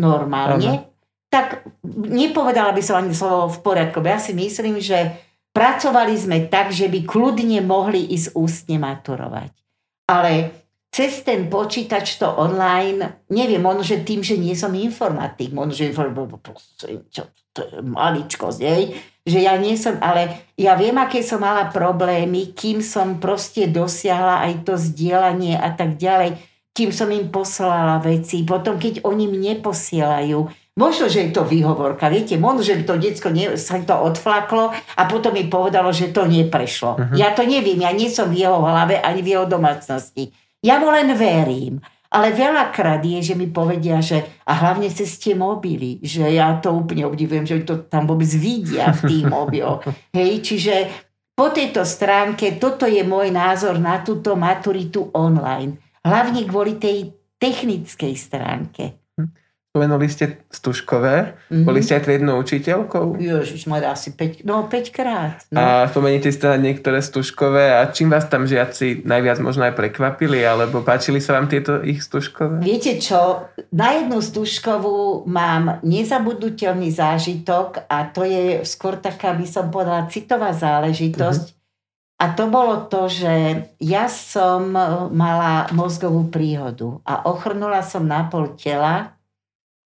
normálne, 0.00 0.86
ano. 0.86 0.88
tak 1.30 1.66
nepovedala 1.86 2.72
by 2.72 2.82
som 2.82 3.02
ani 3.02 3.14
slovo 3.14 3.52
v 3.52 3.58
poriadku. 3.62 4.02
Ja 4.02 4.18
si 4.18 4.32
myslím, 4.32 4.80
že 4.82 5.18
pracovali 5.52 6.14
sme 6.16 6.38
tak, 6.48 6.74
že 6.74 6.88
by 6.88 7.04
kľudne 7.04 7.60
mohli 7.62 8.00
ísť 8.14 8.34
ústne 8.34 8.80
maturovať. 8.80 9.52
Ale 10.08 10.32
cez 10.88 11.20
ten 11.20 11.52
počítač 11.52 12.16
to 12.16 12.26
online, 12.26 13.28
neviem, 13.28 13.60
možno, 13.60 13.84
že 13.84 14.06
tým, 14.08 14.24
že 14.24 14.40
nie 14.40 14.56
som 14.56 14.72
informatik, 14.72 15.52
možno, 15.52 15.76
že 15.76 15.92
to 17.52 17.60
je 17.60 17.84
maličkosť, 17.84 18.60
hej, 18.64 18.96
že 19.28 19.44
ja 19.44 19.54
nie 19.60 19.76
som, 19.76 20.00
ale 20.00 20.48
ja 20.56 20.74
viem, 20.74 20.96
aké 20.96 21.20
som 21.20 21.44
mala 21.44 21.68
problémy, 21.68 22.56
kým 22.56 22.80
som 22.80 23.20
proste 23.20 23.68
dosiahla 23.68 24.48
aj 24.48 24.64
to 24.64 24.74
zdieľanie 24.74 25.54
a 25.54 25.70
tak 25.76 26.00
ďalej, 26.00 26.40
kým 26.72 26.90
som 26.94 27.10
im 27.10 27.28
poslala 27.28 28.00
veci, 28.00 28.42
potom 28.42 28.78
keď 28.80 29.04
oni 29.04 29.28
mne 29.28 29.60
posielajú, 29.60 30.38
možno, 30.78 31.10
že 31.10 31.26
je 31.26 31.34
to 31.34 31.42
výhovorka, 31.42 32.06
viete, 32.06 32.38
možno, 32.38 32.62
že 32.62 32.86
to 32.86 32.94
detsko 32.94 33.34
ne, 33.34 33.58
sa 33.58 33.82
to 33.82 33.98
odflaklo 33.98 34.70
a 34.72 35.02
potom 35.10 35.34
mi 35.34 35.50
povedalo, 35.50 35.90
že 35.90 36.14
to 36.14 36.24
neprešlo. 36.30 36.94
Uh-huh. 36.94 37.16
Ja 37.18 37.34
to 37.34 37.42
neviem, 37.42 37.82
ja 37.82 37.90
nie 37.90 38.06
som 38.06 38.30
v 38.30 38.46
jeho 38.46 38.62
hlave 38.62 39.02
ani 39.02 39.26
v 39.26 39.34
jeho 39.34 39.46
domácnosti. 39.50 40.30
Ja 40.62 40.78
mu 40.78 40.90
len 40.94 41.10
verím. 41.18 41.82
Ale 42.08 42.32
veľakrát 42.32 43.04
je, 43.04 43.20
že 43.20 43.34
mi 43.36 43.52
povedia, 43.52 44.00
že 44.00 44.24
a 44.48 44.56
hlavne 44.56 44.88
cez 44.88 45.20
tie 45.20 45.36
mobily, 45.36 46.00
že 46.00 46.24
ja 46.24 46.56
to 46.56 46.72
úplne 46.72 47.04
obdivujem, 47.04 47.44
že 47.44 47.68
to 47.68 47.84
tam 47.84 48.08
vôbec 48.08 48.28
vidia 48.32 48.90
v 48.96 49.00
tých 49.12 49.24
mobiloch. 49.36 49.84
Hej, 50.16 50.40
čiže 50.40 50.74
po 51.36 51.54
tejto 51.54 51.86
stránke, 51.86 52.58
toto 52.58 52.88
je 52.88 53.04
môj 53.06 53.30
názor 53.30 53.78
na 53.78 54.02
túto 54.02 54.34
maturitu 54.34 55.12
online. 55.14 55.78
Hlavne 56.02 56.42
kvôli 56.48 56.80
tej 56.82 57.14
technickej 57.38 58.14
stránke. 58.18 58.97
Spomenuli 59.68 60.08
ste 60.08 60.40
Stužkové. 60.48 61.36
Mm-hmm. 61.52 61.64
Boli 61.68 61.84
ste 61.84 62.00
aj 62.00 62.08
triednou 62.08 62.40
učiteľkou? 62.40 63.20
Ježiš, 63.20 63.68
asi 63.68 64.16
5, 64.16 64.48
no 64.48 64.64
5 64.64 64.96
krát. 64.96 65.44
No. 65.52 65.60
A 65.60 65.86
spomeníte 65.92 66.32
si 66.32 66.40
teda 66.40 66.56
niektoré 66.56 67.04
Stužkové 67.04 67.76
a 67.76 67.84
čím 67.92 68.08
vás 68.08 68.24
tam 68.32 68.48
žiaci 68.48 69.04
najviac 69.04 69.38
možno 69.44 69.68
aj 69.68 69.76
prekvapili, 69.76 70.40
alebo 70.40 70.80
páčili 70.80 71.20
sa 71.20 71.36
vám 71.36 71.52
tieto 71.52 71.84
ich 71.84 72.00
Stužkové? 72.00 72.64
Viete 72.64 72.96
čo, 72.96 73.52
na 73.68 74.00
jednu 74.00 74.24
Stužkovú 74.24 75.28
mám 75.28 75.84
nezabudnutelný 75.84 76.88
zážitok 76.88 77.86
a 77.92 78.08
to 78.08 78.24
je 78.24 78.64
skôr 78.64 78.96
taká, 78.96 79.36
by 79.36 79.44
som 79.44 79.68
povedala, 79.68 80.08
citová 80.08 80.56
záležitosť. 80.56 81.44
Mm-hmm 81.44 81.56
A 82.18 82.34
to 82.34 82.50
bolo 82.50 82.90
to, 82.90 83.06
že 83.06 83.62
ja 83.78 84.10
som 84.10 84.74
mala 85.14 85.70
mozgovú 85.70 86.26
príhodu 86.26 86.98
a 87.06 87.22
ochrnula 87.30 87.78
som 87.86 88.02
na 88.02 88.26
pol 88.26 88.58
tela 88.58 89.14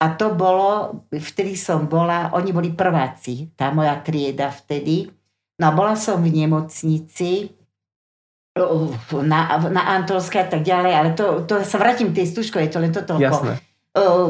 a 0.02 0.06
to 0.18 0.34
bolo, 0.34 1.06
vtedy 1.14 1.54
som 1.54 1.86
bola, 1.86 2.34
oni 2.34 2.50
boli 2.50 2.74
prváci, 2.74 3.54
tá 3.54 3.70
moja 3.70 3.94
trieda 4.02 4.50
vtedy. 4.50 5.14
No 5.62 5.70
a 5.70 5.72
bola 5.78 5.94
som 5.94 6.18
v 6.18 6.34
nemocnici 6.34 7.54
na, 9.22 9.62
na 9.70 9.84
Antolské 9.94 10.42
a 10.42 10.50
tak 10.50 10.66
ďalej, 10.66 10.94
ale 10.98 11.10
to, 11.14 11.46
to 11.46 11.62
sa 11.62 11.78
vrátim 11.78 12.10
k 12.10 12.18
tej 12.18 12.34
stužko, 12.34 12.58
je 12.58 12.74
to 12.74 12.82
len 12.82 12.90
toto. 12.90 13.22
Jasné. 13.22 13.62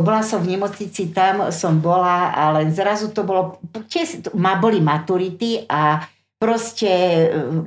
Bola 0.04 0.22
som 0.28 0.44
v 0.44 0.60
nemocnici, 0.60 1.16
tam 1.16 1.48
som 1.56 1.80
bola, 1.80 2.36
ale 2.36 2.68
zrazu 2.76 3.16
to 3.16 3.24
bolo, 3.24 3.64
tiež, 3.88 4.28
ma 4.36 4.60
boli 4.60 4.84
maturity 4.84 5.64
a 5.72 6.04
proste 6.36 6.90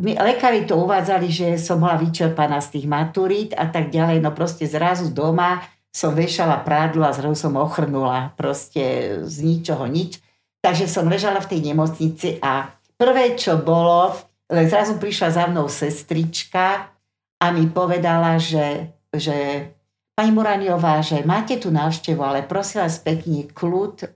my, 0.02 0.18
lekári 0.18 0.68
to 0.68 0.76
uvádzali, 0.76 1.30
že 1.30 1.48
som 1.56 1.80
bola 1.80 1.96
vyčerpaná 1.96 2.60
z 2.60 2.68
tých 2.78 2.86
maturít 2.90 3.54
a 3.56 3.70
tak 3.70 3.88
ďalej, 3.88 4.20
no 4.20 4.34
proste 4.34 4.68
zrazu 4.68 5.08
doma 5.08 5.62
som 5.94 6.10
vešala 6.10 6.66
prádlo 6.66 7.06
a 7.06 7.14
zrazu 7.14 7.46
som 7.46 7.54
ochrnula 7.54 8.34
proste 8.34 9.16
z 9.22 9.36
ničoho 9.46 9.86
nič. 9.86 10.18
Takže 10.58 10.90
som 10.90 11.06
ležala 11.06 11.38
v 11.38 11.54
tej 11.54 11.60
nemocnici 11.70 12.42
a 12.42 12.74
prvé, 12.98 13.38
čo 13.38 13.62
bolo, 13.62 14.10
len 14.50 14.66
zrazu 14.66 14.98
prišla 14.98 15.28
za 15.30 15.44
mnou 15.46 15.70
sestrička 15.70 16.90
a 17.38 17.44
mi 17.54 17.70
povedala, 17.70 18.42
že, 18.42 18.90
že 19.14 19.70
Pani 20.14 20.30
Muraniová, 20.30 21.02
že 21.02 21.26
máte 21.26 21.58
tu 21.58 21.74
návštevu, 21.74 22.22
ale 22.22 22.46
prosím 22.46 22.86
vás 22.86 23.02
pekne, 23.02 23.50
kľud, 23.50 24.06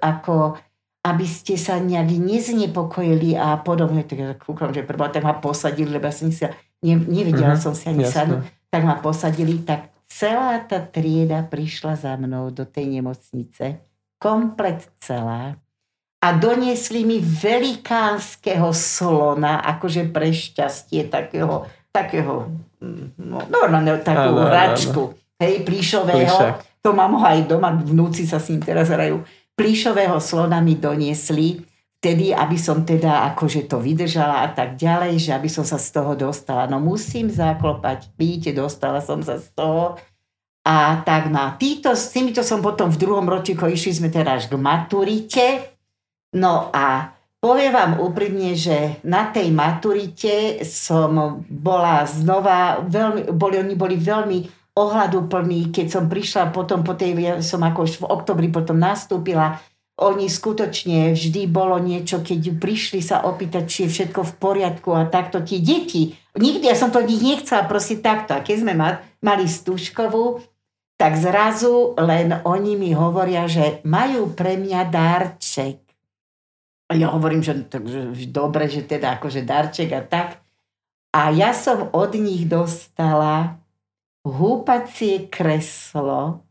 ako 0.00 0.56
aby 1.02 1.26
ste 1.28 1.60
sa 1.60 1.76
nejak 1.82 2.08
neznepokojili 2.08 3.36
a 3.36 3.58
podobne. 3.60 4.06
Tak 4.06 4.40
kúkam, 4.40 4.72
že 4.72 4.86
prvá 4.86 5.12
tak 5.12 5.26
ma 5.26 5.36
posadili, 5.36 5.92
lebo 5.92 6.08
ja 6.08 6.14
som 6.14 6.32
si, 6.32 6.46
ne, 6.80 6.94
nevedela 6.96 7.58
uh-huh, 7.58 7.64
som 7.68 7.74
si 7.76 7.90
ani 7.90 8.06
sadnúť, 8.06 8.48
tak 8.72 8.82
ma 8.86 8.96
posadili, 8.96 9.60
tak 9.60 9.91
celá 10.12 10.60
tá 10.60 10.84
trieda 10.84 11.40
prišla 11.48 11.96
za 11.96 12.12
mnou 12.20 12.52
do 12.52 12.68
tej 12.68 13.00
nemocnice, 13.00 13.80
komplet 14.20 14.84
celá 15.00 15.56
a 16.22 16.28
doniesli 16.36 17.02
mi 17.02 17.18
velikánskeho 17.18 18.70
slona, 18.70 19.58
akože 19.64 20.12
pre 20.12 20.30
šťastie 20.30 21.10
takého, 21.10 21.66
takého 21.90 22.52
no, 23.18 23.38
normálne 23.50 23.98
takú 24.04 24.38
račku 24.38 25.02
hej, 25.42 25.66
plíšového, 25.66 26.62
to 26.78 26.94
mám 26.94 27.18
ho 27.18 27.24
aj 27.26 27.48
doma, 27.48 27.74
vnúci 27.74 28.22
sa 28.28 28.38
s 28.38 28.54
ním 28.54 28.62
teraz 28.62 28.92
hrajú, 28.92 29.26
plíšového 29.58 30.22
slona 30.22 30.62
mi 30.62 30.78
doniesli, 30.78 31.64
vtedy, 32.02 32.34
aby 32.34 32.58
som 32.58 32.82
teda 32.82 33.30
akože 33.30 33.70
to 33.70 33.78
vydržala 33.78 34.42
a 34.42 34.50
tak 34.50 34.74
ďalej, 34.74 35.22
že 35.22 35.38
aby 35.38 35.46
som 35.46 35.62
sa 35.62 35.78
z 35.78 35.94
toho 35.94 36.18
dostala. 36.18 36.66
No 36.66 36.82
musím 36.82 37.30
zaklopať, 37.30 38.10
vidíte, 38.18 38.58
dostala 38.58 38.98
som 38.98 39.22
sa 39.22 39.38
z 39.38 39.46
toho. 39.54 39.94
A 40.66 40.98
tak 41.06 41.30
na 41.30 41.54
týto, 41.54 41.94
s 41.94 42.10
týmito 42.10 42.42
som 42.42 42.58
potom 42.58 42.90
v 42.90 42.98
druhom 42.98 43.22
ročíku 43.22 43.70
išli 43.70 44.02
sme 44.02 44.10
až 44.10 44.50
k 44.50 44.58
maturite. 44.58 45.46
No 46.34 46.74
a 46.74 47.14
poviem 47.38 47.70
vám 47.70 48.02
úprimne, 48.02 48.58
že 48.58 48.98
na 49.06 49.30
tej 49.30 49.54
maturite 49.54 50.66
som 50.66 51.38
bola 51.46 52.02
znova, 52.02 52.82
veľmi, 52.82 53.30
boli, 53.30 53.62
oni 53.62 53.74
boli 53.78 53.94
veľmi 53.94 54.38
ohľaduplný, 54.74 55.70
keď 55.70 55.86
som 55.86 56.04
prišla 56.10 56.50
potom 56.50 56.82
po 56.82 56.98
tej, 56.98 57.14
ja 57.22 57.34
som 57.46 57.62
ako 57.62 57.78
už 57.86 57.94
v 58.02 58.08
oktobri 58.10 58.48
potom 58.50 58.74
nastúpila, 58.74 59.62
oni 60.02 60.26
skutočne 60.26 61.14
vždy 61.14 61.46
bolo 61.46 61.78
niečo, 61.78 62.20
keď 62.20 62.58
prišli 62.58 62.98
sa 62.98 63.22
opýtať, 63.22 63.62
či 63.70 63.78
je 63.86 63.92
všetko 63.94 64.20
v 64.26 64.32
poriadku 64.42 64.90
a 64.90 65.06
takto 65.06 65.38
tie 65.46 65.62
deti. 65.62 66.18
Nikdy 66.34 66.64
ja 66.66 66.74
som 66.74 66.90
to 66.90 67.04
nich 67.04 67.22
nechcela 67.22 67.64
prosiť 67.70 67.98
takto. 68.02 68.34
A 68.34 68.42
keď 68.42 68.56
sme 68.66 68.74
mali 69.22 69.44
stúžkovú, 69.46 70.42
tak 70.98 71.18
zrazu 71.18 71.98
len 71.98 72.42
oni 72.46 72.78
mi 72.78 72.90
hovoria, 72.94 73.50
že 73.50 73.82
majú 73.86 74.34
pre 74.34 74.54
mňa 74.54 74.80
darček. 74.86 75.82
A 76.90 76.98
ja 76.98 77.10
hovorím, 77.10 77.40
že, 77.40 77.56
že 78.12 78.26
dobre, 78.28 78.68
že 78.68 78.84
teda 78.84 79.16
akože 79.18 79.42
darček 79.42 79.90
a 79.96 80.02
tak. 80.04 80.42
A 81.12 81.32
ja 81.32 81.52
som 81.52 81.90
od 81.92 82.12
nich 82.16 82.46
dostala 82.46 83.58
húpacie 84.22 85.26
kreslo, 85.26 86.46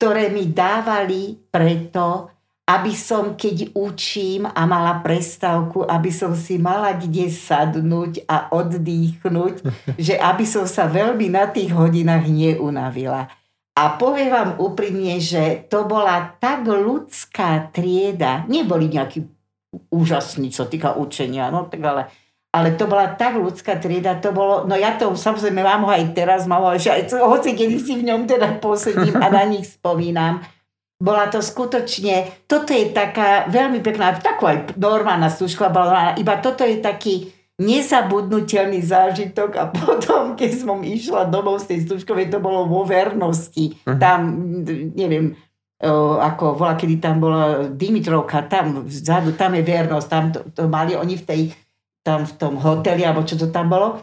ktoré 0.00 0.32
mi 0.32 0.50
dávali 0.50 1.38
preto, 1.52 2.39
aby 2.70 2.94
som, 2.94 3.34
keď 3.34 3.74
učím 3.74 4.46
a 4.46 4.62
mala 4.62 5.02
prestávku, 5.02 5.82
aby 5.82 6.14
som 6.14 6.38
si 6.38 6.54
mala 6.54 6.94
kde 6.94 7.26
sadnúť 7.26 8.30
a 8.30 8.46
oddychnúť, 8.54 9.66
že 10.06 10.14
aby 10.14 10.46
som 10.46 10.70
sa 10.70 10.86
veľmi 10.86 11.26
na 11.34 11.50
tých 11.50 11.74
hodinách 11.74 12.30
neunavila. 12.30 13.26
A 13.74 13.82
poviem 13.98 14.30
vám 14.30 14.50
úprimne, 14.62 15.18
že 15.18 15.66
to 15.66 15.88
bola 15.88 16.36
tak 16.38 16.68
ľudská 16.68 17.72
trieda. 17.74 18.44
Neboli 18.46 18.92
nejakí 18.92 19.24
úžasní, 19.90 20.50
čo 20.54 20.66
týka 20.66 20.94
učenia, 20.94 21.50
no 21.50 21.66
tak 21.66 21.82
ale 21.82 22.02
ale 22.50 22.74
to 22.74 22.90
bola 22.90 23.14
tak 23.14 23.38
ľudská 23.38 23.78
trieda, 23.78 24.18
to 24.18 24.34
bolo, 24.34 24.66
no 24.66 24.74
ja 24.74 24.98
to 24.98 25.14
samozrejme 25.14 25.62
mám 25.62 25.86
ho 25.86 25.90
aj 25.94 26.02
teraz, 26.18 26.50
mám 26.50 26.66
ho 26.66 26.74
aj, 26.74 27.06
hoci 27.14 27.54
kedy 27.54 27.78
si 27.78 27.94
v 27.94 28.10
ňom 28.10 28.26
teda 28.26 28.58
posedím 28.58 29.22
a 29.22 29.30
na 29.30 29.46
nich 29.46 29.70
spomínam. 29.70 30.42
Bola 31.00 31.32
to 31.32 31.40
skutočne, 31.40 32.44
toto 32.44 32.76
je 32.76 32.92
taká 32.92 33.48
veľmi 33.48 33.80
pekná, 33.80 34.20
takú 34.20 34.44
aj 34.44 34.76
normálna 34.76 35.32
stužka 35.32 35.72
bola, 35.72 36.12
iba 36.20 36.36
toto 36.44 36.60
je 36.60 36.76
taký 36.76 37.32
nezabudnutelný 37.60 38.84
zážitok 38.84 39.50
a 39.56 39.64
potom, 39.80 40.36
keď 40.36 40.50
som 40.60 40.84
išla 40.84 41.28
domov 41.28 41.64
z 41.64 41.76
tej 41.76 41.78
stužkovej, 41.88 42.28
to 42.28 42.38
bolo 42.40 42.68
vo 42.68 42.84
vernosti. 42.84 43.72
Uh-huh. 43.72 43.96
Tam, 43.96 44.36
neviem, 44.92 45.36
ako 46.20 46.60
bola, 46.60 46.76
kedy 46.76 47.00
tam 47.00 47.24
bola 47.24 47.72
Dimitrovka, 47.72 48.44
tam 48.44 48.84
vzadu, 48.84 49.32
tam 49.32 49.56
je 49.56 49.62
vernosť, 49.64 50.08
tam 50.08 50.24
to, 50.28 50.40
to 50.52 50.62
mali 50.68 50.92
oni 50.92 51.16
v 51.16 51.24
tej 51.24 51.42
tam 52.00 52.24
v 52.24 52.32
tom 52.40 52.56
hoteli, 52.56 53.04
alebo 53.04 53.24
čo 53.28 53.36
to 53.36 53.52
tam 53.52 53.68
bolo. 53.68 54.00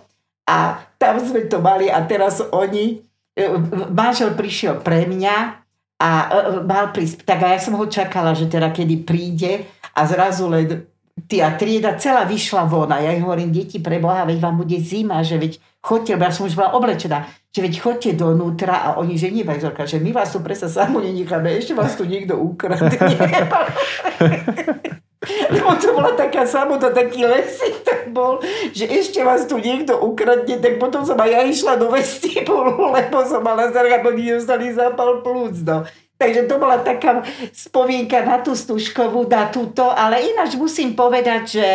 A 0.48 0.80
tam 1.02 1.18
sme 1.18 1.50
to 1.50 1.60
mali 1.60 1.90
a 1.90 2.00
teraz 2.06 2.40
oni, 2.40 3.02
e, 3.34 3.46
manžel 3.90 4.38
prišiel 4.38 4.80
pre 4.80 5.10
mňa 5.10 5.67
a 5.98 6.30
e, 6.30 6.62
mal 6.62 6.94
prísť, 6.94 7.26
tak 7.26 7.42
a 7.42 7.58
ja 7.58 7.60
som 7.60 7.74
ho 7.74 7.86
čakala, 7.90 8.38
že 8.38 8.46
teda 8.46 8.70
kedy 8.70 9.02
príde 9.02 9.66
a 9.98 10.06
zrazu 10.06 10.46
len 10.46 10.86
tia 11.26 11.50
trieda 11.58 11.98
celá 11.98 12.30
vyšla 12.30 12.70
von. 12.70 12.94
A 12.94 13.02
ja 13.02 13.18
im 13.18 13.26
hovorím, 13.26 13.50
deti 13.50 13.82
pre 13.82 13.98
Boha, 13.98 14.30
veď 14.30 14.38
vám 14.38 14.62
bude 14.62 14.78
zima, 14.78 15.26
že 15.26 15.42
veď 15.42 15.58
chodte, 15.82 16.14
ja 16.14 16.30
som 16.30 16.46
už 16.46 16.54
bola 16.54 16.78
oblečená, 16.78 17.26
že 17.50 17.66
veď 17.66 17.74
chodte 17.82 18.14
donútra. 18.14 18.86
A 18.86 19.02
oni, 19.02 19.18
že 19.18 19.34
nie, 19.34 19.42
Bajzorka, 19.42 19.90
že 19.90 19.98
my 19.98 20.14
vás 20.14 20.30
tu 20.30 20.46
presa 20.46 20.70
samo 20.70 21.02
nenecháme, 21.02 21.50
ešte 21.58 21.74
vás 21.74 21.98
tu 21.98 22.06
niekto 22.06 22.38
ukradne. 22.38 22.94
Lebo 25.26 25.74
to 25.82 25.98
bola 25.98 26.14
taká 26.14 26.46
samota, 26.46 26.94
taký 26.94 27.26
lesík 27.26 27.82
tak 27.82 28.14
bol, 28.14 28.38
že 28.70 28.86
ešte 28.86 29.26
vás 29.26 29.50
tu 29.50 29.58
niekto 29.58 29.98
ukradne, 29.98 30.62
tak 30.62 30.78
potom 30.78 31.02
som 31.02 31.18
aj 31.18 31.30
ja 31.34 31.42
išla 31.42 31.74
do 31.82 31.90
vestibulu, 31.90 32.78
lebo 32.98 33.26
som 33.26 33.42
mala 33.42 33.74
zrga, 33.74 34.06
bo 34.06 34.14
dostali 34.14 34.70
zápal 34.78 35.26
plúc. 35.26 35.66
No. 35.66 35.90
Takže 36.18 36.46
to 36.46 36.62
bola 36.62 36.82
taká 36.82 37.26
spomienka 37.50 38.22
na 38.22 38.42
tú 38.42 38.54
stužkovú, 38.54 39.26
na 39.26 39.50
túto, 39.50 39.90
ale 39.90 40.22
ináč 40.34 40.54
musím 40.54 40.94
povedať, 40.94 41.42
že, 41.46 41.70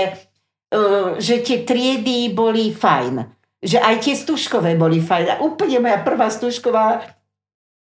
uh, 0.75 1.19
že 1.19 1.43
tie 1.43 1.67
triedy 1.67 2.31
boli 2.31 2.71
fajn. 2.71 3.27
Že 3.63 3.79
aj 3.79 3.95
tie 4.03 4.15
stužkové 4.19 4.75
boli 4.75 4.99
fajn. 4.99 5.27
A 5.31 5.41
úplne 5.43 5.79
moja 5.83 6.03
prvá 6.03 6.27
stužková, 6.31 7.07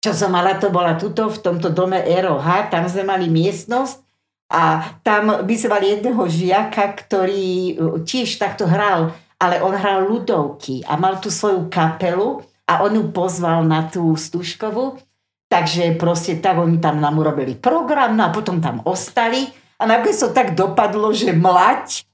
čo 0.02 0.14
som 0.14 0.30
mala, 0.30 0.54
to 0.58 0.70
bola 0.70 0.94
tuto 0.94 1.26
v 1.26 1.38
tomto 1.42 1.74
dome 1.74 1.98
ROH, 1.98 2.70
tam 2.70 2.86
sme 2.86 3.02
mali 3.06 3.26
miestnosť 3.26 4.04
a 4.50 4.94
tam 5.00 5.44
mali 5.44 5.86
jedného 5.88 6.22
žiaka, 6.28 6.84
ktorý 6.94 7.74
uh, 7.74 7.98
tiež 8.04 8.36
takto 8.36 8.68
hral, 8.68 9.16
ale 9.40 9.60
on 9.60 9.74
hral 9.74 10.06
ľudovky 10.06 10.84
a 10.84 10.96
mal 10.96 11.18
tú 11.18 11.32
svoju 11.32 11.66
kapelu 11.68 12.40
a 12.64 12.84
on 12.84 12.92
ju 12.96 13.04
pozval 13.12 13.64
na 13.64 13.88
tú 13.88 14.14
stužkovú. 14.16 15.00
Takže 15.48 15.94
proste 16.00 16.40
tak 16.40 16.58
oni 16.58 16.80
tam 16.80 16.98
nám 16.98 17.20
urobili 17.20 17.54
program 17.54 18.16
no 18.16 18.26
a 18.26 18.34
potom 18.34 18.58
tam 18.58 18.80
ostali. 18.88 19.44
A 19.78 19.84
nakoniec 19.84 20.18
to 20.18 20.32
tak 20.32 20.56
dopadlo, 20.56 21.12
že 21.12 21.30
mlať 21.36 22.08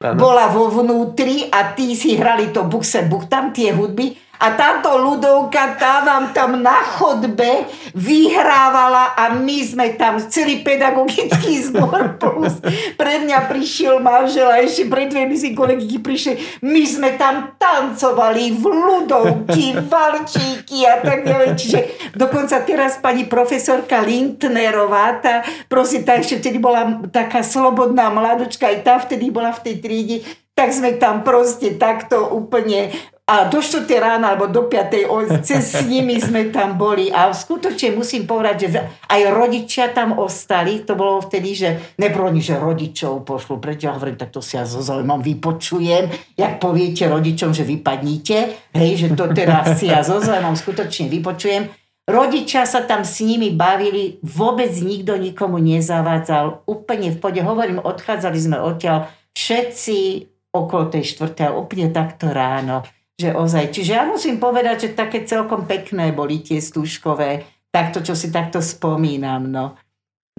ano. 0.00 0.16
bola 0.16 0.48
vo 0.48 0.70
vnútri 0.70 1.50
a 1.50 1.76
tí 1.76 1.92
si 1.92 2.16
hrali 2.16 2.54
to 2.54 2.64
bukse 2.64 3.04
buk 3.04 3.28
tam 3.28 3.52
tie 3.52 3.74
hudby 3.74 4.16
a 4.40 4.56
táto 4.56 4.96
ľudovka 4.96 5.76
tá 5.76 6.00
nám 6.00 6.32
tam 6.32 6.64
na 6.64 6.80
chodbe 6.80 7.68
vyhrávala 7.92 9.12
a 9.12 9.36
my 9.36 9.58
sme 9.60 9.86
tam 10.00 10.16
celý 10.16 10.64
pedagogický 10.64 11.60
zbor 11.68 12.14
plus. 12.20 12.56
Pre 12.96 13.14
mňa 13.20 13.52
prišiel 13.52 14.00
manžel 14.00 14.48
a 14.48 14.64
ešte 14.64 14.88
pred 14.88 15.12
dve 15.12 15.28
si 15.36 15.52
kolegy 15.52 16.00
prišli. 16.00 16.64
My 16.64 16.82
sme 16.88 17.20
tam 17.20 17.52
tancovali 17.60 18.56
v 18.56 18.64
ľudovky, 18.64 19.76
valčíky 19.84 20.88
a 20.88 21.04
tak 21.04 21.28
ďalej. 21.28 21.48
Čiže 21.60 21.78
dokonca 22.16 22.64
teraz 22.64 22.96
pani 22.96 23.28
profesorka 23.28 24.00
Lindnerová, 24.00 25.20
tá, 25.20 25.44
prosím, 25.68 26.08
tá 26.08 26.16
ešte 26.16 26.40
vtedy 26.40 26.56
bola 26.56 27.04
taká 27.12 27.44
slobodná 27.44 28.08
mladočka, 28.08 28.72
aj 28.72 28.78
tá 28.88 28.96
vtedy 28.96 29.28
bola 29.28 29.52
v 29.52 29.68
tej 29.68 29.74
triede, 29.84 30.16
tak 30.56 30.72
sme 30.72 30.96
tam 30.96 31.24
proste 31.24 31.76
takto 31.76 32.32
úplne 32.32 32.92
a 33.30 33.46
do 33.46 33.62
4 33.62 33.86
rána 33.86 34.34
alebo 34.34 34.50
do 34.50 34.66
5 34.66 35.46
cez 35.46 35.70
s 35.70 35.86
nimi 35.86 36.18
sme 36.18 36.50
tam 36.50 36.74
boli. 36.74 37.14
A 37.14 37.30
skutočne 37.30 37.94
musím 37.94 38.26
povedať, 38.26 38.66
že 38.66 38.82
aj 39.06 39.20
rodičia 39.30 39.94
tam 39.94 40.18
ostali, 40.18 40.82
to 40.82 40.98
bolo 40.98 41.22
vtedy, 41.22 41.54
že 41.54 41.68
nebroni, 41.94 42.42
že 42.42 42.58
rodičov 42.58 43.22
pošlu, 43.22 43.62
prečo 43.62 43.86
ja 43.86 43.94
hovorím, 43.94 44.18
tak 44.18 44.34
to 44.34 44.42
si 44.42 44.58
ja 44.58 44.66
so 44.66 44.82
zaujímom 44.82 45.22
vypočujem, 45.22 46.10
jak 46.34 46.58
poviete 46.58 47.06
rodičom, 47.06 47.54
že 47.54 47.62
vypadnite, 47.62 48.38
hej, 48.74 48.90
že 48.98 49.08
to 49.14 49.30
teraz 49.30 49.78
si 49.78 49.86
ja 49.86 50.02
so 50.02 50.18
zaujímom 50.18 50.58
skutočne 50.58 51.06
vypočujem. 51.06 51.70
Rodičia 52.10 52.66
sa 52.66 52.82
tam 52.82 53.06
s 53.06 53.22
nimi 53.22 53.54
bavili, 53.54 54.18
vôbec 54.26 54.74
nikto 54.82 55.14
nikomu 55.14 55.62
nezavádzal, 55.62 56.66
úplne 56.66 57.14
v 57.14 57.22
pode. 57.22 57.38
Hovorím, 57.38 57.78
odchádzali 57.78 58.38
sme 58.42 58.58
odtiaľ 58.58 59.06
všetci 59.38 60.26
okolo 60.50 60.90
tej 60.90 61.14
štvrtej, 61.14 61.54
úplne 61.54 61.94
takto 61.94 62.26
ráno 62.34 62.82
že 63.20 63.30
ozaj. 63.36 63.68
Čiže 63.76 63.92
ja 63.92 64.08
musím 64.08 64.40
povedať, 64.40 64.88
že 64.88 64.96
také 64.96 65.28
celkom 65.28 65.68
pekné 65.68 66.16
boli 66.16 66.40
tie 66.40 66.56
stúškové, 66.56 67.44
takto, 67.68 68.00
čo 68.00 68.16
si 68.16 68.32
takto 68.32 68.64
spomínam, 68.64 69.44
no. 69.52 69.76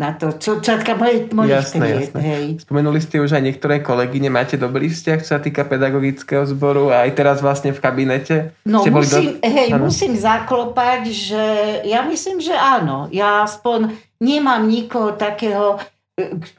Na 0.02 0.18
to, 0.18 0.34
čo, 0.34 0.64
čatka 0.64 0.98
moje, 0.98 1.30
mojich 1.30 1.62
jasné, 1.62 1.78
tried, 1.78 2.02
jasné. 2.10 2.22
hej. 2.26 2.46
Spomenuli 2.66 2.98
ste 3.04 3.22
už 3.22 3.38
aj 3.38 3.44
niektoré 3.44 3.86
kolegyne, 3.86 4.34
máte 4.34 4.58
dobrý 4.58 4.90
vzťah, 4.90 5.20
čo 5.22 5.38
sa 5.38 5.40
týka 5.44 5.62
pedagogického 5.68 6.42
zboru 6.48 6.90
a 6.90 7.06
aj 7.06 7.12
teraz 7.14 7.38
vlastne 7.44 7.70
v 7.70 7.84
kabinete? 7.84 8.56
No 8.66 8.82
musím, 8.88 9.38
do... 9.38 9.46
hej, 9.46 9.70
musím 9.78 10.18
zaklopať, 10.18 11.02
že 11.06 11.44
ja 11.86 12.02
myslím, 12.08 12.42
že 12.42 12.56
áno. 12.56 13.12
Ja 13.14 13.46
aspoň 13.46 13.94
nemám 14.18 14.66
nikoho 14.66 15.14
takého, 15.14 15.78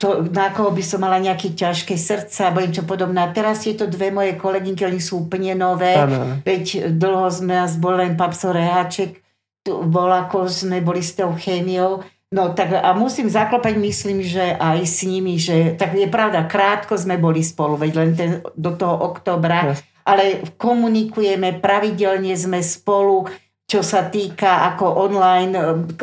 to, 0.00 0.26
na 0.32 0.50
koho 0.50 0.72
by 0.72 0.82
som 0.82 1.04
mala 1.04 1.20
nejaké 1.20 1.52
ťažké 1.52 1.94
srdce 1.94 2.48
alebo 2.48 2.64
niečo 2.64 2.84
podobné. 2.88 3.20
A 3.20 3.34
teraz 3.34 3.62
tieto 3.62 3.84
dve 3.84 4.08
moje 4.08 4.34
kolegynky, 4.34 4.82
oni 4.88 4.98
sú 4.98 5.28
úplne 5.28 5.52
nové. 5.52 5.94
Ano. 5.94 6.40
Veď 6.42 6.88
dlho 6.88 7.28
sme 7.28 7.60
nás 7.60 7.76
bol 7.76 8.00
len 8.00 8.16
Papso 8.16 8.50
Reháček, 8.50 9.20
bol 9.68 10.10
ako 10.10 10.48
sme 10.48 10.82
boli 10.82 11.04
s 11.04 11.14
tou 11.14 11.30
chémiou. 11.36 12.02
No 12.32 12.56
tak 12.56 12.72
a 12.72 12.96
musím 12.96 13.28
zaklopať, 13.28 13.76
myslím, 13.76 14.24
že 14.24 14.56
aj 14.56 14.80
s 14.88 15.04
nimi, 15.04 15.36
že 15.36 15.76
tak 15.76 15.92
je 15.92 16.08
pravda, 16.08 16.48
krátko 16.48 16.96
sme 16.96 17.20
boli 17.20 17.44
spolu, 17.44 17.76
veď 17.76 17.92
len 17.92 18.10
ten, 18.16 18.30
do 18.56 18.72
toho 18.72 19.04
oktobra, 19.04 19.76
yes. 19.76 19.84
ale 20.00 20.40
komunikujeme, 20.56 21.60
pravidelne 21.60 22.32
sme 22.32 22.64
spolu, 22.64 23.28
čo 23.72 23.80
sa 23.80 24.12
týka 24.12 24.68
ako 24.76 24.84
online, 25.08 25.56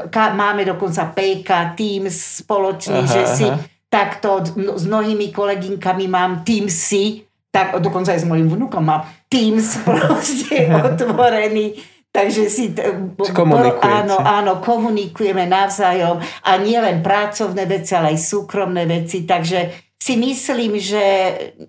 ka, 0.09 0.33
máme 0.33 0.65
dokonca 0.65 1.13
PK, 1.13 1.77
Teams 1.77 2.41
spoločný, 2.41 3.05
aha, 3.05 3.13
že 3.13 3.21
si 3.29 3.45
aha. 3.45 3.61
takto 3.85 4.41
s 4.73 4.89
mnohými 4.89 5.29
koleginkami 5.29 6.09
mám 6.09 6.41
Teamsy, 6.41 7.29
tak 7.53 7.77
dokonca 7.77 8.17
aj 8.17 8.25
s 8.25 8.29
mojim 8.29 8.49
vnukom 8.49 8.81
mám 8.81 9.05
Teams 9.29 9.77
proste 9.85 10.65
otvorený. 10.65 11.77
Takže 12.09 12.49
si... 12.49 12.73
Áno, 13.85 14.17
áno, 14.17 14.57
komunikujeme 14.65 15.45
navzájom 15.45 16.17
a 16.41 16.51
nie 16.57 16.73
len 16.73 17.05
pracovné 17.05 17.69
veci, 17.69 17.93
ale 17.93 18.17
aj 18.17 18.25
súkromné 18.33 18.89
veci. 18.89 19.29
Takže 19.29 19.93
si 19.93 20.17
myslím, 20.17 20.81
že 20.81 21.05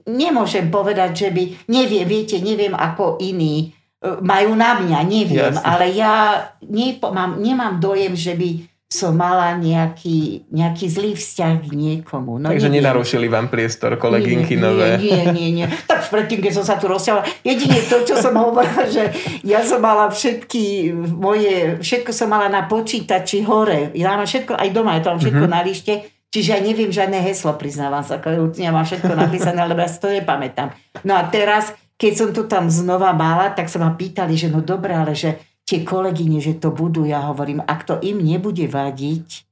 nemôžem 0.09 0.73
povedať, 0.73 1.11
že 1.13 1.29
by... 1.29 1.69
Neviem, 1.69 2.09
viete, 2.09 2.41
neviem 2.41 2.73
ako 2.73 3.21
iní 3.21 3.77
majú 4.01 4.57
na 4.57 4.81
mňa, 4.81 4.99
neviem, 5.05 5.53
Jasne. 5.53 5.61
ale 5.61 5.93
ja 5.93 6.41
nepo, 6.65 7.13
mám, 7.13 7.37
nemám 7.37 7.77
dojem, 7.77 8.17
že 8.17 8.33
by 8.33 8.71
som 8.91 9.15
mala 9.15 9.55
nejaký, 9.55 10.51
nejaký 10.51 10.91
zlý 10.91 11.15
vzťah 11.15 11.63
k 11.63 11.71
niekomu. 11.79 12.43
No, 12.43 12.51
Takže 12.51 12.67
neviem. 12.67 12.83
nenarušili 12.83 13.31
vám 13.31 13.47
priestor 13.47 13.95
kolegynky 13.95 14.59
nie, 14.59 14.63
nové? 14.67 14.99
Nie, 14.99 15.31
nie, 15.31 15.49
nie. 15.55 15.67
Tak 15.91 16.11
predtým, 16.11 16.43
keď 16.43 16.53
som 16.59 16.67
sa 16.67 16.75
tu 16.75 16.91
rozsiaľala, 16.91 17.23
jedine 17.47 17.79
to, 17.87 18.03
čo 18.03 18.19
som 18.19 18.35
hovorila, 18.35 18.91
že 18.91 19.15
ja 19.47 19.63
som 19.63 19.79
mala 19.79 20.11
všetky 20.11 20.91
moje, 21.07 21.79
všetko 21.79 22.11
som 22.11 22.35
mala 22.35 22.51
na 22.51 22.67
počítači 22.67 23.47
hore. 23.47 23.95
Ja 23.95 24.19
mám 24.19 24.27
všetko, 24.27 24.59
aj 24.59 24.69
doma 24.75 24.99
je 24.99 25.03
tam 25.07 25.23
všetko 25.23 25.45
mm-hmm. 25.47 25.55
na 25.55 25.63
lište, 25.63 25.93
čiže 26.35 26.49
ja 26.51 26.59
neviem 26.59 26.91
žiadne 26.91 27.23
heslo, 27.23 27.55
priznávam 27.55 28.03
sa, 28.03 28.19
ja 28.59 28.71
mám 28.75 28.83
všetko 28.83 29.13
napísané, 29.15 29.71
lebo 29.71 29.87
ja 29.87 29.91
si 29.93 30.03
to 30.03 30.11
nepamätám. 30.11 30.75
No 31.07 31.15
a 31.15 31.31
teraz 31.31 31.71
keď 32.01 32.13
som 32.17 32.31
to 32.33 32.49
tam 32.49 32.73
znova 32.73 33.13
mala, 33.13 33.53
tak 33.53 33.69
sa 33.69 33.77
ma 33.77 33.93
pýtali, 33.93 34.33
že 34.33 34.49
no 34.49 34.65
dobré, 34.65 34.97
ale 34.97 35.13
že 35.13 35.37
tie 35.69 35.85
kolegyne, 35.85 36.41
že 36.41 36.57
to 36.57 36.73
budú, 36.73 37.05
ja 37.05 37.29
hovorím, 37.29 37.61
ak 37.61 37.85
to 37.85 37.95
im 38.01 38.25
nebude 38.25 38.65
vadiť, 38.65 39.45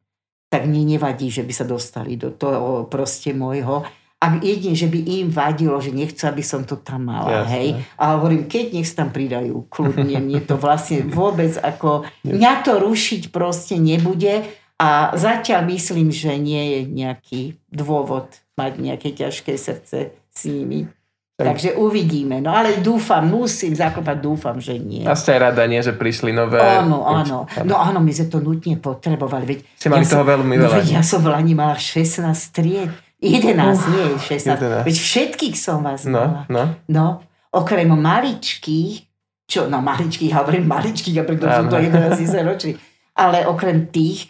tak 0.48 0.64
mne 0.64 0.96
nevadí, 0.96 1.28
že 1.28 1.44
by 1.44 1.52
sa 1.52 1.68
dostali 1.68 2.16
do 2.16 2.32
toho 2.32 2.88
proste 2.88 3.36
môjho. 3.36 3.84
Ak 4.18 4.42
jedine, 4.42 4.74
že 4.74 4.90
by 4.90 4.98
im 5.22 5.28
vadilo, 5.30 5.78
že 5.78 5.94
nechcú, 5.94 6.24
aby 6.26 6.42
som 6.42 6.64
to 6.64 6.80
tam 6.80 7.06
mala, 7.06 7.44
Jasne. 7.44 7.52
hej. 7.54 7.68
A 8.00 8.18
hovorím, 8.18 8.50
keď 8.50 8.64
nech 8.74 8.88
sa 8.88 9.04
tam 9.04 9.14
pridajú, 9.14 9.68
kľudne, 9.68 10.18
mne 10.24 10.40
to 10.42 10.56
vlastne 10.56 11.04
vôbec 11.06 11.52
ako, 11.60 12.08
mňa 12.24 12.52
to 12.64 12.80
rušiť 12.80 13.30
proste 13.30 13.76
nebude 13.76 14.42
a 14.80 15.14
zatiaľ 15.14 15.68
myslím, 15.70 16.10
že 16.10 16.34
nie 16.40 16.62
je 16.74 16.80
nejaký 16.90 17.42
dôvod 17.70 18.40
mať 18.58 18.72
nejaké 18.82 19.14
ťažké 19.14 19.54
srdce 19.54 20.16
s 20.34 20.40
nimi. 20.50 20.90
Takže 21.38 21.78
uvidíme. 21.78 22.42
No 22.42 22.50
ale 22.50 22.82
dúfam, 22.82 23.22
musím 23.22 23.70
zakopať, 23.70 24.16
dúfam, 24.18 24.58
že 24.58 24.74
nie. 24.74 25.06
A 25.06 25.14
ste 25.14 25.38
aj 25.38 25.54
rada, 25.54 25.62
nie, 25.70 25.78
že 25.78 25.94
prišli 25.94 26.34
nové... 26.34 26.58
Áno, 26.58 27.06
áno. 27.06 27.46
No 27.62 27.78
áno, 27.78 28.02
my 28.02 28.10
sme 28.10 28.26
to 28.26 28.42
nutne 28.42 28.74
potrebovali. 28.74 29.46
Veď 29.46 29.58
Ste 29.78 29.86
mali 29.86 30.02
ja 30.02 30.18
toho 30.18 30.26
som, 30.26 30.32
veľmi 30.34 30.54
veľa. 30.58 30.82
No, 30.82 30.90
ja 30.90 31.02
som 31.06 31.22
v 31.22 31.30
Lani 31.30 31.54
mala 31.54 31.78
16 31.78 32.26
tried. 32.50 32.90
11, 33.22 33.54
uh, 33.54 33.86
nie 33.86 34.06
16. 34.18 34.82
11. 34.82 34.86
Veď 34.90 34.96
všetkých 34.98 35.54
som 35.54 35.78
vás 35.86 36.02
no, 36.10 36.18
mala. 36.18 36.42
No. 36.50 36.62
no, 36.90 37.06
okrem 37.54 37.86
maličkých, 37.86 39.06
čo, 39.46 39.70
no 39.70 39.78
maličkých, 39.78 40.34
ja 40.34 40.42
hovorím 40.42 40.66
maličkých, 40.66 41.16
a 41.18 41.24
preto 41.26 41.46
sú 41.46 41.62
to 41.70 41.78
11 41.78 42.18
ročí. 42.50 42.74
Ale 43.14 43.46
okrem 43.46 43.90
tých, 43.94 44.26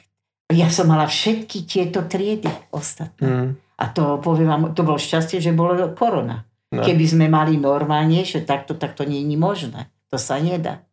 ja 0.52 0.68
som 0.68 0.88
mala 0.88 1.08
všetky 1.08 1.64
tieto 1.64 2.04
triedy 2.04 2.48
ostatné. 2.72 3.28
Mm. 3.28 3.48
A 3.80 3.84
to 3.92 4.20
poviem 4.20 4.48
vám, 4.48 4.62
to 4.72 4.84
bolo 4.84 4.96
šťastie, 4.96 5.40
že 5.40 5.56
bolo 5.56 5.76
korona. 5.92 6.47
No. 6.68 6.84
Keby 6.84 7.04
sme 7.08 7.26
mali 7.32 7.56
normálnejšie, 7.56 8.44
takto, 8.44 8.76
tak 8.76 8.92
to 8.92 9.08
nie 9.08 9.24
je 9.24 9.40
možné. 9.40 9.88
To 10.12 10.20
sa 10.20 10.36
nedá. 10.36 10.84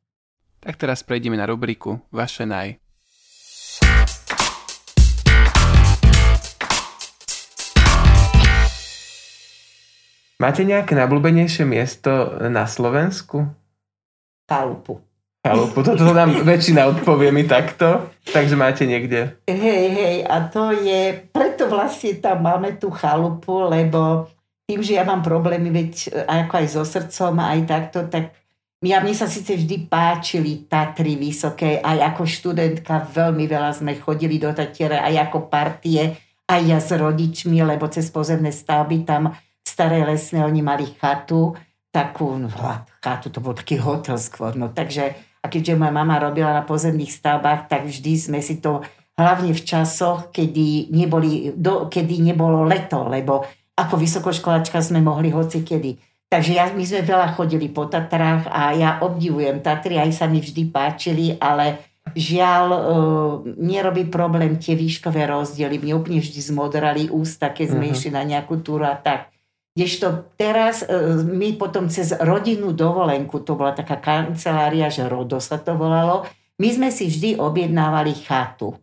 Tak 0.63 0.79
teraz 0.79 1.03
prejdeme 1.03 1.35
na 1.35 1.43
rubriku 1.43 1.99
Vaše 2.15 2.47
naj. 2.47 2.79
Máte 10.39 10.63
nejaké 10.63 10.95
najblúbenejšie 10.95 11.67
miesto 11.67 12.39
na 12.47 12.63
Slovensku? 12.71 13.43
Chalupu. 14.47 15.03
Chalupu, 15.43 15.83
toto 15.83 16.15
nám 16.15 16.39
väčšina 16.47 16.87
odpovie 16.87 17.35
mi 17.35 17.43
takto, 17.43 18.15
takže 18.31 18.55
máte 18.55 18.87
niekde. 18.87 19.43
Hej, 19.43 19.85
hej, 19.91 20.17
a 20.23 20.47
to 20.47 20.71
je, 20.71 21.19
preto 21.35 21.67
vlastne 21.67 22.15
tam 22.17 22.47
máme 22.47 22.79
tú 22.79 22.89
chalupu, 22.95 23.67
lebo 23.67 24.31
tým, 24.65 24.81
že 24.81 24.97
ja 24.97 25.05
mám 25.05 25.21
problémy, 25.21 25.69
veď 25.69 25.91
e, 25.93 26.07
ako 26.25 26.53
aj 26.57 26.67
so 26.69 26.81
srdcom, 26.81 27.37
aj 27.37 27.59
takto, 27.69 28.09
tak 28.09 28.33
ja, 28.85 29.01
mne 29.01 29.17
sa 29.17 29.25
síce 29.25 29.57
vždy 29.57 29.89
páčili 29.89 30.69
Tatry 30.69 31.17
vysoké, 31.17 31.81
aj 31.81 32.13
ako 32.13 32.21
študentka 32.27 33.01
veľmi 33.09 33.49
veľa 33.49 33.71
sme 33.73 33.97
chodili 33.97 34.37
do 34.37 34.53
Tatiere, 34.53 35.01
aj 35.01 35.29
ako 35.29 35.49
partie, 35.49 36.13
aj 36.45 36.61
ja 36.61 36.77
s 36.77 36.93
rodičmi, 36.93 37.65
lebo 37.65 37.89
cez 37.89 38.13
pozemné 38.13 38.53
stavby 38.53 39.01
tam 39.07 39.33
staré 39.65 40.05
lesné, 40.05 40.45
oni 40.45 40.61
mali 40.61 40.85
chatu, 41.01 41.57
takú, 41.89 42.37
no, 42.37 42.51
chatu, 43.01 43.33
to 43.33 43.41
bol 43.41 43.57
taký 43.57 43.81
hotel 43.81 44.19
skôr, 44.21 44.53
no 44.53 44.69
takže, 44.69 45.17
a 45.41 45.49
keďže 45.49 45.77
moja 45.79 45.93
mama 45.93 46.21
robila 46.21 46.53
na 46.53 46.61
pozemných 46.61 47.09
stavbách, 47.09 47.65
tak 47.65 47.89
vždy 47.89 48.13
sme 48.17 48.39
si 48.43 48.61
to, 48.61 48.85
hlavne 49.15 49.55
v 49.55 49.61
časoch, 49.63 50.29
kedy, 50.29 50.91
neboli, 50.91 51.55
do, 51.55 51.87
kedy 51.87 52.21
nebolo 52.21 52.67
leto, 52.67 53.07
lebo 53.07 53.47
ako 53.75 53.95
vysokoškolačka 53.99 54.79
sme 54.79 55.03
mohli 55.03 55.31
hoci 55.31 55.61
kedy. 55.61 55.99
Takže 56.25 56.51
ja, 56.57 56.67
my 56.73 56.83
sme 56.83 57.05
veľa 57.05 57.37
chodili 57.37 57.69
po 57.69 57.85
Tatrách 57.85 58.49
a 58.49 58.73
ja 58.73 58.97
obdivujem 59.03 59.61
Tatry, 59.61 60.01
aj 60.01 60.11
sa 60.11 60.25
mi 60.25 60.41
vždy 60.41 60.73
páčili, 60.73 61.37
ale 61.37 61.85
žiaľ 62.17 62.65
e, 62.71 62.79
nerobí 63.61 64.09
problém 64.09 64.57
tie 64.57 64.73
výškové 64.73 65.29
rozdiely. 65.29 65.77
Mne 65.77 65.93
úplne 66.01 66.19
vždy 66.23 66.39
zmodrali 66.41 67.03
ústa, 67.13 67.53
keď 67.53 67.77
sme 67.77 67.85
uh-huh. 67.87 67.95
išli 67.95 68.09
na 68.09 68.23
nejakú 68.25 68.59
túru 68.65 68.89
a 68.89 68.97
tak. 68.97 69.29
Kdežto 69.75 70.33
teraz 70.39 70.81
e, 70.81 71.21
my 71.23 71.59
potom 71.59 71.91
cez 71.91 72.15
rodinnú 72.15 72.71
dovolenku, 72.71 73.43
to 73.43 73.53
bola 73.59 73.75
taká 73.75 73.99
kancelária, 73.99 74.87
že 74.87 75.05
Rodo 75.05 75.43
sa 75.43 75.59
to 75.59 75.75
volalo, 75.75 76.23
my 76.55 76.69
sme 76.71 76.89
si 76.89 77.11
vždy 77.11 77.35
objednávali 77.35 78.15
chatu. 78.15 78.79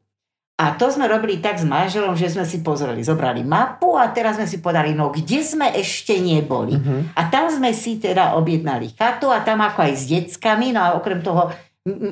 A 0.62 0.78
to 0.78 0.86
sme 0.94 1.10
robili 1.10 1.42
tak 1.42 1.58
s 1.58 1.66
manželom, 1.66 2.14
že 2.14 2.30
sme 2.30 2.46
si 2.46 2.62
pozreli, 2.62 3.02
zobrali 3.02 3.42
mapu 3.42 3.98
a 3.98 4.06
teraz 4.14 4.38
sme 4.38 4.46
si 4.46 4.62
podali, 4.62 4.94
no 4.94 5.10
kde 5.10 5.42
sme 5.42 5.74
ešte 5.74 6.14
neboli. 6.22 6.78
Uh-huh. 6.78 7.02
A 7.18 7.26
tam 7.26 7.50
sme 7.50 7.74
si 7.74 7.98
teda 7.98 8.38
objednali 8.38 8.94
chatu 8.94 9.34
a 9.34 9.42
tam 9.42 9.58
ako 9.66 9.82
aj 9.82 9.92
s 9.98 10.02
deckami, 10.06 10.70
no 10.70 10.78
a 10.78 10.94
okrem 10.94 11.18
toho 11.18 11.50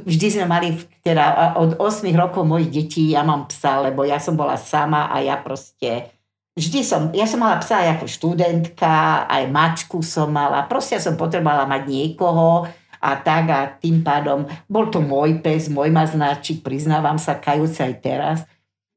vždy 0.03 0.27
sme 0.35 0.47
mali, 0.51 0.75
teda 1.07 1.55
od 1.55 1.79
8 1.79 2.11
rokov 2.19 2.43
mojich 2.43 2.75
detí, 2.75 3.15
ja 3.15 3.23
mám 3.23 3.47
psa, 3.47 3.79
lebo 3.87 4.03
ja 4.03 4.19
som 4.19 4.35
bola 4.35 4.59
sama 4.59 5.07
a 5.15 5.23
ja 5.23 5.39
proste 5.39 6.11
vždy 6.59 6.81
som, 6.83 7.15
ja 7.15 7.31
som 7.31 7.39
mala 7.39 7.63
psa 7.63 7.87
aj 7.87 8.03
ako 8.03 8.07
študentka, 8.11 9.25
aj 9.31 9.47
mačku 9.47 10.03
som 10.03 10.35
mala, 10.35 10.67
proste 10.67 10.99
som 10.99 11.15
potrebovala 11.15 11.71
mať 11.71 11.87
niekoho 11.87 12.67
a 13.01 13.17
tak 13.17 13.45
a 13.49 13.61
tým 13.67 14.05
pádom, 14.05 14.45
bol 14.69 14.93
to 14.93 15.01
môj 15.01 15.41
pes, 15.41 15.73
môj 15.73 15.89
maznačík, 15.89 16.61
priznávam 16.61 17.17
sa, 17.17 17.41
kajúci 17.41 17.81
aj 17.81 17.95
teraz. 18.05 18.39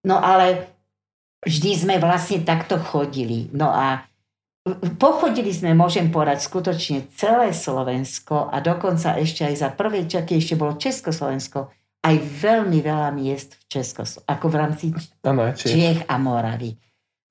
No 0.03 0.19
ale 0.19 0.67
vždy 1.47 1.71
sme 1.87 1.95
vlastne 2.03 2.43
takto 2.43 2.75
chodili. 2.77 3.47
No 3.55 3.71
a 3.71 4.03
Pochodili 4.95 5.51
sme, 5.51 5.75
môžem 5.75 6.07
povedať, 6.07 6.47
skutočne 6.47 7.11
celé 7.19 7.51
Slovensko 7.51 8.47
a 8.47 8.63
dokonca 8.63 9.19
ešte 9.19 9.43
aj 9.43 9.55
za 9.59 9.69
prvej 9.75 10.07
čaky 10.07 10.39
ešte 10.39 10.55
bolo 10.55 10.79
Československo, 10.79 11.67
aj 11.99 12.15
veľmi 12.39 12.79
veľa 12.79 13.11
miest 13.11 13.59
v 13.59 13.63
Československu, 13.67 14.23
ako 14.23 14.45
v 14.47 14.55
rámci 14.55 14.85
ano, 15.27 15.51
Čiech 15.51 16.07
a 16.07 16.15
Moravy. 16.15 16.79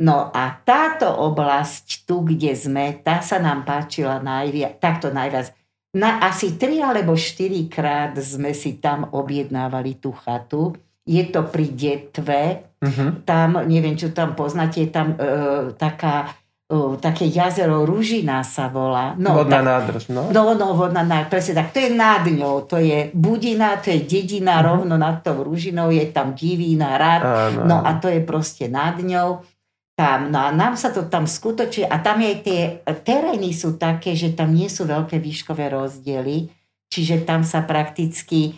No 0.05 0.29
a 0.29 0.61
táto 0.61 1.09
oblasť, 1.09 2.05
tu 2.05 2.21
kde 2.21 2.53
sme, 2.53 3.01
tá 3.01 3.25
sa 3.25 3.41
nám 3.41 3.65
páčila 3.65 4.21
najviac, 4.21 4.77
takto 4.77 5.09
najviac. 5.09 5.57
Na 5.93 6.25
asi 6.25 6.57
tri 6.57 6.81
alebo 6.81 7.13
štyri 7.13 7.69
krát 7.69 8.17
sme 8.17 8.57
si 8.57 8.81
tam 8.81 9.13
objednávali 9.13 10.01
tú 10.01 10.17
chatu. 10.17 10.73
Je 11.05 11.21
to 11.29 11.45
pri 11.53 11.69
Detve. 11.69 12.43
Uh-huh. 12.81 13.21
Tam, 13.29 13.61
neviem, 13.69 13.93
čo 13.93 14.09
tam 14.17 14.33
poznáte, 14.33 14.81
je 14.81 14.91
tam 14.91 15.15
e, 15.15 15.71
taká 15.77 16.33
uh, 16.73 16.97
také 16.97 17.29
jazero 17.29 17.85
Ružina 17.85 18.41
sa 18.41 18.73
volá. 18.73 19.13
No, 19.21 19.37
vodná 19.37 19.61
tak, 19.61 19.69
nádrž, 19.69 20.05
no? 20.09 20.33
No, 20.33 20.57
no, 20.57 20.73
vodná 20.73 21.05
nádrž, 21.05 21.29
presne 21.29 21.53
tak. 21.61 21.77
To 21.77 21.79
je 21.85 21.91
nad 21.93 22.25
ňou, 22.25 22.65
to 22.65 22.81
je 22.81 23.13
Budina, 23.13 23.77
to 23.77 23.93
je 23.93 24.01
dedina, 24.09 24.59
uh-huh. 24.59 24.81
rovno 24.81 24.97
nad 24.97 25.21
tou 25.21 25.45
Ružinou 25.45 25.93
je 25.93 26.09
tam 26.09 26.33
Divína, 26.33 26.97
Rad, 26.97 27.23
Áno. 27.23 27.61
no 27.69 27.77
a 27.85 28.01
to 28.01 28.09
je 28.09 28.25
proste 28.25 28.67
nad 28.73 28.97
ňou. 28.97 29.45
Tam, 29.93 30.33
no 30.33 30.41
a 30.41 30.49
nám 30.51 30.81
sa 30.81 30.89
to 30.89 31.05
tam 31.05 31.29
skutočí 31.29 31.85
a 31.85 32.01
tam 32.01 32.25
aj 32.25 32.37
tie 32.41 32.61
terény 33.05 33.53
sú 33.53 33.77
také, 33.77 34.17
že 34.17 34.33
tam 34.33 34.57
nie 34.57 34.73
sú 34.73 34.89
veľké 34.89 35.21
výškové 35.21 35.69
rozdiely, 35.69 36.49
čiže 36.89 37.29
tam 37.29 37.45
sa 37.45 37.61
prakticky 37.61 38.57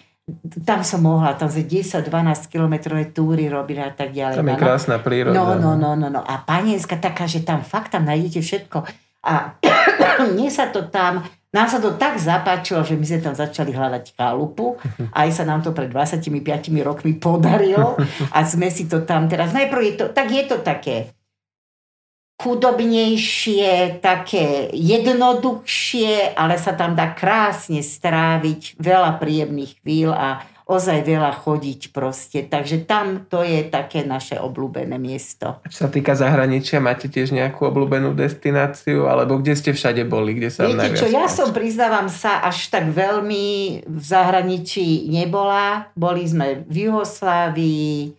tam 0.64 0.80
som 0.80 1.04
mohla, 1.04 1.36
tam 1.36 1.52
sa 1.52 1.60
10-12 1.60 2.08
kilometrové 2.48 3.12
túry 3.12 3.44
robili 3.52 3.84
a 3.84 3.92
tak 3.92 4.16
ďalej. 4.16 4.40
Tam 4.40 4.48
je 4.48 4.56
krásna 4.56 4.96
príroda. 4.96 5.36
No, 5.36 5.60
no, 5.60 5.76
no, 5.76 5.92
no, 5.92 6.08
no. 6.08 6.24
A 6.24 6.40
panienska 6.40 6.96
taká, 6.96 7.28
že 7.28 7.44
tam 7.44 7.60
fakt 7.60 7.92
tam 7.92 8.08
nájdete 8.08 8.40
všetko. 8.40 8.88
A 9.28 9.60
mne 10.32 10.48
sa 10.48 10.72
to 10.72 10.88
tam, 10.88 11.28
nám 11.52 11.68
sa 11.68 11.76
to 11.76 12.00
tak 12.00 12.16
zapáčilo, 12.16 12.80
že 12.80 12.96
my 12.96 13.04
sme 13.04 13.20
tam 13.20 13.36
začali 13.36 13.76
hľadať 13.76 14.16
chalupu. 14.16 14.80
Aj 15.12 15.28
sa 15.28 15.44
nám 15.44 15.60
to 15.60 15.76
pred 15.76 15.92
25 15.92 16.32
rokmi 16.80 17.20
podarilo. 17.20 18.00
A 18.36 18.48
sme 18.48 18.72
si 18.72 18.88
to 18.88 19.04
tam 19.04 19.28
teraz, 19.28 19.52
najprv 19.52 19.82
je 19.84 19.94
to, 20.00 20.04
tak 20.08 20.32
je 20.32 20.44
to 20.48 20.64
také 20.64 21.12
chudobnejšie, 22.34 24.02
také 24.02 24.68
jednoduchšie, 24.74 26.34
ale 26.34 26.58
sa 26.58 26.74
tam 26.74 26.98
dá 26.98 27.14
krásne 27.14 27.78
stráviť 27.78 28.74
veľa 28.76 29.22
príjemných 29.22 29.78
chvíľ 29.80 30.10
a 30.12 30.28
ozaj 30.64 31.04
veľa 31.04 31.32
chodiť 31.44 31.92
proste. 31.92 32.42
Takže 32.42 32.88
tam 32.88 33.28
to 33.28 33.44
je 33.44 33.68
také 33.68 34.02
naše 34.02 34.40
obľúbené 34.40 34.96
miesto. 34.96 35.60
Čo 35.68 35.86
sa 35.86 35.88
týka 35.92 36.16
zahraničia, 36.16 36.80
máte 36.80 37.06
tiež 37.06 37.36
nejakú 37.36 37.68
obľúbenú 37.68 38.16
destináciu? 38.16 39.06
Alebo 39.06 39.38
kde 39.38 39.54
ste 39.54 39.70
všade 39.76 40.02
boli? 40.08 40.34
Kde 40.34 40.48
sa 40.50 40.66
Viete 40.66 40.96
čo, 40.96 41.06
ja 41.06 41.28
som, 41.28 41.52
priznávam 41.52 42.08
sa, 42.08 42.40
až 42.42 42.72
tak 42.72 42.90
veľmi 42.90 43.46
v 43.84 44.02
zahraničí 44.02 45.06
nebola. 45.12 45.92
Boli 45.94 46.24
sme 46.24 46.64
v 46.64 46.88
Juhoslávii, 46.88 48.16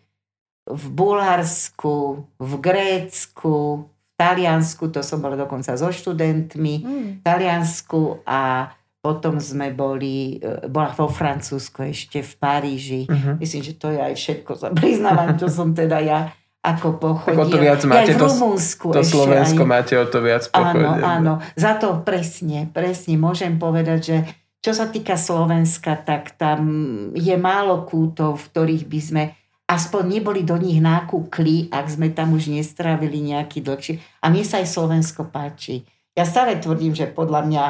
v 0.66 0.86
Bulharsku, 0.94 2.26
v 2.38 2.52
Grécku, 2.62 3.90
Taliansku, 4.16 4.92
to 4.92 5.04
som 5.04 5.20
bola 5.20 5.36
dokonca 5.36 5.76
so 5.76 5.92
študentmi, 5.92 6.76
mm. 6.82 7.08
v 7.20 7.22
Taliansku 7.24 8.24
a 8.24 8.72
potom 9.06 9.38
sme 9.38 9.70
boli, 9.70 10.42
e, 10.42 10.66
bola 10.66 10.90
vo 10.98 11.06
Francúzsku 11.06 11.86
ešte 11.86 12.26
v 12.26 12.34
Paríži. 12.42 13.02
Uh-huh. 13.06 13.38
Myslím, 13.38 13.62
že 13.62 13.78
to 13.78 13.94
je 13.94 14.02
aj 14.02 14.18
všetko. 14.18 14.74
Priznávam, 14.74 15.38
čo 15.38 15.46
som 15.46 15.78
teda 15.78 16.02
ja 16.02 16.34
ako 16.66 16.98
pochodil. 16.98 17.38
Tak 17.38 17.46
o 17.46 17.54
to 17.54 17.60
viac 17.62 17.82
máte, 17.86 18.12
ja 18.12 18.18
v 18.18 18.26
Rumunsku 18.26 18.88
to, 18.90 19.06
to 19.06 19.06
Slovensko 19.06 19.62
aj, 19.62 19.70
máte 19.70 19.94
o 19.94 20.06
to 20.10 20.18
viac 20.26 20.50
pochodil. 20.50 20.90
Áno, 20.90 21.06
áno. 21.06 21.34
Za 21.54 21.78
to 21.78 22.02
presne, 22.02 22.66
presne 22.74 23.22
môžem 23.22 23.62
povedať, 23.62 24.00
že 24.02 24.18
čo 24.66 24.74
sa 24.74 24.90
týka 24.90 25.14
Slovenska, 25.14 25.94
tak 26.02 26.34
tam 26.42 26.66
je 27.14 27.38
málo 27.38 27.86
kútov, 27.86 28.42
v 28.42 28.46
ktorých 28.50 28.84
by 28.90 29.00
sme 29.00 29.24
aspoň 29.66 30.22
neboli 30.22 30.46
do 30.46 30.56
nich 30.62 30.78
nákukli, 30.78 31.74
ak 31.74 31.86
sme 31.90 32.14
tam 32.14 32.38
už 32.38 32.54
nestrávili 32.54 33.22
nejaký 33.22 33.66
dlhší. 33.66 33.98
A 34.22 34.30
mne 34.30 34.46
sa 34.46 34.62
aj 34.62 34.70
Slovensko 34.70 35.26
páči. 35.30 35.86
Ja 36.14 36.24
stále 36.24 36.62
tvrdím, 36.62 36.94
že 36.94 37.10
podľa 37.10 37.42
mňa 37.44 37.64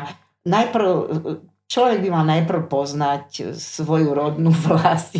najprv, 0.45 0.89
človek 1.65 1.99
by 2.05 2.09
mal 2.11 2.25
najprv 2.27 2.61
poznať 2.67 3.55
svoju 3.55 4.11
rodnú 4.11 4.51
vlast, 4.67 5.17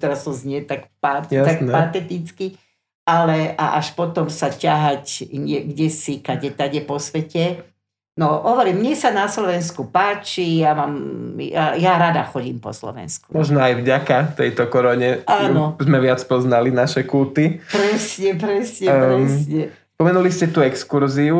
teraz 0.00 0.24
to 0.24 0.32
znie 0.32 0.64
tak, 0.64 0.90
pat, 0.98 1.28
tak 1.28 1.62
pateticky, 1.62 2.56
ale 3.04 3.52
a 3.54 3.76
až 3.76 3.92
potom 3.92 4.32
sa 4.32 4.48
ťahať 4.48 5.28
kde 5.68 5.88
si, 5.92 6.24
kade, 6.24 6.50
tade 6.56 6.80
po 6.80 6.96
svete. 6.96 7.73
No, 8.14 8.46
hovorím, 8.46 8.78
mne 8.78 8.94
sa 8.94 9.10
na 9.10 9.26
Slovensku 9.26 9.90
páči, 9.90 10.62
ja, 10.62 10.70
mám, 10.70 10.94
ja, 11.34 11.74
ja 11.74 11.98
rada 11.98 12.22
chodím 12.22 12.62
po 12.62 12.70
Slovensku. 12.70 13.26
Možno 13.34 13.58
aj 13.58 13.82
vďaka 13.82 14.38
tejto 14.38 14.70
korone 14.70 15.26
Áno. 15.26 15.74
sme 15.82 15.98
viac 15.98 16.22
poznali 16.22 16.70
naše 16.70 17.02
kulty. 17.02 17.58
Presne, 17.74 18.38
presne, 18.38 18.86
um, 18.86 19.02
presne. 19.18 19.62
Spomenuli 19.98 20.30
ste 20.30 20.46
tú 20.46 20.62
exkurziu. 20.62 21.38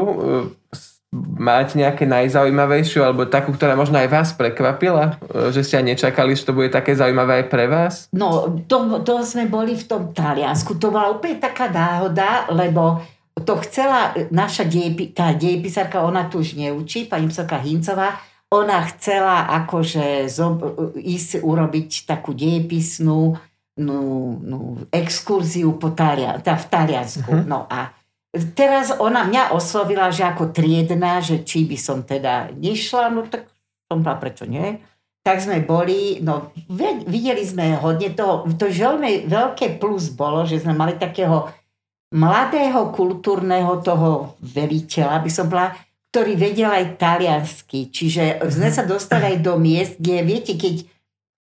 Máte 1.15 1.79
nejaké 1.79 2.11
najzaujímavejšiu, 2.11 3.07
alebo 3.07 3.31
takú, 3.31 3.55
ktorá 3.55 3.79
možno 3.79 4.03
aj 4.03 4.11
vás 4.11 4.29
prekvapila? 4.35 5.23
Že 5.31 5.61
ste 5.63 5.75
aj 5.79 5.87
nečakali, 5.95 6.35
že 6.35 6.43
to 6.43 6.59
bude 6.59 6.75
také 6.75 6.99
zaujímavé 6.99 7.47
aj 7.47 7.47
pre 7.55 7.71
vás? 7.71 8.11
No, 8.11 8.51
to, 8.67 8.99
to 9.07 9.23
sme 9.23 9.47
boli 9.47 9.79
v 9.79 9.87
tom 9.87 10.11
Taliansku. 10.11 10.75
To 10.83 10.91
bola 10.91 11.15
úplne 11.15 11.39
taká 11.39 11.71
náhoda, 11.71 12.51
lebo 12.51 12.99
to 13.43 13.59
chcela 13.67 14.15
naša 14.31 14.63
dejpi, 14.63 15.11
tá 15.11 15.35
dejpisárka, 15.35 16.07
ona 16.07 16.31
tu 16.31 16.39
už 16.39 16.55
neučí, 16.55 17.11
pani 17.11 17.27
psovka 17.27 17.59
Hincová, 17.59 18.23
ona 18.55 18.87
chcela 18.95 19.51
akože 19.65 20.31
zob, 20.31 20.63
ísť 20.95 21.43
urobiť 21.43 22.07
takú 22.07 22.31
dejepisnú 22.31 23.35
no, 23.83 23.99
no, 24.39 24.59
exkurziu 24.95 25.75
po 25.75 25.91
Talia, 25.91 26.39
tá 26.39 26.55
v 26.55 26.67
Taliansku. 26.71 27.27
Uh-huh. 27.27 27.47
No 27.47 27.67
a 27.67 27.91
teraz 28.55 28.95
ona 28.95 29.27
mňa 29.27 29.51
oslovila, 29.51 30.15
že 30.15 30.23
ako 30.27 30.55
triedna, 30.55 31.19
že 31.19 31.43
či 31.43 31.67
by 31.67 31.79
som 31.79 32.07
teda 32.07 32.55
nešla, 32.55 33.11
no 33.11 33.27
tak 33.27 33.51
som 33.91 34.07
bola, 34.07 34.23
prečo 34.23 34.47
nie? 34.47 34.79
Tak 35.25 35.41
sme 35.41 35.65
boli, 35.65 36.21
no 36.21 36.53
videli 37.09 37.43
sme 37.43 37.81
hodne 37.81 38.13
toho, 38.13 38.45
to 38.55 38.69
veľmi 38.69 39.27
veľké 39.27 39.81
plus 39.81 40.13
bolo, 40.13 40.45
že 40.45 40.61
sme 40.61 40.77
mali 40.77 40.95
takého 41.01 41.49
mladého 42.13 42.93
kultúrneho 42.93 43.81
toho 43.81 44.37
veliteľa, 44.43 45.23
by 45.25 45.31
som 45.33 45.47
bola, 45.49 45.73
ktorý 46.15 46.39
vedel 46.39 46.71
aj 46.71 46.95
taliansky. 47.01 47.91
Čiže 47.91 48.45
sme 48.47 48.71
sa 48.71 48.87
dostali 48.87 49.35
aj 49.35 49.39
do 49.43 49.59
miest, 49.59 49.99
kde 49.99 50.23
viete, 50.23 50.55
keď, 50.55 50.87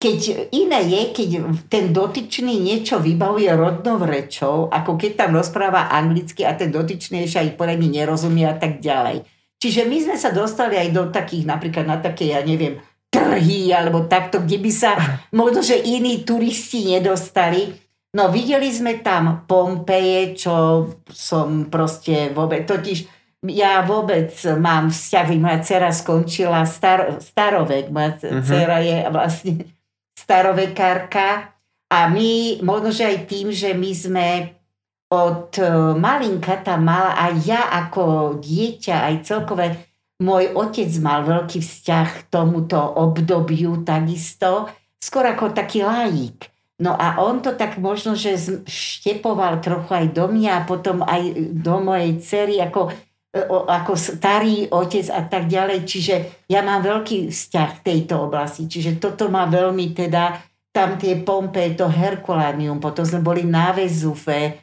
keď 0.01 0.19
iné 0.49 0.79
je, 0.87 1.01
keď 1.13 1.29
ten 1.69 1.93
dotyčný 1.93 2.57
niečo 2.57 2.97
vybavuje 2.97 3.53
rodnou 3.53 4.01
rečou, 4.01 4.65
ako 4.73 4.97
keď 4.97 5.25
tam 5.25 5.37
rozpráva 5.37 5.93
anglicky 5.93 6.41
a 6.41 6.57
ten 6.57 6.73
dotyčný 6.73 7.29
ešte 7.29 7.37
aj 7.43 7.49
poradne 7.53 7.85
nerozumie 7.85 8.49
a 8.49 8.57
tak 8.57 8.81
ďalej. 8.81 9.29
Čiže 9.57 9.89
my 9.89 9.97
sme 10.09 10.17
sa 10.17 10.29
dostali 10.29 10.77
aj 10.77 10.89
do 10.93 11.03
takých, 11.09 11.49
napríklad 11.49 11.85
na 11.85 11.97
také, 11.97 12.29
ja 12.29 12.41
neviem, 12.45 12.81
trhy 13.09 13.73
alebo 13.73 14.05
takto, 14.05 14.41
kde 14.41 14.57
by 14.61 14.71
sa 14.73 14.91
možno, 15.39 15.61
že 15.61 15.77
iní 15.77 16.21
turisti 16.25 16.97
nedostali. 16.97 17.73
No 18.17 18.33
videli 18.33 18.73
sme 18.73 18.97
tam 19.05 19.45
Pompeje, 19.45 20.33
čo 20.33 20.89
som 21.13 21.69
proste 21.69 22.33
vôbec, 22.33 22.65
totiž 22.65 23.05
ja 23.45 23.85
vôbec 23.85 24.33
mám 24.57 24.89
vzťah, 24.89 25.27
moja 25.37 25.61
dcera 25.61 25.93
skončila 25.93 26.65
star, 26.65 27.21
starovek, 27.21 27.93
moja 27.93 28.17
uh-huh. 28.17 28.41
dcera 28.41 28.81
je 28.81 28.97
vlastne 29.13 29.53
starovekárka 30.17 31.53
a 31.93 32.09
my, 32.09 32.57
možno, 32.65 32.89
že 32.89 33.05
aj 33.05 33.17
tým, 33.29 33.53
že 33.53 33.77
my 33.77 33.91
sme 33.93 34.27
od 35.13 35.53
e, 35.61 35.69
malinka 35.95 36.57
tam 36.65 36.89
mala 36.89 37.13
aj 37.15 37.33
ja 37.45 37.69
ako 37.85 38.35
dieťa, 38.41 39.13
aj 39.13 39.15
celkové 39.23 39.77
môj 40.17 40.57
otec 40.57 40.89
mal 40.99 41.21
veľký 41.21 41.61
vzťah 41.61 42.07
k 42.09 42.21
tomuto 42.33 42.81
obdobiu 42.81 43.85
takisto, 43.85 44.65
skôr 44.97 45.29
ako 45.29 45.53
taký 45.53 45.85
lajík. 45.85 46.56
No 46.77 46.93
a 46.93 47.17
on 47.25 47.41
to 47.41 47.57
tak 47.57 47.81
možno, 47.81 48.13
že 48.13 48.37
štepoval 48.69 49.65
trochu 49.65 49.97
aj 49.97 50.05
do 50.13 50.29
mňa 50.29 50.51
a 50.61 50.65
potom 50.69 51.01
aj 51.01 51.33
do 51.57 51.81
mojej 51.81 52.21
cery 52.21 52.61
ako, 52.61 52.93
e, 53.33 53.41
ako 53.49 53.97
starý 53.97 54.69
otec 54.69 55.09
a 55.09 55.25
tak 55.25 55.49
ďalej. 55.49 55.89
Čiže 55.89 56.15
ja 56.45 56.61
mám 56.61 56.85
veľký 56.85 57.33
vzťah 57.33 57.69
v 57.81 57.83
tejto 57.83 58.29
oblasti. 58.29 58.69
Čiže 58.69 59.01
toto 59.01 59.25
má 59.25 59.49
veľmi 59.49 59.97
teda, 59.97 60.37
tam 60.69 61.01
tie 61.01 61.17
pompe, 61.25 61.73
to 61.73 61.89
Herkulánium, 61.89 62.77
potom 62.77 63.01
sme 63.01 63.25
boli 63.25 63.41
na 63.41 63.73
Vezufe, 63.73 64.61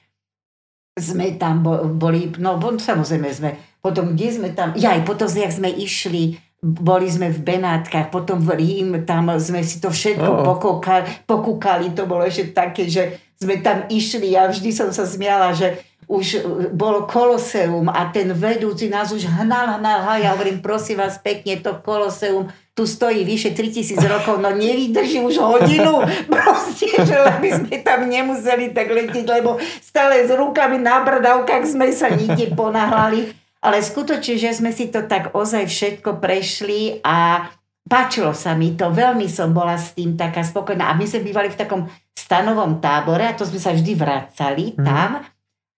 sme 0.94 1.34
tam 1.34 1.66
boli, 1.98 2.30
no 2.38 2.54
samozrejme 2.62 3.28
sme, 3.34 3.50
potom 3.82 4.14
kde 4.14 4.28
sme 4.30 4.48
tam, 4.54 4.78
ja 4.78 4.94
aj 4.94 5.02
potom, 5.02 5.26
jak 5.26 5.50
sme 5.50 5.74
išli, 5.74 6.38
boli 6.64 7.12
sme 7.12 7.28
v 7.28 7.44
Benátkach, 7.44 8.08
potom 8.08 8.40
v 8.40 8.56
Rím, 8.56 9.04
tam 9.04 9.28
sme 9.36 9.60
si 9.60 9.84
to 9.84 9.92
všetko 9.92 10.30
oh. 10.32 10.40
pokúkali, 10.48 11.28
pokúkali, 11.28 11.92
to 11.92 12.08
bolo 12.08 12.24
ešte 12.24 12.56
také, 12.56 12.88
že 12.88 13.20
sme 13.36 13.60
tam 13.60 13.84
išli, 13.92 14.32
ja 14.32 14.48
vždy 14.48 14.72
som 14.72 14.88
sa 14.88 15.04
smiala, 15.04 15.52
že 15.52 15.76
už 16.08 16.44
bolo 16.72 17.04
koloseum 17.04 17.88
a 17.92 18.08
ten 18.08 18.32
vedúci 18.32 18.88
nás 18.88 19.12
už 19.12 19.28
hnal, 19.28 19.76
hnal, 19.80 20.04
hnal, 20.04 20.18
ja 20.20 20.32
hovorím, 20.32 20.64
prosím 20.64 21.04
vás 21.04 21.20
pekne, 21.20 21.60
to 21.60 21.76
koloseum 21.84 22.48
tu 22.74 22.90
stojí 22.90 23.22
vyše 23.22 23.54
3000 23.54 24.02
rokov, 24.10 24.42
no 24.42 24.50
nevydrží 24.50 25.22
už 25.22 25.38
hodinu, 25.38 26.02
proste, 26.32 26.90
že 26.90 27.14
by 27.38 27.48
sme 27.54 27.74
tam 27.86 28.10
nemuseli 28.10 28.74
tak 28.74 28.90
letieť, 28.90 29.26
lebo 29.30 29.62
stále 29.78 30.26
s 30.26 30.30
rukami 30.34 30.82
na 30.82 31.06
brdavkách 31.06 31.64
sme 31.70 31.94
sa 31.94 32.10
nikde 32.10 32.50
ponáhľali. 32.58 33.43
Ale 33.64 33.80
skutočne, 33.80 34.36
že 34.36 34.52
sme 34.52 34.76
si 34.76 34.92
to 34.92 35.08
tak 35.08 35.32
ozaj 35.32 35.64
všetko 35.64 36.20
prešli 36.20 37.00
a 37.00 37.48
páčilo 37.88 38.36
sa 38.36 38.52
mi 38.52 38.76
to, 38.76 38.92
veľmi 38.92 39.24
som 39.24 39.56
bola 39.56 39.80
s 39.80 39.96
tým 39.96 40.20
taká 40.20 40.44
spokojná. 40.44 40.92
A 40.92 40.96
my 40.96 41.08
sme 41.08 41.24
bývali 41.24 41.48
v 41.48 41.56
takom 41.56 41.88
stanovom 42.12 42.84
tábore 42.84 43.24
a 43.24 43.32
to 43.32 43.48
sme 43.48 43.56
sa 43.56 43.72
vždy 43.72 43.92
vracali 43.96 44.76
mm. 44.76 44.84
tam 44.84 45.10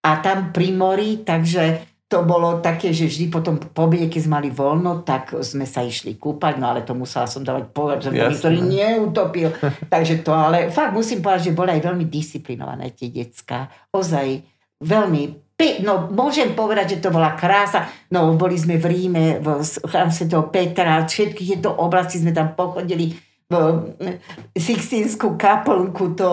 a 0.03 0.11
tam 0.19 0.51
pri 0.51 0.75
mori, 0.75 1.23
takže 1.23 1.95
to 2.07 2.23
bolo 2.23 2.63
také, 2.63 2.95
že 2.95 3.11
vždy 3.11 3.27
potom 3.35 3.59
po 3.59 3.91
keď 3.91 4.21
sme 4.23 4.39
mali 4.39 4.51
voľno, 4.55 5.03
tak 5.03 5.35
sme 5.43 5.67
sa 5.67 5.83
išli 5.83 6.15
kúpať, 6.15 6.55
no 6.63 6.71
ale 6.71 6.87
to 6.87 6.95
musela 6.95 7.27
som 7.27 7.43
dávať 7.43 7.75
povedať, 7.75 8.15
niektorý 8.15 8.63
neutopil. 8.63 9.51
Takže 9.95 10.23
to, 10.23 10.31
ale 10.31 10.71
fakt 10.71 10.95
musím 10.95 11.19
povedať, 11.19 11.51
že 11.51 11.59
boli 11.59 11.75
aj 11.75 11.83
veľmi 11.83 12.07
disciplinované 12.07 12.95
tie 12.95 13.11
decka. 13.11 13.67
Ozaj 13.91 14.39
veľmi 14.87 15.46
No, 15.57 16.13
môžem 16.13 16.53
povedať, 16.53 16.97
že 16.97 17.09
to 17.09 17.09
bola 17.09 17.33
krása. 17.33 17.89
No, 18.13 18.37
boli 18.37 18.61
sme 18.61 18.77
v 18.77 18.87
Ríme, 18.93 19.25
v 19.41 19.65
chrám 19.65 20.13
Sv. 20.13 20.29
Petra, 20.53 21.01
všetky 21.01 21.57
tieto 21.57 21.73
oblasti 21.73 22.21
sme 22.21 22.37
tam 22.37 22.53
pochodili 22.53 23.17
v 23.47 24.59
Sixtínskú 24.59 25.39
kaplnku, 25.39 26.19
to 26.19 26.31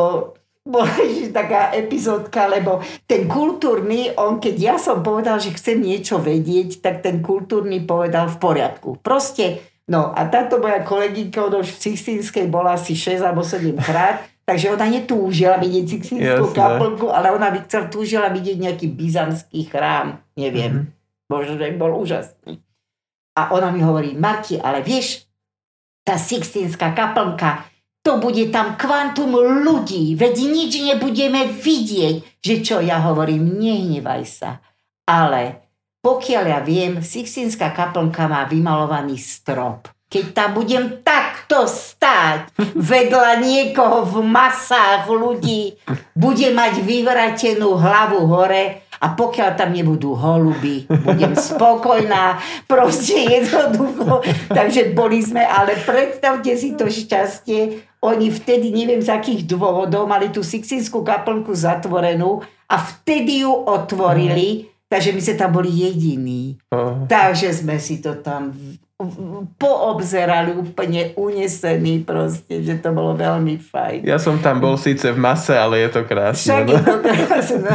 bola 0.66 0.90
taká 1.40 1.72
epizódka, 1.72 2.50
lebo 2.50 2.82
ten 3.06 3.30
kultúrny, 3.30 4.12
on 4.18 4.42
keď 4.42 4.56
ja 4.58 4.76
som 4.82 5.06
povedal, 5.06 5.38
že 5.38 5.54
chcem 5.54 5.80
niečo 5.80 6.18
vedieť, 6.18 6.82
tak 6.82 7.06
ten 7.06 7.22
kultúrny 7.22 7.86
povedal 7.86 8.28
v 8.28 8.38
poriadku. 8.42 8.98
Proste, 9.00 9.62
no 9.86 10.10
a 10.10 10.26
táto 10.26 10.58
moja 10.58 10.82
kolegynka, 10.82 11.48
ona 11.48 11.62
už 11.62 11.78
v 11.78 11.82
Sixtínskej 11.92 12.50
bola 12.50 12.76
asi 12.76 12.98
6 12.98 13.22
alebo 13.22 13.46
7 13.46 13.78
krát, 13.78 14.26
takže 14.44 14.72
ona 14.72 14.88
netúžila 14.88 15.60
vidieť 15.60 15.86
Sixtínskú 15.88 16.52
kaplnku, 16.52 17.12
ale 17.12 17.32
ona 17.32 17.52
túžila 17.88 18.32
vidieť 18.32 18.58
nejaký 18.60 18.88
byzantský 18.92 19.68
chrám, 19.68 20.20
neviem, 20.36 20.88
mm-hmm. 20.88 21.32
možno, 21.32 21.54
že 21.60 21.76
bol 21.80 21.92
úžasný. 21.96 22.60
A 23.34 23.56
ona 23.56 23.74
mi 23.74 23.82
hovorí, 23.82 24.14
Marti, 24.14 24.62
ale 24.62 24.86
vieš, 24.86 25.26
tá 26.04 26.20
Sixtínska 26.20 26.94
kaplnka, 26.94 27.66
to 28.04 28.20
bude 28.20 28.52
tam 28.52 28.76
kvantum 28.76 29.40
ľudí, 29.64 30.20
veď 30.20 30.36
nič 30.44 30.72
nebudeme 30.84 31.48
vidieť, 31.48 32.44
že 32.44 32.56
čo 32.60 32.84
ja 32.84 33.00
hovorím, 33.00 33.56
nehnevaj 33.56 34.24
sa. 34.28 34.60
Ale 35.08 35.64
pokiaľ 36.04 36.44
ja 36.52 36.60
viem, 36.60 37.00
Sixtinská 37.00 37.72
kaplnka 37.72 38.28
má 38.28 38.44
vymalovaný 38.44 39.16
strop. 39.16 39.88
Keď 40.14 40.26
tam 40.30 40.54
budem 40.54 41.02
takto 41.02 41.66
stáť 41.66 42.54
vedľa 42.78 43.42
niekoho 43.42 44.06
v 44.06 44.22
masách 44.22 45.10
ľudí, 45.10 45.74
bude 46.14 46.54
mať 46.54 46.86
vyvratenú 46.86 47.74
hlavu 47.74 48.30
hore 48.30 48.86
a 49.02 49.18
pokiaľ 49.18 49.50
tam 49.58 49.74
nebudú 49.74 50.14
holuby, 50.14 50.86
budem 50.86 51.34
spokojná, 51.34 52.38
proste 52.70 53.26
jednoducho. 53.26 54.22
Takže 54.54 54.94
boli 54.94 55.26
sme, 55.26 55.42
ale 55.42 55.82
predstavte 55.82 56.54
si 56.62 56.78
to 56.78 56.94
šťastie, 56.94 57.82
oni 58.04 58.30
vtedy, 58.30 58.70
neviem 58.70 59.02
z 59.02 59.10
akých 59.10 59.50
dôvodov, 59.50 60.06
mali 60.06 60.30
tú 60.30 60.46
Sixtinskú 60.46 61.02
kaplnku 61.02 61.56
zatvorenú 61.58 62.44
a 62.70 62.76
vtedy 62.78 63.48
ju 63.48 63.52
otvorili, 63.52 64.68
mm. 64.68 64.92
takže 64.92 65.10
my 65.16 65.22
sme 65.24 65.36
tam 65.40 65.52
boli 65.56 65.72
jediní. 65.72 66.60
Takže 67.08 67.50
sme 67.50 67.80
si 67.80 68.04
to 68.04 68.20
tam 68.20 68.52
poobzerali 69.58 70.54
úplne 70.54 71.16
unesení 71.18 72.04
proste, 72.04 72.62
že 72.64 72.80
to 72.80 72.94
bolo 72.94 73.18
veľmi 73.18 73.60
fajn. 73.60 74.06
Ja 74.08 74.22
som 74.22 74.38
tam 74.40 74.64
bol 74.64 74.76
síce 74.76 75.12
v 75.12 75.20
mase, 75.20 75.56
ale 75.56 75.84
je 75.88 75.90
to 75.96 76.02
krásne. 76.08 76.50
Však 76.54 76.66
no? 76.66 76.72
je 76.72 76.82
to 76.82 76.96
krásne. 77.02 77.58
No. 77.64 77.74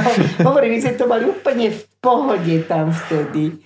Hovorím, 0.52 0.76
my 0.76 0.78
sme 0.84 0.94
to 0.96 1.04
mali 1.04 1.24
úplne 1.28 1.66
v 1.74 1.80
pohode 1.98 2.54
tam 2.64 2.90
vtedy. 2.92 3.60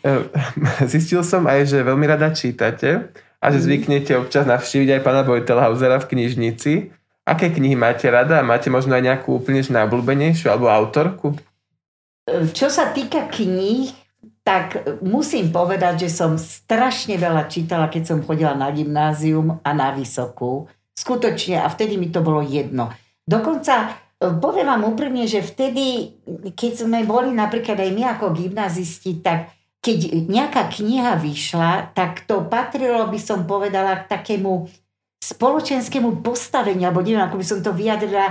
Zistil 0.92 1.22
som 1.22 1.46
aj, 1.46 1.68
že 1.68 1.86
veľmi 1.86 2.06
rada 2.08 2.32
čítate 2.34 3.12
a 3.42 3.46
že 3.50 3.58
mhm. 3.58 3.64
zvyknete 3.64 4.12
občas 4.18 4.44
navštíviť 4.46 4.88
aj 4.98 5.00
pána 5.00 5.22
Vojtelhausera 5.22 5.98
v 6.02 6.08
knižnici. 6.10 6.72
Aké 7.22 7.54
knihy 7.54 7.78
máte 7.78 8.10
rada 8.10 8.42
máte 8.42 8.66
možno 8.66 8.98
aj 8.98 9.02
nejakú 9.06 9.38
úplne 9.38 9.62
najobľúbenejšiu 9.62 10.50
alebo 10.50 10.66
autorku? 10.66 11.38
Čo 12.54 12.70
sa 12.70 12.94
týka 12.94 13.30
kníh, 13.30 14.01
tak 14.42 14.98
musím 15.06 15.54
povedať, 15.54 16.06
že 16.06 16.10
som 16.10 16.34
strašne 16.34 17.14
veľa 17.14 17.46
čítala, 17.46 17.86
keď 17.86 18.02
som 18.14 18.18
chodila 18.26 18.58
na 18.58 18.74
gymnázium 18.74 19.62
a 19.62 19.70
na 19.70 19.94
vysokú. 19.94 20.66
Skutočne, 20.98 21.62
a 21.62 21.70
vtedy 21.70 21.94
mi 21.94 22.10
to 22.10 22.20
bolo 22.20 22.42
jedno. 22.42 22.90
Dokonca 23.22 23.74
e, 24.18 24.34
poviem 24.42 24.66
vám 24.66 24.82
úprimne, 24.90 25.30
že 25.30 25.46
vtedy, 25.46 26.18
keď 26.58 26.84
sme 26.84 27.06
boli 27.06 27.30
napríklad 27.30 27.78
aj 27.78 27.90
my 27.94 28.02
ako 28.18 28.34
gymnazisti, 28.34 29.22
tak 29.22 29.54
keď 29.82 30.30
nejaká 30.30 30.70
kniha 30.70 31.18
vyšla, 31.18 31.94
tak 31.94 32.26
to 32.26 32.46
patrilo, 32.46 33.06
by 33.10 33.18
som 33.18 33.46
povedala, 33.46 34.02
k 34.02 34.10
takému 34.10 34.70
spoločenskému 35.22 36.22
postaveniu, 36.22 36.90
alebo 36.90 37.02
neviem, 37.02 37.22
ako 37.22 37.38
by 37.38 37.46
som 37.46 37.58
to 37.62 37.70
vyjadrila, 37.70 38.30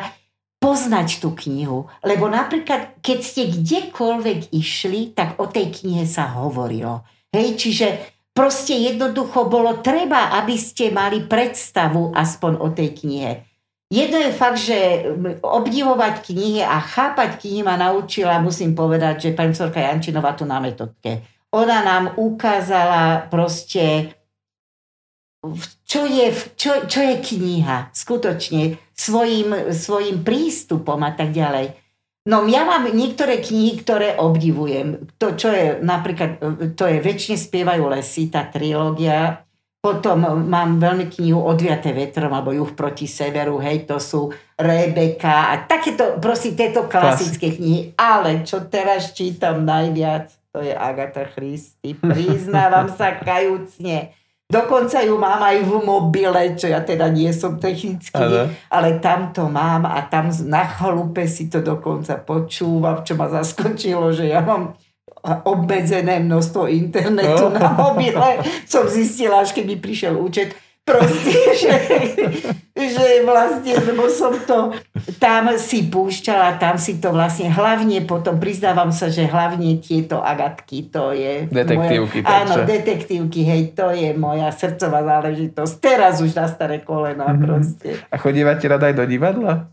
poznať 0.61 1.17
tú 1.17 1.33
knihu. 1.33 1.89
Lebo 2.05 2.29
napríklad, 2.29 3.01
keď 3.01 3.19
ste 3.19 3.49
kdekoľvek 3.49 4.53
išli, 4.53 5.17
tak 5.17 5.41
o 5.41 5.49
tej 5.49 5.73
knihe 5.73 6.05
sa 6.05 6.29
hovorilo. 6.37 7.01
Hej, 7.33 7.57
čiže 7.57 7.87
proste 8.31 8.77
jednoducho 8.77 9.49
bolo 9.49 9.81
treba, 9.81 10.37
aby 10.37 10.53
ste 10.55 10.93
mali 10.93 11.25
predstavu 11.25 12.13
aspoň 12.13 12.61
o 12.61 12.67
tej 12.69 12.93
knihe. 12.93 13.31
Jedno 13.91 14.23
je 14.23 14.31
fakt, 14.31 14.61
že 14.61 15.03
obdivovať 15.43 16.23
knihy 16.29 16.63
a 16.63 16.79
chápať 16.79 17.43
knihy 17.43 17.65
ma 17.65 17.75
naučila, 17.75 18.39
musím 18.39 18.71
povedať, 18.71 19.27
že 19.27 19.35
pani 19.35 19.51
Sorka 19.51 19.83
Jančinová 19.83 20.31
tu 20.31 20.47
na 20.47 20.63
metodke 20.63 21.41
ona 21.51 21.83
nám 21.83 22.15
ukázala 22.15 23.27
proste, 23.27 24.15
čo 25.85 26.05
je, 26.05 26.27
čo, 26.53 26.85
čo 26.85 26.99
je 27.01 27.15
kniha, 27.17 27.89
skutočne, 27.91 28.77
svojim, 28.93 29.73
svojim 29.73 30.21
prístupom 30.21 31.01
a 31.01 31.11
tak 31.17 31.33
ďalej. 31.33 31.73
No 32.29 32.45
ja 32.45 32.61
mám 32.69 32.85
niektoré 32.85 33.41
knihy, 33.41 33.81
ktoré 33.81 34.13
obdivujem. 34.21 35.09
To, 35.17 35.33
čo 35.33 35.49
je 35.49 35.81
napríklad, 35.81 36.37
to 36.77 36.85
je 36.85 37.01
Večne 37.01 37.33
spievajú 37.33 37.89
lesy, 37.89 38.29
tá 38.29 38.45
trilógia. 38.45 39.41
Potom 39.81 40.45
mám 40.45 40.77
veľmi 40.77 41.09
knihu 41.09 41.41
Odviaté 41.41 41.89
vetrom, 41.89 42.29
alebo 42.29 42.53
Juh 42.53 42.69
proti 42.77 43.09
severu, 43.09 43.57
hej, 43.57 43.89
to 43.89 43.97
sú 43.97 44.29
Rebeka 44.53 45.49
a 45.49 45.65
takéto, 45.65 46.21
prosím, 46.21 46.53
tieto 46.53 46.85
klasické 46.85 47.57
knihy. 47.57 47.97
Ale 47.97 48.45
čo 48.45 48.69
teraz 48.69 49.17
čítam 49.17 49.65
najviac, 49.65 50.29
to 50.53 50.61
je 50.61 50.77
Agatha 50.77 51.25
Christie. 51.25 51.97
Priznávam 51.97 52.93
sa 52.93 53.17
kajúcne. 53.17 54.13
Dokonca 54.51 54.99
ju 54.99 55.15
mám 55.15 55.39
aj 55.39 55.63
v 55.63 55.71
mobile, 55.79 56.59
čo 56.59 56.67
ja 56.67 56.83
teda 56.83 57.07
nie 57.07 57.31
som 57.31 57.55
technicky, 57.55 58.11
ale, 58.11 58.51
ale 58.67 58.99
tam 58.99 59.31
to 59.31 59.47
mám 59.47 59.87
a 59.87 60.03
tam 60.11 60.27
na 60.51 60.67
chalupe 60.67 61.23
si 61.23 61.47
to 61.47 61.63
dokonca 61.63 62.19
počúvam, 62.19 62.99
čo 63.07 63.15
ma 63.15 63.31
zaskočilo, 63.31 64.11
že 64.11 64.27
ja 64.27 64.43
mám 64.43 64.75
obmedzené 65.47 66.19
množstvo 66.19 66.67
internetu 66.67 67.47
no. 67.47 67.55
na 67.55 67.71
mobile. 67.71 68.43
Som 68.67 68.91
zistila, 68.91 69.45
až 69.45 69.55
keď 69.55 69.63
mi 69.71 69.77
prišiel 69.79 70.19
účet, 70.19 70.51
Proste, 70.81 71.37
že, 71.61 71.75
že 72.73 73.07
vlastne, 73.21 73.73
lebo 73.85 74.09
som 74.09 74.33
to 74.33 74.73
tam 75.21 75.53
si 75.61 75.85
púšťala, 75.85 76.57
tam 76.57 76.81
si 76.81 76.97
to 76.97 77.13
vlastne 77.13 77.53
hlavne 77.53 78.01
potom, 78.09 78.41
priznávam 78.41 78.89
sa, 78.89 79.13
že 79.13 79.29
hlavne 79.29 79.77
tieto 79.77 80.17
agatky, 80.17 80.89
to 80.89 81.13
je... 81.13 81.45
Detektívky. 81.45 82.25
Moja, 82.25 82.33
áno, 82.41 82.53
detektívky, 82.65 83.45
hej, 83.45 83.61
to 83.77 83.93
je 83.93 84.17
moja 84.17 84.49
srdcová 84.49 85.05
záležitosť. 85.05 85.73
Teraz 85.77 86.17
už 86.25 86.33
na 86.33 86.49
staré 86.49 86.81
kolena 86.81 87.29
mm-hmm. 87.29 87.45
proste. 87.45 87.89
A 88.09 88.15
chodívate 88.17 88.65
rada 88.65 88.89
aj 88.89 88.95
do 88.97 89.05
divadla? 89.05 89.69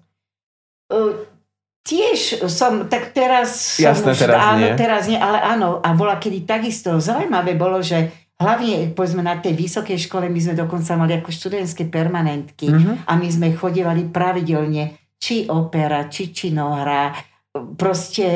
Uh, 0.92 1.24
Tiež 1.88 2.44
som, 2.52 2.84
tak 2.84 3.16
teraz 3.16 3.80
Jasné, 3.80 4.12
som 4.12 4.12
už, 4.12 4.20
teraz 4.28 4.36
áno, 4.36 4.60
nie. 4.60 4.76
teraz 4.76 5.02
nie, 5.08 5.16
ale 5.16 5.40
áno, 5.40 5.80
a 5.80 5.96
bola 5.96 6.20
kedy 6.20 6.44
takisto 6.44 7.00
zaujímavé 7.00 7.56
bolo, 7.56 7.80
že 7.80 8.12
hlavne 8.38 8.94
povedzme 8.94 9.20
na 9.20 9.42
tej 9.42 9.58
vysokej 9.58 9.98
škole 9.98 10.30
my 10.30 10.38
sme 10.38 10.54
dokonca 10.54 10.94
mali 10.94 11.18
ako 11.18 11.30
študentské 11.34 11.90
permanentky 11.90 12.70
mm-hmm. 12.70 13.10
a 13.10 13.12
my 13.18 13.28
sme 13.28 13.54
chodívali 13.58 14.06
pravidelne 14.06 14.94
či 15.18 15.50
opera, 15.50 16.06
či 16.06 16.30
činohra, 16.30 17.10
proste 17.74 18.26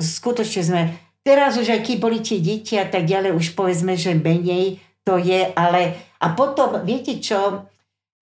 skutočne 0.00 0.62
sme, 0.64 0.82
teraz 1.20 1.60
už 1.60 1.68
aj 1.68 1.80
keď 1.84 1.96
boli 2.00 2.24
tie 2.24 2.40
deti 2.40 2.80
a 2.80 2.88
tak 2.88 3.04
ďalej, 3.04 3.36
už 3.36 3.52
povedzme, 3.52 3.92
že 4.00 4.16
menej 4.16 4.80
to 5.04 5.20
je, 5.20 5.52
ale 5.52 6.14
a 6.22 6.32
potom, 6.32 6.80
viete 6.86 7.20
čo, 7.20 7.68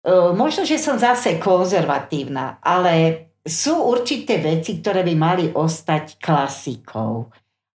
e, 0.03 0.11
možno, 0.35 0.67
že 0.67 0.81
som 0.81 0.99
zase 0.99 1.39
konzervatívna, 1.39 2.59
ale 2.65 3.29
sú 3.45 3.77
určité 3.77 4.41
veci, 4.43 4.81
ktoré 4.81 5.07
by 5.07 5.15
mali 5.15 5.45
ostať 5.53 6.19
klasikou. 6.19 7.29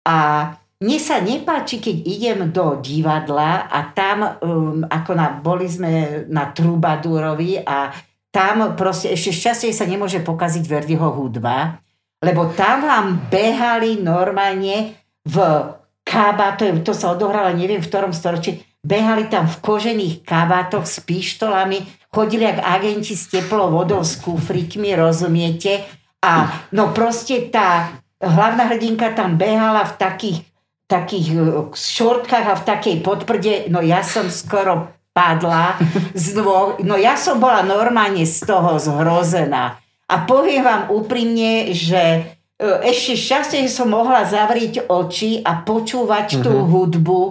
A 0.06 0.50
mne 0.84 1.00
sa 1.00 1.24
nepáči, 1.24 1.80
keď 1.80 1.96
idem 2.04 2.40
do 2.52 2.80
divadla 2.84 3.72
a 3.72 3.96
tam, 3.96 4.18
um, 4.44 4.84
ako 4.84 5.12
na, 5.16 5.40
boli 5.40 5.72
sme 5.72 6.26
na 6.28 6.52
Trubadúrovi 6.52 7.64
a 7.64 7.96
tam 8.28 8.76
proste 8.76 9.16
ešte 9.16 9.32
šťastie 9.32 9.72
sa 9.72 9.88
nemôže 9.88 10.20
pokaziť 10.20 10.64
Verdiho 10.68 11.08
hudba, 11.16 11.80
lebo 12.20 12.52
tam 12.52 12.84
vám 12.84 13.08
behali 13.32 14.04
normálne 14.04 15.00
v 15.24 15.36
kába, 16.04 16.60
to, 16.60 16.68
to 16.84 16.92
sa 16.92 17.16
odohralo 17.16 17.56
neviem 17.56 17.80
v 17.80 17.88
ktorom 17.88 18.12
storočí, 18.12 18.60
behali 18.84 19.32
tam 19.32 19.48
v 19.48 19.58
kožených 19.64 20.28
kabátoch 20.28 20.84
s 20.84 21.00
pištolami, 21.02 21.82
chodili 22.14 22.46
jak 22.46 22.62
agenti 22.62 23.18
s 23.18 23.32
teplou 23.32 23.72
vodou, 23.74 24.06
s 24.06 24.20
kufrikmi, 24.22 24.94
rozumiete? 24.94 25.88
A 26.22 26.52
no 26.76 26.94
proste 26.94 27.50
tá 27.50 27.96
hlavná 28.22 28.70
hrdinka 28.70 29.16
tam 29.18 29.40
behala 29.40 29.88
v 29.90 29.94
takých, 29.98 30.38
takých 30.86 31.28
e, 31.34 31.38
šortkách 31.74 32.46
a 32.46 32.60
v 32.60 32.68
takej 32.68 32.96
podprde, 33.02 33.54
no 33.74 33.82
ja 33.82 34.06
som 34.06 34.30
skoro 34.30 34.94
padla 35.16 35.80
z 36.14 36.36
dvoch, 36.38 36.78
no 36.84 37.00
ja 37.00 37.18
som 37.18 37.42
bola 37.42 37.66
normálne 37.66 38.28
z 38.28 38.46
toho 38.46 38.78
zhrozená. 38.78 39.80
A 40.06 40.16
poviem 40.30 40.62
vám 40.62 40.94
úprimne, 40.94 41.74
že 41.74 42.02
e, 42.62 42.66
ešte 42.86 43.18
šťastie, 43.18 43.66
že 43.66 43.74
som 43.74 43.90
mohla 43.90 44.28
zavrieť 44.30 44.86
oči 44.86 45.42
a 45.42 45.66
počúvať 45.66 46.38
mm-hmm. 46.38 46.46
tú 46.46 46.54
mhm. 46.54 46.68
hudbu, 46.70 47.22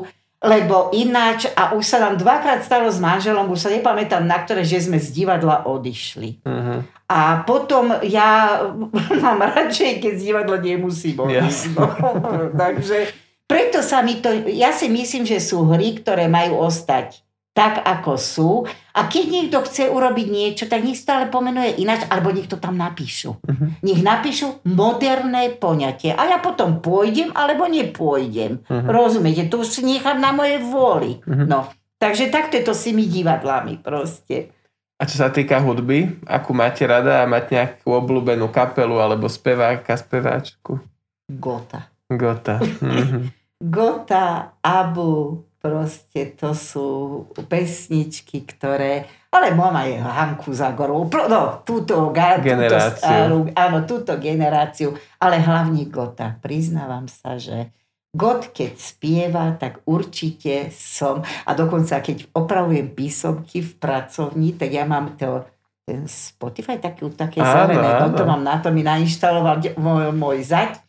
lebo 0.44 0.92
ináč, 0.92 1.48
a 1.56 1.72
už 1.72 1.84
sa 1.88 2.04
nám 2.04 2.20
dvakrát 2.20 2.60
stalo 2.60 2.92
s 2.92 3.00
manželom, 3.00 3.48
už 3.48 3.64
sa 3.64 3.72
nepamätám 3.72 4.28
na 4.28 4.44
ktoré, 4.44 4.60
že 4.60 4.84
sme 4.84 5.00
z 5.00 5.08
divadla 5.14 5.64
odišli. 5.64 6.44
Mm-hmm. 6.44 6.78
A 7.08 7.44
potom 7.46 7.94
ja 8.02 8.60
mám 9.24 9.38
radšej, 9.40 10.02
keď 10.02 10.12
z 10.18 10.22
divadla 10.34 10.58
nemusím 10.58 11.16
odísť. 11.22 11.62
Yes. 11.70 11.78
No. 11.78 11.86
Takže 12.60 13.23
preto 13.44 13.84
sa 13.84 14.00
mi 14.00 14.18
to, 14.24 14.32
ja 14.50 14.72
si 14.72 14.88
myslím, 14.88 15.28
že 15.28 15.40
sú 15.40 15.68
hry, 15.68 16.00
ktoré 16.00 16.26
majú 16.28 16.64
ostať 16.64 17.24
tak, 17.54 17.86
ako 17.86 18.12
sú. 18.18 18.50
A 18.98 19.06
keď 19.06 19.24
niekto 19.30 19.62
chce 19.62 19.86
urobiť 19.86 20.26
niečo, 20.26 20.64
tak 20.66 20.82
nech 20.82 20.98
stále 20.98 21.30
pomenuje 21.30 21.78
ináč, 21.78 22.02
alebo 22.10 22.34
nech 22.34 22.50
to 22.50 22.58
tam 22.58 22.74
napíšu. 22.74 23.38
Uh-huh. 23.38 23.68
Nech 23.80 24.02
napíšu 24.02 24.66
moderné 24.66 25.54
poňatie. 25.54 26.10
A 26.10 26.26
ja 26.34 26.38
potom 26.42 26.82
pôjdem, 26.82 27.30
alebo 27.30 27.70
nepôjdem. 27.70 28.58
Uh-huh. 28.66 28.90
Rozumiete? 28.90 29.46
To 29.46 29.62
už 29.62 29.70
si 29.70 29.80
nechám 29.86 30.18
na 30.18 30.34
mojej 30.34 30.58
vôli. 30.66 31.22
Uh-huh. 31.22 31.46
No. 31.46 31.70
Takže 32.02 32.28
takto 32.34 32.58
je 32.58 32.66
to 32.66 32.74
s 32.74 32.90
tými 32.90 33.06
divadlami 33.06 33.78
proste. 33.78 34.50
A 34.98 35.06
čo 35.06 35.22
sa 35.22 35.30
týka 35.30 35.62
hudby, 35.62 36.26
akú 36.26 36.54
máte 36.54 36.82
rada 36.86 37.22
a 37.22 37.30
máte 37.30 37.54
nejakú 37.54 37.86
obľúbenú 37.86 38.50
kapelu 38.50 38.98
alebo 38.98 39.30
speváka, 39.30 39.94
speváčku? 39.94 40.82
Gota. 41.30 41.93
Gota. 42.10 42.60
Mhm. 42.60 43.30
Gota, 43.64 44.58
Abu, 44.60 45.44
Proste 45.64 46.36
to 46.36 46.52
sú 46.52 46.86
pesničky, 47.48 48.44
ktoré... 48.44 49.08
Ale 49.32 49.56
mám 49.56 49.72
aj 49.72 49.96
Hanku 49.96 50.52
Zagorovú, 50.52 51.08
no, 51.24 51.64
túto, 51.64 52.12
generáciu. 52.12 53.48
Túto 53.48 53.56
áno, 53.56 53.78
túto 53.88 54.12
generáciu, 54.20 54.92
ale 55.16 55.40
hlavne 55.40 55.88
Gota. 55.88 56.36
Priznávam 56.36 57.08
sa, 57.08 57.40
že 57.40 57.72
Got, 58.12 58.52
keď 58.52 58.76
spieva, 58.76 59.56
tak 59.56 59.80
určite 59.88 60.68
som, 60.68 61.24
a 61.24 61.50
dokonca 61.56 61.98
keď 62.04 62.28
opravujem 62.36 62.92
písomky 62.92 63.64
v 63.64 63.72
pracovni, 63.80 64.52
tak 64.60 64.68
ja 64.68 64.84
mám 64.84 65.16
to, 65.16 65.48
ten 65.88 66.04
Spotify 66.04 66.76
taký, 66.76 67.08
také 67.16 67.40
zelené, 67.40 68.04
no 68.04 68.12
to 68.12 68.28
mám 68.28 68.44
na 68.44 68.60
to, 68.60 68.68
mi 68.68 68.84
nainštaloval 68.84 69.64
môj, 69.80 70.12
môj 70.12 70.44
zať, 70.44 70.83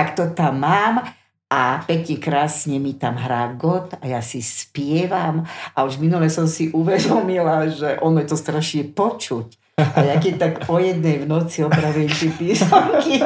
tak 0.00 0.16
to 0.16 0.32
tam 0.32 0.64
mám 0.64 1.04
a 1.52 1.84
pekne 1.84 2.16
krásne 2.16 2.80
mi 2.80 2.96
tam 2.96 3.20
hrá 3.20 3.52
God 3.52 4.00
a 4.00 4.08
ja 4.08 4.24
si 4.24 4.40
spievam 4.40 5.44
a 5.76 5.84
už 5.84 6.00
minule 6.00 6.32
som 6.32 6.48
si 6.48 6.72
uvedomila, 6.72 7.68
že 7.68 8.00
ono 8.00 8.24
je 8.24 8.32
to 8.32 8.40
strašne 8.40 8.96
počuť. 8.96 9.69
A 9.80 9.98
ja 10.04 10.16
keď 10.20 10.34
tak 10.36 10.52
o 10.68 10.76
jednej 10.76 11.24
v 11.24 11.26
noci 11.26 11.64
opravujem 11.64 12.10
tie 12.10 12.30
písomky 12.34 13.20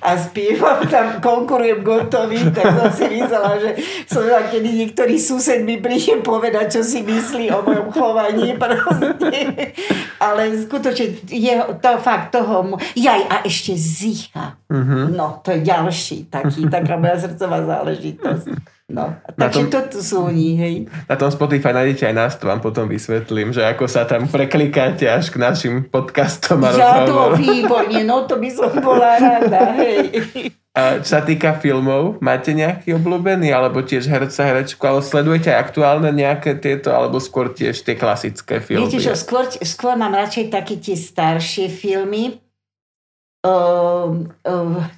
a 0.00 0.10
spievam 0.16 0.80
tam, 0.86 1.18
konkurujem 1.18 1.82
gotovi, 1.82 2.38
tak 2.54 2.64
som 2.74 2.90
si 2.94 3.04
myslela, 3.18 3.58
že 3.58 3.70
som 4.06 4.22
kedy 4.26 4.70
niektorý 4.86 5.16
sused 5.18 5.62
mi 5.66 5.82
príde 5.82 6.22
povedať, 6.22 6.78
čo 6.78 6.82
si 6.86 7.02
myslí 7.02 7.50
o 7.52 7.62
mojom 7.64 7.88
chovaní 7.90 8.54
proste. 8.54 9.74
Ale 10.22 10.54
skutočne 10.54 11.26
je 11.26 11.54
to 11.82 11.90
fakt 12.00 12.32
toho... 12.32 12.78
Jaj, 12.96 13.22
a 13.28 13.36
ešte 13.44 13.76
zicha. 13.76 14.56
Mm-hmm. 14.72 15.14
No, 15.14 15.40
to 15.44 15.54
je 15.54 15.60
ďalší 15.62 16.26
taký, 16.32 16.66
taká 16.66 16.96
moja 16.96 17.20
srdcová 17.20 17.62
záležitosť. 17.64 18.75
No, 18.86 19.18
takže 19.34 19.66
tom, 19.66 19.82
to 19.90 19.98
oni, 20.30 20.54
hej. 20.54 20.74
Na 21.10 21.18
tom 21.18 21.26
Spotify 21.26 21.74
nájdete 21.74 22.06
aj 22.06 22.14
nás, 22.14 22.32
to 22.38 22.46
vám 22.46 22.62
potom 22.62 22.86
vysvetlím, 22.86 23.50
že 23.50 23.66
ako 23.66 23.90
sa 23.90 24.06
tam 24.06 24.30
preklikáte 24.30 25.10
až 25.10 25.34
k 25.34 25.42
našim 25.42 25.90
podcastom 25.90 26.62
a 26.62 26.70
Ja 26.70 27.02
to 27.02 27.34
výborne, 27.34 28.06
no 28.06 28.30
to 28.30 28.38
by 28.38 28.46
som 28.46 28.70
bola 28.78 29.18
rada, 29.18 29.74
hej. 29.74 30.14
A 30.76 31.02
čo 31.02 31.18
sa 31.18 31.24
týka 31.26 31.58
filmov, 31.58 32.22
máte 32.22 32.54
nejaký 32.54 32.94
obľúbený, 32.94 33.50
alebo 33.50 33.82
tiež 33.82 34.06
herca, 34.06 34.46
herečku, 34.46 34.84
ale 34.86 35.02
sledujete 35.02 35.50
aj 35.50 35.66
aktuálne 35.66 36.14
nejaké 36.14 36.54
tieto, 36.54 36.94
alebo 36.94 37.18
skôr 37.18 37.50
tiež 37.50 37.82
tie 37.82 37.98
klasické 37.98 38.62
filmy? 38.62 38.86
Viete 38.86 39.02
čo, 39.02 39.18
skôr, 39.18 39.50
skôr 39.66 39.98
mám 39.98 40.14
radšej 40.14 40.46
také 40.52 40.78
tie 40.78 40.94
staršie 40.94 41.72
filmy, 41.74 42.38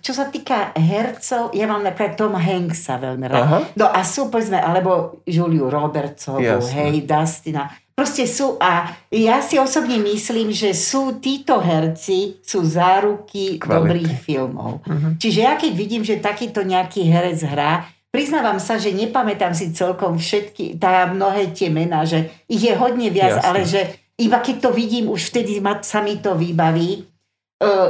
čo 0.00 0.12
sa 0.14 0.30
týka 0.32 0.72
hercov, 0.76 1.52
ja 1.52 1.66
mám 1.66 1.82
napríklad 1.84 2.14
Tom 2.16 2.34
Hanksa 2.38 2.96
veľmi 2.96 3.26
rád. 3.28 3.42
Aha. 3.44 3.58
No 3.76 3.86
a 3.90 4.00
sú, 4.06 4.32
povedzme, 4.32 4.58
alebo 4.58 5.22
Juliu 5.28 5.68
Robertsovú, 5.68 6.62
hej, 6.72 7.04
Dustina. 7.04 7.68
Proste 7.98 8.30
sú, 8.30 8.54
a 8.62 8.94
ja 9.10 9.42
si 9.42 9.58
osobne 9.58 9.98
myslím, 9.98 10.54
že 10.54 10.70
sú 10.70 11.18
títo 11.18 11.58
herci, 11.58 12.38
sú 12.46 12.62
záruky 12.62 13.58
Kvality. 13.58 13.74
dobrých 13.74 14.12
filmov. 14.22 14.86
Uh-huh. 14.86 15.18
Čiže 15.18 15.40
ja 15.42 15.58
keď 15.58 15.72
vidím, 15.74 16.06
že 16.06 16.22
takýto 16.22 16.62
nejaký 16.62 17.10
herec 17.10 17.42
hrá, 17.42 17.90
priznávam 18.14 18.62
sa, 18.62 18.78
že 18.78 18.94
nepamätám 18.94 19.50
si 19.50 19.74
celkom 19.74 20.14
všetky, 20.14 20.78
tá 20.78 21.10
mnohé 21.10 21.50
tie 21.50 21.74
mená, 21.74 22.06
že 22.06 22.30
ich 22.46 22.62
je 22.62 22.74
hodne 22.78 23.10
viac, 23.10 23.42
Jasne. 23.42 23.46
ale 23.50 23.60
že 23.66 23.80
iba 24.14 24.38
keď 24.46 24.56
to 24.62 24.70
vidím, 24.70 25.10
už 25.10 25.34
vtedy 25.34 25.58
ma, 25.58 25.82
sa 25.82 25.98
mi 25.98 26.22
to 26.22 26.38
vybaví. 26.38 27.02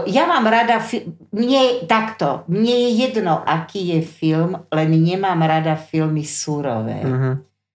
Ja 0.08 0.24
mám 0.24 0.48
rada, 0.48 0.80
fi- 0.80 1.04
mne 1.28 1.84
takto, 1.84 2.48
mne 2.48 2.72
je 2.88 2.90
jedno, 3.04 3.44
aký 3.44 3.92
je 3.92 4.00
film, 4.00 4.56
len 4.72 4.90
nemám 4.96 5.36
rada 5.44 5.76
filmy 5.76 6.24
súrové. 6.24 7.04
Uh-huh. 7.04 7.34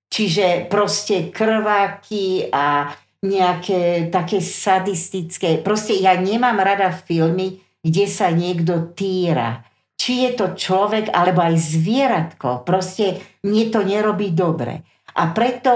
Čiže 0.09 0.65
proste 0.73 1.29
krváky 1.29 2.49
a 2.49 2.89
nejaké 3.21 4.09
také 4.09 4.41
sadistické, 4.41 5.61
proste 5.61 5.93
ja 6.01 6.17
nemám 6.17 6.57
rada 6.57 6.89
filmy, 6.89 7.61
kde 7.85 8.09
sa 8.09 8.33
niekto 8.33 8.93
týra. 8.97 9.61
Či 9.93 10.27
je 10.27 10.31
to 10.33 10.57
človek, 10.57 11.13
alebo 11.13 11.45
aj 11.45 11.55
zvieratko. 11.61 12.65
Proste 12.65 13.21
mne 13.45 13.69
to 13.69 13.85
nerobí 13.85 14.33
dobre. 14.33 14.81
A 15.13 15.29
preto, 15.29 15.71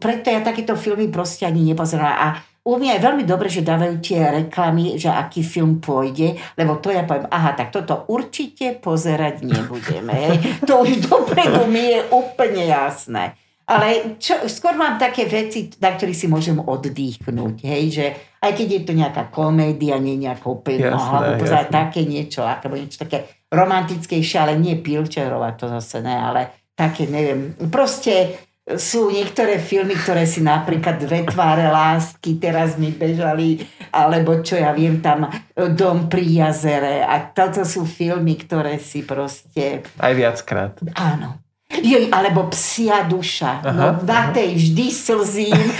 preto 0.00 0.32
ja 0.32 0.40
takéto 0.40 0.72
filmy 0.72 1.12
proste 1.12 1.44
ani 1.44 1.60
nepozerám. 1.68 2.16
A 2.16 2.26
u 2.64 2.80
mňa 2.80 2.96
je 2.96 3.04
veľmi 3.04 3.24
dobre, 3.28 3.52
že 3.52 3.60
dávajú 3.60 4.00
tie 4.00 4.24
reklamy, 4.40 4.96
že 4.96 5.12
aký 5.12 5.44
film 5.44 5.84
pôjde, 5.84 6.32
lebo 6.56 6.80
to 6.80 6.88
ja 6.88 7.04
poviem, 7.04 7.28
aha, 7.28 7.52
tak 7.52 7.68
toto 7.68 8.08
určite 8.08 8.80
pozerať 8.80 9.44
nebudeme. 9.44 10.40
to 10.68 10.80
už 10.80 11.04
dopredu 11.04 11.68
mi 11.68 11.92
je 11.92 12.00
úplne 12.08 12.64
jasné. 12.64 13.36
Ale 13.64 14.20
čo, 14.20 14.44
skôr 14.44 14.76
mám 14.76 15.00
také 15.00 15.24
veci, 15.24 15.72
na 15.80 15.96
ktorých 15.96 16.20
si 16.20 16.28
môžem 16.28 16.60
oddychnúť, 16.60 17.64
hej, 17.64 17.84
že 17.88 18.06
aj 18.44 18.52
keď 18.52 18.68
je 18.68 18.82
to 18.84 18.92
nejaká 18.92 19.32
komédia, 19.32 19.96
nie 19.96 20.20
nejaká 20.20 20.44
úplne, 20.44 20.92
alebo 20.92 21.40
pozerať 21.40 21.72
také 21.72 22.04
niečo, 22.04 22.44
alebo 22.44 22.76
niečo 22.76 23.08
také 23.08 23.24
romantickejšie, 23.48 24.36
ale 24.36 24.60
nie 24.60 24.76
Pilčerová, 24.76 25.56
to 25.56 25.72
zase 25.80 26.04
ne, 26.04 26.12
ale 26.12 26.68
také, 26.76 27.08
neviem, 27.08 27.56
proste 27.72 28.36
sú 28.64 29.12
niektoré 29.12 29.60
filmy, 29.60 29.92
ktoré 29.92 30.24
si 30.24 30.40
napríklad 30.40 30.96
Dve 30.96 31.28
tváre 31.28 31.68
lásky 31.68 32.40
teraz 32.40 32.80
mi 32.80 32.96
bežali, 32.96 33.60
alebo 33.92 34.40
čo 34.40 34.56
ja 34.56 34.72
viem 34.72 35.04
tam 35.04 35.28
Dom 35.52 36.08
pri 36.08 36.24
jazere 36.24 37.04
a 37.04 37.20
toto 37.28 37.68
sú 37.68 37.84
filmy, 37.84 38.40
ktoré 38.40 38.80
si 38.80 39.04
proste... 39.04 39.84
Aj 40.00 40.16
viackrát. 40.16 40.80
Áno. 40.96 41.44
Jo, 41.74 42.08
alebo 42.08 42.48
psia 42.54 43.04
duša. 43.04 43.60
Aha, 43.60 43.72
no, 43.72 43.86
na 44.06 44.30
tej 44.30 44.56
vždy 44.56 44.86
slzím. 44.94 45.58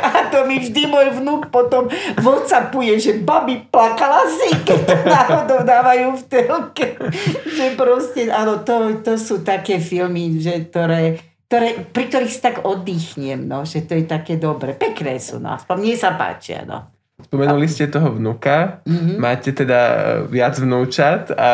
A 0.00 0.32
to 0.32 0.40
to 0.40 0.48
mi 0.48 0.56
vždy 0.56 0.88
môj 0.88 1.20
vnúk 1.20 1.52
potom 1.52 1.92
whatsappuje, 2.24 2.96
že 2.96 3.12
babi 3.20 3.60
plakala 3.68 4.24
si, 4.24 4.48
keď 4.64 4.80
to 4.88 4.96
náhodou 5.04 5.60
dávajú 5.68 6.16
v 6.16 6.22
telke. 6.32 6.86
že 7.60 7.76
proste, 7.76 8.32
áno, 8.32 8.64
to, 8.64 9.04
to 9.04 9.20
sú 9.20 9.44
také 9.44 9.76
filmy, 9.76 10.40
že, 10.40 10.64
ktoré, 10.72 11.20
ktoré, 11.50 11.82
pri 11.82 12.06
ktorých 12.06 12.30
si 12.30 12.38
tak 12.38 12.62
oddychnem, 12.62 13.42
no, 13.42 13.66
že 13.66 13.82
to 13.82 13.98
je 13.98 14.06
také 14.06 14.38
dobre. 14.38 14.78
Pekné 14.78 15.18
sú, 15.18 15.42
no, 15.42 15.50
aspoň 15.58 15.82
mne 15.82 15.96
sa 15.98 16.14
páčia, 16.14 16.62
no. 16.62 16.86
Spomenuli 17.26 17.66
ste 17.66 17.90
toho 17.90 18.14
vnuka, 18.14 18.86
mm-hmm. 18.86 19.18
máte 19.18 19.50
teda 19.50 19.80
viac 20.30 20.54
vnúčat 20.62 21.34
a 21.34 21.50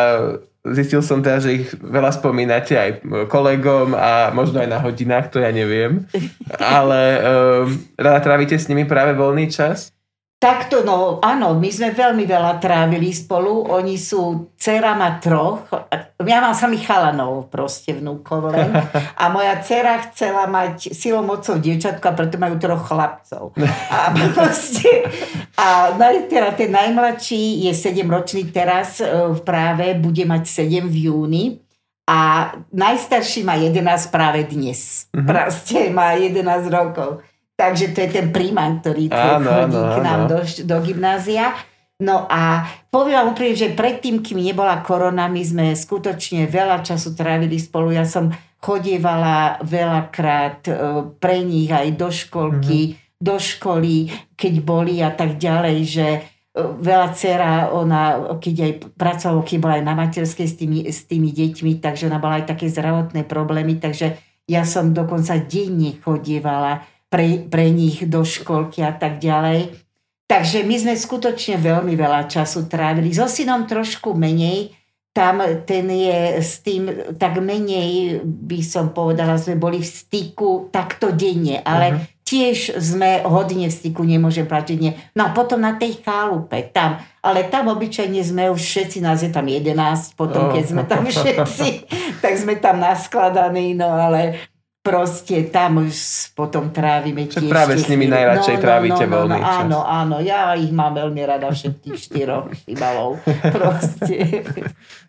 zistil 0.69 1.01
som 1.01 1.25
teda, 1.25 1.41
že 1.41 1.65
ich 1.65 1.67
veľa 1.81 2.13
spomínate 2.13 2.77
aj 2.77 2.91
kolegom 3.33 3.97
a 3.97 4.37
možno 4.37 4.61
aj 4.61 4.69
na 4.69 4.85
hodinách, 4.85 5.33
to 5.33 5.41
ja 5.41 5.49
neviem. 5.49 6.05
Ale 6.61 7.01
um, 7.17 7.73
rada 7.97 8.21
trávite 8.21 8.61
s 8.61 8.69
nimi 8.69 8.85
práve 8.85 9.17
voľný 9.17 9.49
čas? 9.49 9.96
Takto, 10.37 10.85
no 10.85 11.17
áno, 11.25 11.57
my 11.57 11.71
sme 11.73 11.97
veľmi 11.97 12.29
veľa 12.29 12.61
trávili 12.61 13.09
spolu. 13.09 13.73
Oni 13.73 13.97
sú, 13.97 14.53
dcera 14.53 14.93
má 14.93 15.17
troch, 15.17 15.65
ja 16.21 16.45
mám 16.45 16.53
sami 16.53 16.77
chalanov 16.77 17.49
proste 17.49 17.97
vnúkov 17.97 18.53
len. 18.53 18.69
A 19.17 19.33
moja 19.33 19.57
dcera 19.65 19.97
chcela 20.05 20.45
mať 20.45 20.93
silou 20.93 21.25
mocou 21.25 21.57
dievčatku 21.57 22.05
a 22.05 22.13
preto 22.13 22.37
majú 22.37 22.61
troch 22.61 22.85
chlapcov. 22.85 23.57
A 23.89 24.13
proste, 24.37 25.09
a 25.57 25.97
teda 26.29 26.53
ten 26.53 26.69
najmladší 26.69 27.69
je 27.69 27.73
7 27.73 28.05
ročný 28.05 28.53
teraz 28.53 29.01
e, 29.01 29.09
v 29.09 29.41
práve, 29.41 29.97
bude 29.97 30.25
mať 30.29 30.69
7 30.69 30.85
v 30.85 30.97
júni. 31.09 31.45
A 32.07 32.53
najstarší 32.77 33.41
má 33.41 33.57
11 33.57 33.83
práve 34.15 34.45
dnes. 34.47 35.11
Uh-huh. 35.11 35.27
Proste 35.27 35.91
má 35.91 36.13
11 36.13 36.45
rokov. 36.69 37.25
Takže 37.57 37.97
to 37.97 38.05
je 38.05 38.11
ten 38.13 38.29
príjmaň, 38.29 38.85
ktorý 38.85 39.09
áno, 39.09 39.49
chodí 39.49 39.81
áno, 39.81 39.95
k 39.97 39.99
nám 40.05 40.21
áno. 40.21 40.29
do, 40.29 40.39
do 40.45 40.77
gymnázia. 40.85 41.57
No 41.97 42.29
a 42.29 42.69
poviem 42.93 43.17
vám 43.17 43.33
úprimne, 43.33 43.57
že 43.57 43.73
predtým, 43.73 44.21
kým 44.21 44.45
nebola 44.45 44.85
korona, 44.85 45.33
my 45.33 45.41
sme 45.41 45.67
skutočne 45.73 46.45
veľa 46.45 46.85
času 46.85 47.17
trávili 47.17 47.57
spolu. 47.57 47.97
Ja 47.97 48.05
som 48.05 48.29
chodievala 48.61 49.65
veľakrát 49.65 50.61
e, 50.69 50.73
pre 51.17 51.41
nich 51.41 51.73
aj 51.73 51.97
do 51.97 52.13
školky, 52.13 52.93
mm-hmm. 52.93 53.25
do 53.25 53.37
školy, 53.41 54.13
keď 54.37 54.55
boli 54.61 55.01
a 55.01 55.09
tak 55.09 55.41
ďalej, 55.41 55.79
že 55.89 56.07
e, 56.13 56.21
veľa 56.61 57.09
dcera, 57.17 57.73
ona, 57.73 58.37
keď 58.37 58.57
aj 58.61 58.73
pracovala, 58.93 59.49
keď 59.49 59.57
bola 59.57 59.75
aj 59.81 59.85
na 59.89 59.95
materskej 59.97 60.49
s 60.53 60.55
tými, 60.61 60.79
s 60.85 61.09
tými 61.09 61.33
deťmi, 61.33 61.81
takže 61.81 62.13
ona 62.13 62.21
bola 62.21 62.45
aj 62.45 62.53
také 62.53 62.69
zdravotné 62.69 63.25
problémy, 63.25 63.81
takže 63.81 64.21
ja 64.45 64.69
som 64.69 64.93
dokonca 64.93 65.41
denne 65.49 65.97
chodievala 65.97 66.85
pre, 67.09 67.47
pre 67.47 67.71
nich 67.71 68.03
do 68.07 68.27
školky 68.27 68.83
a 68.83 68.93
tak 68.93 69.23
ďalej. 69.23 69.73
Takže 70.27 70.67
my 70.67 70.75
sme 70.75 70.95
skutočne 70.99 71.63
veľmi 71.63 71.95
veľa 71.95 72.27
času 72.27 72.67
trávili. 72.67 73.15
So 73.15 73.31
synom 73.31 73.63
trošku 73.63 74.11
menej, 74.19 74.75
tam 75.17 75.41
ten 75.65 75.89
je 75.89 76.43
s 76.45 76.61
tým 76.61 77.17
tak 77.17 77.41
menej, 77.41 78.21
by 78.21 78.61
som 78.61 78.93
povedala, 78.93 79.41
sme 79.41 79.57
boli 79.57 79.81
v 79.81 79.89
styku 79.89 80.69
takto 80.69 81.09
denne, 81.09 81.65
ale 81.65 81.87
uh-huh. 81.89 82.05
tiež 82.21 82.77
sme 82.77 83.25
hodne 83.25 83.71
v 83.71 83.73
styku, 83.73 84.05
nemôžem 84.05 84.45
povedať, 84.45 84.77
nie. 84.77 84.93
No 85.17 85.25
a 85.25 85.33
potom 85.33 85.57
na 85.57 85.79
tej 85.79 86.05
chálupe, 86.05 86.69
tam, 86.69 87.01
ale 87.25 87.49
tam 87.49 87.73
obyčajne 87.73 88.21
sme 88.21 88.53
už 88.53 88.61
všetci, 88.61 89.01
nás 89.01 89.25
je 89.25 89.33
tam 89.33 89.49
11, 89.49 89.73
potom 90.21 90.53
keď 90.53 90.65
sme 90.69 90.83
tam 90.85 91.09
všetci, 91.09 91.69
tak 92.23 92.37
sme 92.37 92.61
tam 92.61 92.85
naskladaní, 92.85 93.73
no 93.73 93.89
ale 93.89 94.37
proste 94.87 95.51
tam 95.51 95.83
už 95.83 96.31
potom 96.39 96.71
trávime 96.71 97.27
tiež. 97.27 97.51
práve 97.51 97.75
s 97.75 97.91
nimi 97.91 98.07
najradšej 98.07 98.55
no, 98.55 98.61
no, 98.63 98.63
trávite 98.63 99.05
no, 99.05 99.11
no, 99.11 99.15
voľný 99.19 99.41
no, 99.43 99.43
čas. 99.43 99.59
Áno, 99.59 99.79
áno, 99.83 100.17
ja 100.23 100.55
ich 100.55 100.71
mám 100.71 100.95
veľmi 100.95 101.23
rada 101.27 101.51
všetkých 101.51 101.99
štyroch 101.99 102.47
chybalov. 102.63 103.19
Proste. 103.51 104.47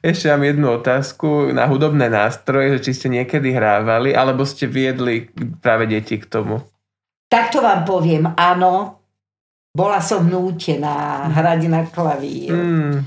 Ešte 0.02 0.26
mám 0.34 0.44
jednu 0.50 0.68
otázku 0.82 1.54
na 1.54 1.70
hudobné 1.70 2.10
nástroje, 2.10 2.82
že 2.82 2.90
či 2.90 2.92
ste 2.98 3.08
niekedy 3.14 3.54
hrávali, 3.54 4.18
alebo 4.18 4.42
ste 4.50 4.66
viedli 4.66 5.30
práve 5.62 5.86
deti 5.86 6.18
k 6.18 6.26
tomu? 6.26 6.66
Takto 7.30 7.62
vám 7.62 7.86
poviem, 7.86 8.34
áno. 8.34 8.98
Bola 9.78 10.02
som 10.02 10.26
nútená 10.26 11.30
hrať 11.38 11.62
na 11.70 11.86
klavír. 11.86 12.50
Mm. 12.50 12.98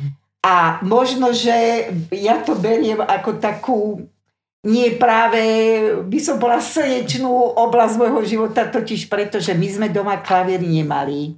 A 0.47 0.79
možno, 0.87 1.35
že 1.35 1.91
ja 2.15 2.39
to 2.47 2.55
beriem 2.55 3.03
ako 3.03 3.31
takú 3.43 3.79
nie 4.61 4.93
práve, 5.01 5.41
by 6.05 6.19
som 6.21 6.37
bola 6.37 6.61
slnečnú 6.61 7.57
oblasť 7.57 7.95
môjho 7.97 8.21
života, 8.29 8.69
totiž 8.69 9.09
preto, 9.09 9.41
že 9.41 9.57
my 9.57 9.69
sme 9.69 9.89
doma 9.89 10.21
klavier 10.21 10.61
nemali. 10.61 11.37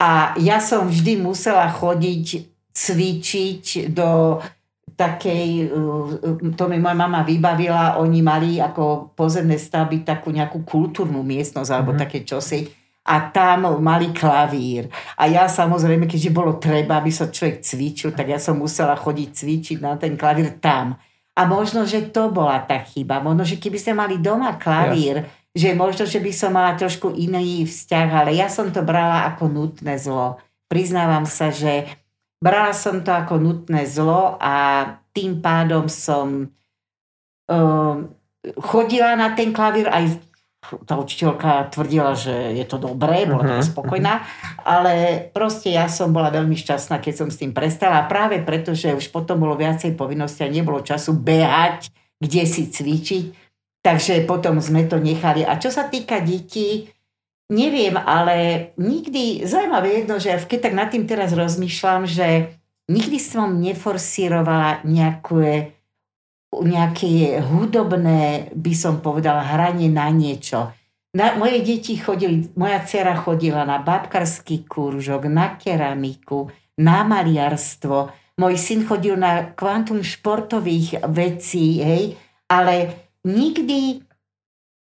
A 0.00 0.32
ja 0.40 0.58
som 0.58 0.88
vždy 0.88 1.20
musela 1.20 1.68
chodiť, 1.68 2.48
cvičiť 2.74 3.92
do 3.92 4.40
takej, 4.94 5.70
to 6.54 6.64
mi 6.70 6.78
moja 6.78 6.96
mama 6.96 7.26
vybavila, 7.26 7.98
oni 7.98 8.20
mali 8.22 8.50
ako 8.62 9.14
pozemné 9.14 9.58
stavby 9.58 10.06
takú 10.06 10.30
nejakú 10.30 10.62
kultúrnu 10.62 11.22
miestnosť 11.22 11.70
alebo 11.70 11.92
mm-hmm. 11.92 12.04
také 12.08 12.18
čosi 12.22 12.70
a 13.04 13.28
tam 13.28 13.68
mali 13.84 14.14
klavír. 14.16 14.88
A 15.20 15.28
ja 15.28 15.44
samozrejme, 15.44 16.08
keďže 16.08 16.32
bolo 16.32 16.56
treba, 16.56 17.02
aby 17.02 17.12
sa 17.12 17.28
človek 17.28 17.60
cvičil, 17.60 18.16
tak 18.16 18.32
ja 18.32 18.40
som 18.40 18.56
musela 18.56 18.96
chodiť 18.96 19.28
cvičiť 19.34 19.78
na 19.82 19.98
ten 20.00 20.16
klavír 20.16 20.56
tam. 20.62 20.96
A 21.34 21.50
možno, 21.50 21.82
že 21.82 22.14
to 22.14 22.30
bola 22.30 22.62
tá 22.62 22.78
chyba. 22.78 23.18
Možno, 23.18 23.42
že 23.42 23.58
keby 23.58 23.78
sme 23.78 23.94
mali 24.06 24.16
doma 24.22 24.54
klavír, 24.54 25.26
yes. 25.26 25.30
že 25.50 25.70
možno, 25.74 26.06
že 26.06 26.22
by 26.22 26.30
som 26.30 26.54
mala 26.54 26.78
trošku 26.78 27.10
iný 27.14 27.66
vzťah, 27.66 28.08
ale 28.14 28.30
ja 28.38 28.46
som 28.46 28.70
to 28.70 28.86
brala 28.86 29.26
ako 29.34 29.50
nutné 29.50 29.98
zlo. 29.98 30.38
Priznávam 30.70 31.26
sa, 31.26 31.50
že 31.50 31.90
brala 32.38 32.70
som 32.70 33.02
to 33.02 33.10
ako 33.10 33.42
nutné 33.42 33.82
zlo 33.82 34.38
a 34.38 34.86
tým 35.10 35.42
pádom 35.42 35.90
som 35.90 36.46
um, 37.50 37.96
chodila 38.60 39.18
na 39.18 39.32
ten 39.32 39.50
klavír 39.50 39.90
aj 39.90 40.20
tá 40.84 40.96
učiteľka 40.96 41.70
tvrdila, 41.72 42.16
že 42.16 42.56
je 42.56 42.64
to 42.64 42.80
dobré, 42.80 43.28
bola 43.28 43.60
uh-huh. 43.60 43.64
spokojná, 43.64 44.24
ale 44.64 45.26
proste 45.30 45.70
ja 45.70 45.86
som 45.86 46.10
bola 46.10 46.32
veľmi 46.32 46.56
šťastná, 46.56 46.98
keď 46.98 47.14
som 47.14 47.28
s 47.28 47.40
tým 47.40 47.52
prestala. 47.52 48.08
Práve 48.08 48.40
preto, 48.40 48.72
že 48.72 48.96
už 48.96 49.12
potom 49.12 49.40
bolo 49.44 49.54
viacej 49.54 49.94
povinnosti 49.94 50.42
a 50.42 50.52
nebolo 50.52 50.80
času 50.80 51.12
behať, 51.14 51.92
kde 52.18 52.42
si 52.48 52.72
cvičiť, 52.72 53.24
takže 53.84 54.24
potom 54.24 54.58
sme 54.58 54.88
to 54.88 54.96
nechali. 54.96 55.44
A 55.44 55.60
čo 55.60 55.68
sa 55.68 55.86
týka 55.86 56.24
detí, 56.24 56.88
neviem, 57.52 57.94
ale 58.00 58.70
nikdy, 58.80 59.44
zaujímavé 59.44 60.02
jedno, 60.02 60.16
že 60.16 60.32
keď 60.48 60.58
tak 60.70 60.74
nad 60.74 60.88
tým 60.88 61.04
teraz 61.04 61.36
rozmýšľam, 61.36 62.08
že 62.08 62.56
nikdy 62.88 63.18
som 63.20 63.60
neforsírovala 63.60 64.84
nejaké 64.84 65.76
nejaké 66.62 67.40
hudobné, 67.42 68.52
by 68.54 68.72
som 68.76 69.02
povedala, 69.02 69.42
hranie 69.42 69.90
na 69.90 70.06
niečo. 70.12 70.70
Na, 71.14 71.38
moje 71.38 71.62
deti 71.62 71.94
chodili, 71.98 72.50
moja 72.58 72.82
dcera 72.82 73.14
chodila 73.18 73.62
na 73.62 73.78
babkarský 73.82 74.66
kúržok, 74.66 75.30
na 75.30 75.54
keramiku, 75.58 76.50
na 76.78 77.06
maliarstvo. 77.06 78.10
Môj 78.38 78.54
syn 78.58 78.82
chodil 78.82 79.14
na 79.14 79.54
kvantum 79.54 80.02
športových 80.02 81.06
vecí, 81.06 81.78
hej, 81.78 82.18
ale 82.50 83.06
nikdy 83.22 84.02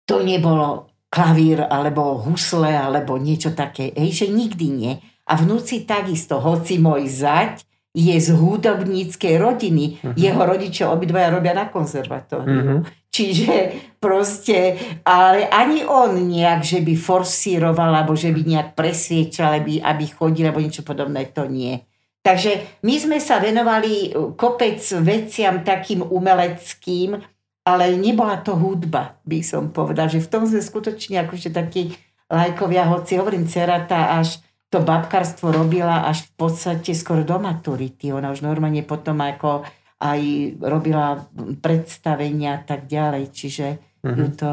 to 0.09 0.25
nebolo 0.25 0.89
klavír, 1.13 1.65
alebo 1.69 2.17
husle, 2.17 2.73
alebo 2.73 3.21
niečo 3.21 3.53
také, 3.53 3.93
hej, 3.93 4.25
že 4.25 4.27
nikdy 4.33 4.67
nie. 4.73 4.93
A 5.29 5.37
vnúci 5.37 5.85
takisto, 5.85 6.41
hoci 6.41 6.81
môj 6.81 7.13
zať 7.13 7.67
je 7.97 8.13
z 8.21 8.29
hudobníckej 8.37 9.41
rodiny. 9.41 9.85
Uh-huh. 10.05 10.13
Jeho 10.13 10.45
rodičia 10.45 10.93
obidvaja 10.93 11.33
robia 11.33 11.57
na 11.57 11.73
konzervatóriu. 11.73 12.61
Uh-huh. 12.61 12.81
Čiže 13.09 13.73
proste, 13.97 14.77
ale 15.01 15.49
ani 15.49 15.81
on 15.89 16.29
nejak, 16.29 16.61
že 16.61 16.85
by 16.85 16.93
forsíroval, 16.93 17.97
alebo 17.97 18.13
že 18.13 18.29
by 18.29 18.45
nejak 18.45 18.69
presviečal, 18.77 19.65
aby, 19.65 19.81
aby 19.81 20.05
chodil, 20.13 20.45
alebo 20.45 20.61
niečo 20.61 20.85
podobné, 20.85 21.33
to 21.33 21.49
nie. 21.49 21.81
Takže 22.21 22.85
my 22.85 22.95
sme 23.01 23.17
sa 23.17 23.41
venovali 23.41 24.13
kopec 24.37 24.83
veciam 25.01 25.65
takým 25.65 26.05
umeleckým, 26.05 27.17
ale 27.65 27.97
nebola 27.97 28.45
to 28.45 28.53
hudba, 28.53 29.17
by 29.25 29.41
som 29.41 29.73
povedal, 29.73 30.13
že 30.13 30.21
v 30.21 30.31
tom 30.31 30.45
sme 30.45 30.61
skutočne 30.61 31.25
akože 31.25 31.51
takí 31.55 31.97
lajkovia, 32.29 32.85
hoci 32.91 33.17
hovorím, 33.17 33.49
cerata 33.49 34.19
až 34.19 34.45
to 34.67 34.83
babkarstvo 34.83 35.55
robila 35.55 36.05
až 36.11 36.27
v 36.27 36.33
podstate 36.35 36.91
skoro 36.93 37.23
do 37.23 37.39
maturity. 37.39 38.11
Ona 38.11 38.35
už 38.35 38.43
normálne 38.43 38.83
potom 38.83 39.23
ako 39.23 39.63
aj 40.03 40.21
robila 40.61 41.25
predstavenia 41.63 42.61
a 42.61 42.65
tak 42.67 42.85
ďalej, 42.91 43.25
čiže 43.33 43.67
mm-hmm. 44.05 44.19
ju 44.19 44.27
to 44.37 44.51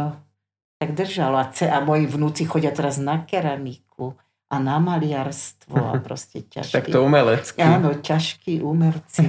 tak 0.80 0.90
držalo. 0.96 1.36
A, 1.42 1.52
ce, 1.52 1.68
a 1.68 1.84
moji 1.84 2.08
vnúci 2.08 2.48
chodia 2.48 2.72
teraz 2.72 3.02
na 3.02 3.26
keramiku 3.28 4.16
a 4.54 4.62
na 4.62 4.78
maliarstvo 4.78 5.76
a 5.76 5.94
proste 6.08 6.46
ťažký. 6.46 6.74
tak 6.78 6.86
to 6.94 7.02
umelecky. 7.02 7.60
Áno, 7.60 7.98
ťažkí 7.98 8.62
umerci 8.62 9.26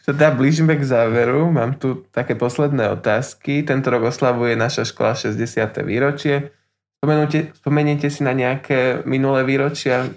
sú 0.00 0.10
teda 0.16 0.32
blížime 0.32 0.74
k 0.80 0.82
záveru. 0.82 1.52
Mám 1.52 1.76
tu 1.76 2.08
také 2.10 2.32
posledné 2.32 2.88
otázky. 2.96 3.60
Tento 3.62 3.92
rok 3.92 4.08
oslavuje 4.08 4.56
naša 4.56 4.88
škola 4.88 5.12
60. 5.12 5.36
výročie. 5.84 6.56
Spomeniete, 7.00 7.56
spomeniete 7.56 8.06
si 8.12 8.20
na 8.20 8.36
nejaké 8.36 9.00
minulé 9.08 9.40
výročia? 9.48 10.12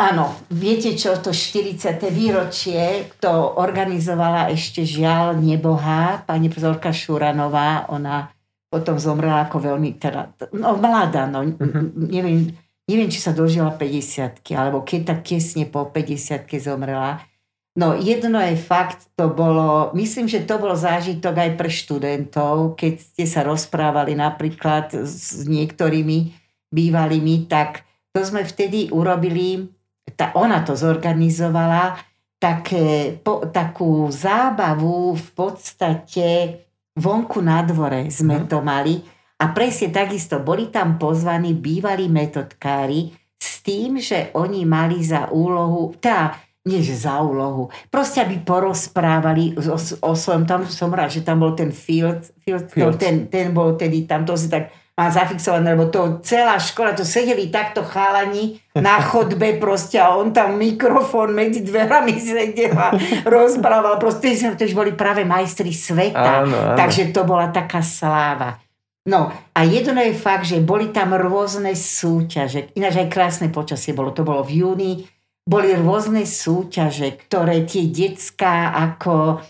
Áno, 0.00 0.32
viete 0.48 0.94
čo, 0.94 1.18
to 1.18 1.34
40. 1.34 1.98
výročie, 2.08 3.10
to 3.18 3.28
organizovala 3.58 4.48
ešte 4.48 4.86
žiaľ 4.86 5.36
nebohá, 5.36 6.22
pani 6.24 6.48
profesorka 6.48 6.94
Šuranová, 6.94 7.90
ona 7.90 8.30
potom 8.70 8.96
zomrela 8.96 9.44
ako 9.44 9.58
veľmi, 9.74 9.98
teda, 9.98 10.30
no 10.54 10.78
mladá, 10.78 11.26
no, 11.26 11.42
uh-huh. 11.42 11.90
neviem, 11.98 12.54
neviem, 12.86 13.10
či 13.10 13.18
sa 13.18 13.34
dožila 13.34 13.74
50 13.74 14.46
alebo 14.54 14.86
keď 14.86 15.00
tak 15.14 15.20
tesne 15.26 15.66
po 15.66 15.90
50 15.90 16.46
zomrela. 16.62 17.20
No 17.78 17.94
jedno 17.94 18.42
je 18.42 18.58
fakt, 18.58 19.14
to 19.14 19.30
bolo, 19.30 19.94
myslím, 19.94 20.26
že 20.26 20.42
to 20.42 20.58
bol 20.58 20.74
zážitok 20.74 21.34
aj 21.38 21.50
pre 21.54 21.70
študentov, 21.70 22.74
keď 22.74 22.94
ste 22.98 23.24
sa 23.30 23.46
rozprávali 23.46 24.18
napríklad 24.18 24.90
s 25.06 25.46
niektorými 25.46 26.34
bývalými, 26.74 27.46
tak 27.46 27.86
to 28.10 28.26
sme 28.26 28.42
vtedy 28.42 28.90
urobili 28.90 29.70
tá, 30.18 30.34
ona 30.34 30.66
to 30.66 30.74
zorganizovala, 30.74 31.94
také, 32.40 33.20
po, 33.20 33.46
takú 33.52 34.08
zábavu 34.08 35.14
v 35.14 35.28
podstate 35.36 36.28
vonku 36.96 37.44
na 37.44 37.60
dvore 37.62 38.08
sme 38.08 38.42
mm. 38.42 38.46
to 38.48 38.58
mali. 38.64 38.98
A 39.40 39.52
presne 39.56 39.88
takisto 39.92 40.40
boli 40.40 40.68
tam 40.68 41.00
pozvaní 41.00 41.56
bývalí 41.56 42.08
metodkári 42.12 43.12
s 43.40 43.64
tým, 43.64 43.96
že 44.00 44.32
oni 44.36 44.68
mali 44.68 45.00
za 45.00 45.32
úlohu, 45.32 45.96
tá, 45.96 46.36
nie 46.68 46.84
že 46.84 47.08
za 47.08 47.24
úlohu, 47.24 47.72
proste 47.88 48.20
aby 48.20 48.44
porozprávali 48.44 49.56
o, 49.56 49.76
o 49.80 50.12
svojom, 50.12 50.44
tam 50.44 50.68
som 50.68 50.92
rád, 50.92 51.16
že 51.16 51.24
tam 51.24 51.40
bol 51.40 51.56
ten 51.56 51.72
field, 51.72 52.28
field, 52.44 52.68
field. 52.68 53.00
ten, 53.00 53.32
ten 53.32 53.56
bol 53.56 53.80
tedy 53.80 54.04
tam, 54.04 54.28
to 54.28 54.36
si 54.36 54.52
tak 54.52 54.68
má 55.00 55.08
zafixované, 55.08 55.72
lebo 55.72 55.88
to 55.88 56.20
celá 56.20 56.60
škola, 56.60 56.92
to 56.92 57.08
sedeli 57.08 57.48
takto 57.48 57.80
chalani 57.80 58.60
na 58.76 59.00
chodbe 59.08 59.56
proste 59.56 59.96
a 59.96 60.12
on 60.12 60.28
tam 60.28 60.60
mikrofón 60.60 61.32
medzi 61.32 61.64
dverami 61.64 62.12
sedel 62.20 62.76
a 62.76 62.92
rozprával. 63.24 63.96
Proste 63.96 64.36
to 64.36 64.68
už 64.68 64.76
boli 64.76 64.92
práve 64.92 65.24
majstri 65.24 65.72
sveta. 65.72 66.44
Áno, 66.44 66.52
áno. 66.52 66.76
Takže 66.76 67.16
to 67.16 67.24
bola 67.24 67.48
taká 67.48 67.80
sláva. 67.80 68.60
No 69.08 69.32
a 69.32 69.60
jedno 69.64 69.96
je 70.04 70.12
fakt, 70.12 70.44
že 70.44 70.60
boli 70.60 70.92
tam 70.92 71.16
rôzne 71.16 71.72
súťaže. 71.72 72.76
Ináč 72.76 73.00
aj 73.00 73.08
krásne 73.08 73.48
počasie 73.48 73.96
bolo. 73.96 74.12
To 74.12 74.20
bolo 74.20 74.44
v 74.44 74.60
júni. 74.60 74.92
Boli 75.48 75.72
rôzne 75.74 76.28
súťaže, 76.28 77.16
ktoré 77.26 77.64
tie 77.64 77.88
decka 77.88 78.70
ako 78.76 79.40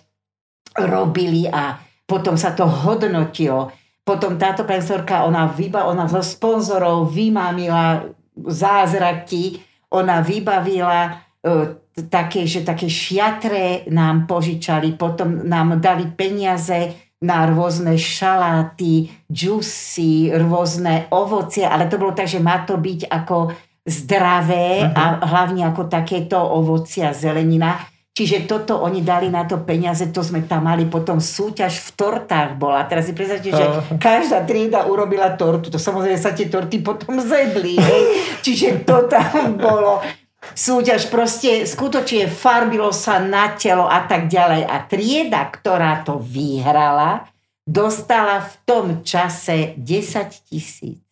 robili 0.78 1.50
a 1.50 1.76
potom 2.06 2.34
sa 2.38 2.54
to 2.54 2.66
hodnotilo. 2.66 3.70
Potom 4.02 4.34
táto 4.40 4.66
profesorka, 4.66 5.22
ona, 5.22 5.46
vyba, 5.46 5.86
ona 5.86 6.10
zo 6.10 6.24
sponzorov 6.24 7.14
vymámila 7.14 8.10
zázraky, 8.34 9.62
ona 9.92 10.24
vybavila 10.24 11.20
uh, 11.44 11.78
také, 12.08 12.48
že 12.48 12.64
také 12.66 12.88
šiatre 12.88 13.86
nám 13.90 14.26
požičali, 14.26 14.96
potom 14.96 15.44
nám 15.46 15.78
dali 15.78 16.08
peniaze 16.10 17.10
na 17.20 17.44
rôzne 17.44 18.00
šaláty, 18.00 19.12
džusy, 19.28 20.32
rôzne 20.32 21.12
ovocie, 21.12 21.68
ale 21.68 21.84
to 21.84 22.00
bolo 22.00 22.16
tak, 22.16 22.32
že 22.32 22.40
má 22.40 22.64
to 22.64 22.80
byť 22.80 23.12
ako 23.12 23.52
zdravé 23.84 24.84
uh-huh. 24.84 24.92
a 24.92 25.04
hlavne 25.24 25.64
ako 25.68 25.88
takéto 25.88 26.36
ovocia, 26.36 27.16
zelenina. 27.16 27.80
Čiže 28.10 28.44
toto 28.44 28.76
oni 28.82 29.00
dali 29.06 29.30
na 29.30 29.46
to 29.46 29.62
peniaze, 29.62 30.02
to 30.10 30.20
sme 30.20 30.44
tam 30.44 30.66
mali 30.66 30.84
potom 30.84 31.22
súťaž 31.22 31.78
v 31.78 31.88
tortách 31.94 32.58
bola. 32.58 32.84
Teraz 32.84 33.06
si 33.08 33.14
predstavte, 33.14 33.48
že 33.48 33.64
každá 33.96 34.44
trieda 34.44 34.84
urobila 34.84 35.32
tortu. 35.38 35.70
To 35.70 35.78
samozrejme 35.78 36.18
sa 36.18 36.34
tie 36.34 36.50
torty 36.50 36.82
potom 36.82 37.16
zedli. 37.22 37.78
Hej. 37.78 38.02
Čiže 38.44 38.82
to 38.84 39.06
tam 39.08 39.56
bolo 39.56 40.04
súťaž 40.52 41.08
proste 41.08 41.64
skutočne 41.64 42.26
farbilo 42.26 42.90
sa 42.90 43.22
na 43.22 43.54
telo 43.54 43.86
a 43.86 44.04
tak 44.04 44.26
ďalej. 44.26 44.66
A 44.66 44.76
trieda, 44.84 45.46
ktorá 45.48 46.02
to 46.02 46.18
vyhrala, 46.20 47.30
dostala 47.62 48.42
v 48.42 48.52
tom 48.66 48.86
čase 49.06 49.78
10 49.78 50.50
tisíc. 50.50 51.09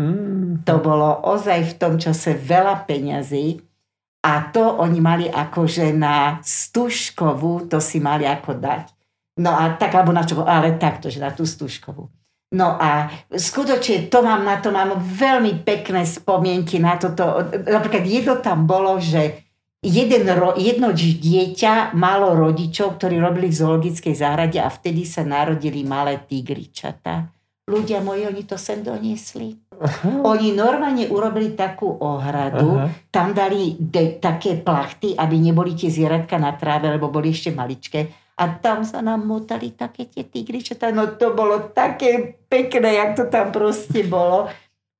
Mm. 0.00 0.64
To 0.64 0.74
bolo 0.80 1.20
ozaj 1.28 1.76
v 1.76 1.76
tom 1.76 1.94
čase 2.00 2.32
veľa 2.32 2.88
peňazí. 2.88 3.60
A 4.20 4.52
to 4.52 4.80
oni 4.80 5.00
mali 5.00 5.26
akože 5.28 5.96
na 5.96 6.40
stužkovú, 6.44 7.68
to 7.68 7.80
si 7.80 8.00
mali 8.00 8.28
ako 8.28 8.56
dať. 8.56 8.92
No 9.40 9.56
a 9.56 9.76
tak, 9.80 9.96
alebo 9.96 10.12
na 10.12 10.24
čo, 10.28 10.44
ale 10.44 10.76
takto, 10.76 11.08
že 11.08 11.24
na 11.24 11.32
tú 11.32 11.48
stužkovú. 11.48 12.08
No 12.50 12.76
a 12.76 13.08
skutočne 13.32 14.10
to 14.10 14.20
mám, 14.26 14.44
na 14.44 14.58
to 14.60 14.74
mám 14.74 14.98
veľmi 15.00 15.62
pekné 15.64 16.04
spomienky 16.04 16.82
na 16.82 16.98
toto. 16.98 17.48
Napríklad 17.48 18.04
jedno 18.04 18.34
tam 18.42 18.66
bolo, 18.66 18.98
že 19.00 19.46
jeden, 19.80 20.28
jedno 20.58 20.90
dieťa 20.92 21.96
malo 21.96 22.36
rodičov, 22.36 23.00
ktorí 23.00 23.16
robili 23.22 23.48
v 23.48 23.58
zoologickej 23.62 24.14
záhrade 24.18 24.58
a 24.60 24.68
vtedy 24.68 25.06
sa 25.08 25.24
narodili 25.24 25.86
malé 25.86 26.20
tigričata. 26.20 27.30
Ľudia 27.70 28.02
moji, 28.02 28.26
oni 28.26 28.42
to 28.42 28.58
sem 28.58 28.82
doniesli. 28.82 29.54
Aha. 29.80 30.20
Oni 30.28 30.52
normálne 30.52 31.08
urobili 31.08 31.56
takú 31.56 31.88
ohradu, 31.88 32.84
Aha. 32.84 32.92
tam 33.08 33.32
dali 33.32 33.80
de, 33.80 34.20
také 34.20 34.60
plachty, 34.60 35.16
aby 35.16 35.40
neboli 35.40 35.72
tie 35.72 35.88
zvieratka 35.88 36.36
na 36.36 36.52
tráve, 36.52 36.92
lebo 36.92 37.08
boli 37.08 37.32
ešte 37.32 37.56
maličké. 37.56 38.12
A 38.40 38.60
tam 38.60 38.84
sa 38.84 39.00
nám 39.00 39.24
motali 39.24 39.72
také 39.72 40.08
tie 40.08 40.24
tigričatá. 40.24 40.92
No 40.92 41.16
to 41.16 41.32
bolo 41.32 41.72
také 41.72 42.40
pekné, 42.48 42.96
jak 42.96 43.10
to 43.16 43.24
tam 43.28 43.52
proste 43.52 44.04
bolo. 44.04 44.48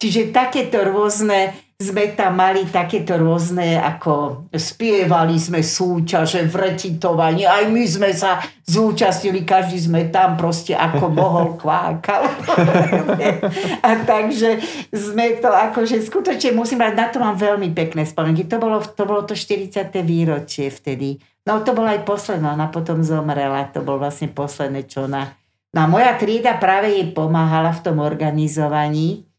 Čiže 0.01 0.33
takéto 0.33 0.81
rôzne 0.81 1.53
sme 1.81 2.13
tam 2.13 2.37
mali 2.37 2.69
takéto 2.69 3.17
rôzne, 3.17 3.81
ako 3.81 4.45
spievali 4.53 5.41
sme 5.41 5.65
súťaže 5.65 6.45
v 6.45 6.55
recitovaní, 6.69 7.49
aj 7.49 7.73
my 7.73 7.85
sme 7.89 8.13
sa 8.13 8.37
zúčastnili, 8.69 9.49
každý 9.49 9.89
sme 9.89 10.13
tam 10.13 10.37
proste 10.37 10.77
ako 10.77 11.09
mohol 11.21 11.57
kvákal. 11.57 12.29
a 13.89 13.91
takže 14.05 14.61
sme 14.93 15.41
to 15.41 15.49
akože 15.49 16.05
skutočne 16.05 16.53
musím 16.53 16.85
mať, 16.85 16.93
na 16.93 17.07
to 17.09 17.17
mám 17.17 17.41
veľmi 17.41 17.73
pekné 17.73 18.05
spomienky. 18.05 18.45
To 18.45 18.61
bolo, 18.61 18.85
to 18.85 19.09
bolo 19.09 19.25
to 19.25 19.33
40. 19.33 19.89
výročie 20.05 20.69
vtedy. 20.69 21.17
No 21.49 21.65
to 21.65 21.73
bola 21.73 21.97
aj 21.97 22.05
posledná, 22.05 22.53
ona 22.53 22.69
potom 22.69 23.01
zomrela, 23.01 23.73
to 23.73 23.81
bolo 23.81 24.05
vlastne 24.05 24.29
posledné, 24.29 24.85
čo 24.85 25.09
ona... 25.09 25.33
No 25.73 25.85
a 25.85 25.89
moja 25.89 26.13
trieda 26.21 26.61
práve 26.61 26.93
jej 26.93 27.09
pomáhala 27.17 27.73
v 27.73 27.81
tom 27.89 28.05
organizovaní, 28.05 29.30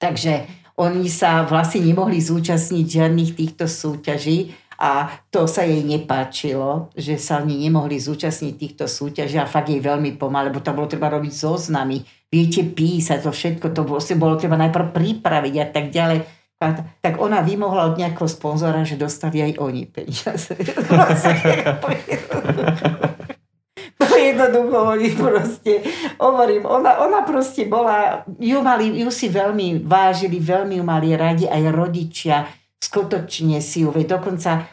takže 0.00 0.48
oni 0.80 1.12
sa 1.12 1.44
vlastne 1.44 1.84
nemohli 1.84 2.16
zúčastniť 2.16 2.86
žiadnych 2.88 3.36
týchto 3.36 3.68
súťaží 3.68 4.56
a 4.80 5.12
to 5.28 5.44
sa 5.44 5.68
jej 5.68 5.84
nepáčilo, 5.84 6.88
že 6.96 7.20
sa 7.20 7.44
oni 7.44 7.68
nemohli 7.68 8.00
zúčastniť 8.00 8.56
týchto 8.56 8.88
súťaží 8.88 9.36
a 9.36 9.44
fakt 9.44 9.68
jej 9.68 9.84
veľmi 9.84 10.16
pomáha, 10.16 10.48
lebo 10.48 10.64
to 10.64 10.72
bolo 10.72 10.88
treba 10.88 11.12
robiť 11.12 11.36
zoznamy, 11.36 12.00
viete 12.32 12.64
písať, 12.64 13.20
to 13.20 13.28
všetko 13.28 13.76
to 13.76 13.84
bolo, 13.84 14.00
bolo 14.00 14.40
treba 14.40 14.56
najprv 14.56 14.96
pripraviť 14.96 15.54
a 15.60 15.66
tak 15.68 15.92
ďalej. 15.92 16.24
A 16.60 16.76
tak 17.00 17.16
ona 17.20 17.40
vymohla 17.44 17.88
od 17.92 18.00
nejakého 18.00 18.28
sponzora, 18.28 18.84
že 18.84 19.00
dostali 19.00 19.40
aj 19.44 19.60
oni 19.60 19.84
peniaze. 19.84 20.56
jednoducho 24.28 24.76
oni 24.96 25.08
proste, 25.12 25.84
hovorím, 26.16 26.64
ona, 26.64 27.04
ona 27.04 27.20
proste 27.22 27.68
bola, 27.68 28.24
ju, 28.40 28.58
mali, 28.64 29.04
ju 29.04 29.10
si 29.12 29.28
veľmi 29.28 29.84
vážili, 29.84 30.40
veľmi 30.40 30.80
ju 30.80 30.84
mali 30.84 31.12
radi 31.14 31.44
aj 31.44 31.62
rodičia, 31.68 32.48
skutočne 32.80 33.60
si 33.60 33.84
ju, 33.84 33.92
veď 33.92 34.16
dokonca 34.16 34.66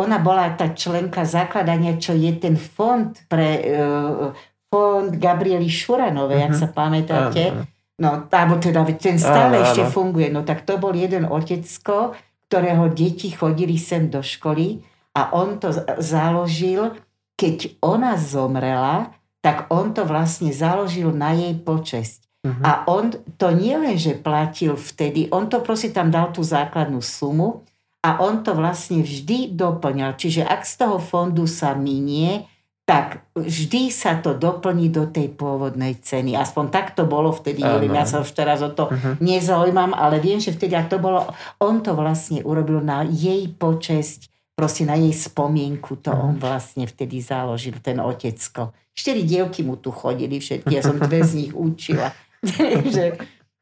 ona 0.00 0.16
bola 0.22 0.54
tá 0.56 0.72
členka 0.72 1.28
zakladania, 1.28 2.00
čo 2.00 2.16
je 2.16 2.32
ten 2.40 2.56
fond 2.56 3.12
pre 3.28 3.48
uh, 3.68 4.32
fond 4.70 5.10
Gabriely 5.10 5.68
Šuranovej, 5.68 6.40
uh-huh. 6.40 6.48
ak 6.48 6.54
mhm. 6.56 6.60
sa 6.60 6.68
pamätáte. 6.70 7.42
Uh-huh. 7.52 7.64
No, 8.00 8.24
alebo 8.32 8.56
teda 8.56 8.80
ten 8.96 9.20
stále 9.20 9.60
uh-huh. 9.60 9.66
ešte 9.68 9.82
funguje. 9.92 10.32
No 10.32 10.40
tak 10.40 10.64
to 10.64 10.80
bol 10.80 10.96
jeden 10.96 11.28
otecko, 11.28 12.16
ktorého 12.48 12.88
deti 12.88 13.28
chodili 13.28 13.76
sem 13.76 14.08
do 14.08 14.24
školy 14.24 14.80
a 15.12 15.36
on 15.36 15.60
to 15.60 15.68
založil 16.00 16.96
keď 17.40 17.80
ona 17.80 18.20
zomrela, 18.20 19.16
tak 19.40 19.72
on 19.72 19.96
to 19.96 20.04
vlastne 20.04 20.52
založil 20.52 21.08
na 21.16 21.32
jej 21.32 21.56
počesť. 21.56 22.28
Uh-huh. 22.44 22.60
A 22.60 22.84
on 22.84 23.16
to 23.40 23.48
len, 23.48 23.96
že 23.96 24.20
platil 24.20 24.76
vtedy, 24.76 25.32
on 25.32 25.48
to 25.48 25.64
proste 25.64 25.96
tam 25.96 26.12
dal 26.12 26.28
tú 26.36 26.44
základnú 26.44 27.00
sumu 27.00 27.64
a 28.04 28.20
on 28.20 28.44
to 28.44 28.52
vlastne 28.52 29.00
vždy 29.00 29.56
doplňal. 29.56 30.20
Čiže 30.20 30.44
ak 30.44 30.68
z 30.68 30.74
toho 30.84 31.00
fondu 31.00 31.48
sa 31.48 31.72
minie, 31.72 32.44
tak 32.84 33.24
vždy 33.32 33.88
sa 33.88 34.20
to 34.20 34.36
doplní 34.36 34.92
do 34.92 35.08
tej 35.08 35.32
pôvodnej 35.32 35.96
ceny. 36.00 36.36
Aspoň 36.36 36.64
tak 36.74 36.92
to 36.92 37.08
bolo 37.08 37.32
vtedy, 37.32 37.64
uh-huh. 37.64 37.80
neviem, 37.80 37.96
ja 37.96 38.04
sa 38.04 38.20
už 38.20 38.36
teraz 38.36 38.60
o 38.60 38.68
to 38.68 38.92
uh-huh. 38.92 39.16
nezaujímam, 39.20 39.96
ale 39.96 40.20
viem, 40.20 40.40
že 40.40 40.52
vtedy, 40.52 40.76
ak 40.76 40.92
to 40.92 41.00
bolo, 41.00 41.32
on 41.56 41.80
to 41.80 41.96
vlastne 41.96 42.44
urobil 42.44 42.84
na 42.84 43.04
jej 43.08 43.48
počesť 43.48 44.28
proste 44.60 44.84
na 44.84 45.00
jej 45.00 45.16
spomienku 45.16 46.04
to 46.04 46.12
on 46.12 46.36
mhm. 46.36 46.44
vlastne 46.44 46.84
vtedy 46.84 47.24
založil, 47.24 47.80
ten 47.80 47.96
otecko. 48.04 48.76
Štyri 48.92 49.24
dievky 49.24 49.64
mu 49.64 49.80
tu 49.80 49.88
chodili 49.88 50.36
všetky, 50.36 50.76
ja 50.76 50.84
som 50.84 51.00
dve 51.00 51.24
z 51.24 51.32
nich 51.40 51.52
učila. 51.56 52.12
Takže 52.44 53.16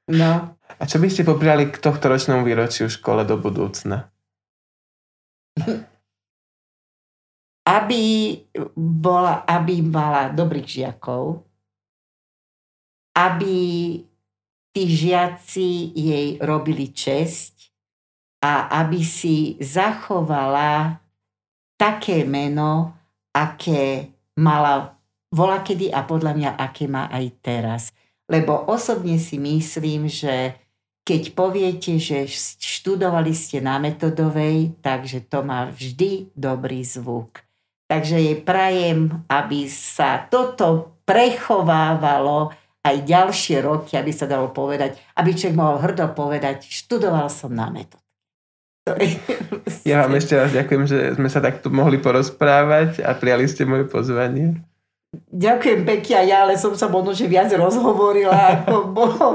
No. 0.09 0.57
A 0.81 0.83
čo 0.89 0.97
by 0.97 1.12
ste 1.12 1.20
popriali 1.20 1.69
k 1.69 1.77
tohto 1.77 2.09
ročnému 2.09 2.41
výročiu 2.41 2.89
v 2.89 2.97
škole 2.97 3.29
do 3.29 3.37
budúcna? 3.37 4.09
aby 7.69 8.05
bola, 8.73 9.45
aby 9.45 9.85
mala 9.85 10.33
dobrých 10.33 10.65
žiakov, 10.65 11.45
aby 13.12 13.57
tí 14.73 14.83
žiaci 14.89 15.93
jej 15.93 16.29
robili 16.41 16.89
česť 16.89 17.57
a 18.39 18.70
aby 18.85 19.02
si 19.02 19.59
zachovala 19.59 21.02
také 21.78 22.23
meno, 22.23 22.94
aké 23.35 24.10
mala 24.39 24.98
volakedy 25.35 25.90
a 25.90 26.06
podľa 26.06 26.32
mňa, 26.35 26.51
aké 26.59 26.86
má 26.86 27.10
aj 27.10 27.24
teraz. 27.43 27.82
Lebo 28.28 28.69
osobne 28.69 29.19
si 29.19 29.40
myslím, 29.40 30.06
že 30.06 30.55
keď 31.09 31.32
poviete, 31.32 31.97
že 31.97 32.28
študovali 32.60 33.32
ste 33.32 33.65
na 33.65 33.81
metodovej, 33.81 34.77
takže 34.85 35.24
to 35.24 35.40
má 35.40 35.73
vždy 35.73 36.28
dobrý 36.36 36.85
zvuk. 36.85 37.40
Takže 37.89 38.20
jej 38.20 38.36
prajem, 38.44 39.24
aby 39.32 39.65
sa 39.65 40.28
toto 40.28 41.01
prechovávalo 41.09 42.52
aj 42.85 42.97
ďalšie 43.09 43.65
roky, 43.65 43.97
aby 43.97 44.12
sa 44.12 44.28
dalo 44.28 44.52
povedať, 44.52 45.01
aby 45.16 45.32
človek 45.32 45.56
mohol 45.56 45.81
hrdo 45.81 46.12
povedať, 46.12 46.69
študoval 46.69 47.32
som 47.32 47.56
na 47.56 47.73
metod. 47.73 48.01
Ja 49.89 50.05
vám 50.05 50.16
ešte 50.20 50.36
raz 50.36 50.52
ďakujem, 50.52 50.85
že 50.85 50.98
sme 51.16 51.28
sa 51.32 51.40
takto 51.40 51.73
mohli 51.73 51.97
porozprávať 51.97 53.01
a 53.01 53.16
prijali 53.16 53.48
ste 53.48 53.65
moje 53.65 53.89
pozvanie. 53.89 54.60
Ďakujem 55.09 55.89
pekne 55.89 56.28
ja, 56.28 56.44
ale 56.44 56.60
som 56.60 56.77
sa 56.77 56.85
možno, 56.93 57.16
že 57.16 57.24
viac 57.24 57.48
rozhovorila, 57.48 58.60
ako 58.60 58.74
bolo 58.97 59.28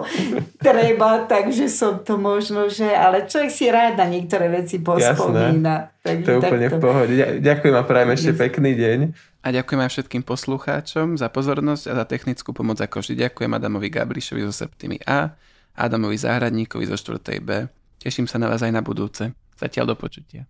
treba, 0.61 1.25
takže 1.25 1.65
som 1.65 2.05
to 2.05 2.13
možno, 2.21 2.69
že... 2.69 2.85
Ale 2.85 3.25
človek 3.25 3.49
si 3.49 3.73
rád 3.73 3.97
na 3.97 4.05
niektoré 4.05 4.53
veci 4.53 4.77
pospomína. 4.85 5.97
Takže 6.05 6.25
to 6.25 6.29
je 6.29 6.37
úplne 6.37 6.67
takto. 6.69 6.77
v 6.77 6.81
pohode. 6.81 7.13
Ďakujem 7.41 7.75
a 7.77 7.83
prajem 7.89 8.09
ešte 8.13 8.31
pekný 8.37 8.77
deň. 8.77 8.99
A 9.41 9.47
ďakujem 9.49 9.81
aj 9.81 9.91
všetkým 9.97 10.21
poslucháčom 10.21 11.17
za 11.17 11.27
pozornosť 11.33 11.83
a 11.89 11.93
za 11.99 12.05
technickú 12.05 12.53
pomoc 12.53 12.77
ako 12.77 13.01
vždy. 13.01 13.25
Ďakujem 13.25 13.51
Adamovi 13.57 13.89
Gabrišovi 13.89 14.45
zo 14.45 14.53
Septimi 14.53 15.01
A, 15.09 15.33
Adamovi 15.73 16.21
Záhradníkovi 16.21 16.85
zo 16.85 16.97
4. 17.01 17.41
B. 17.41 17.65
Teším 17.97 18.29
sa 18.29 18.37
na 18.37 18.45
vás 18.45 18.61
aj 18.61 18.69
na 18.69 18.85
budúce. 18.85 19.33
Zatiaľ 19.63 19.85
do 19.85 19.95
počutia. 19.95 20.43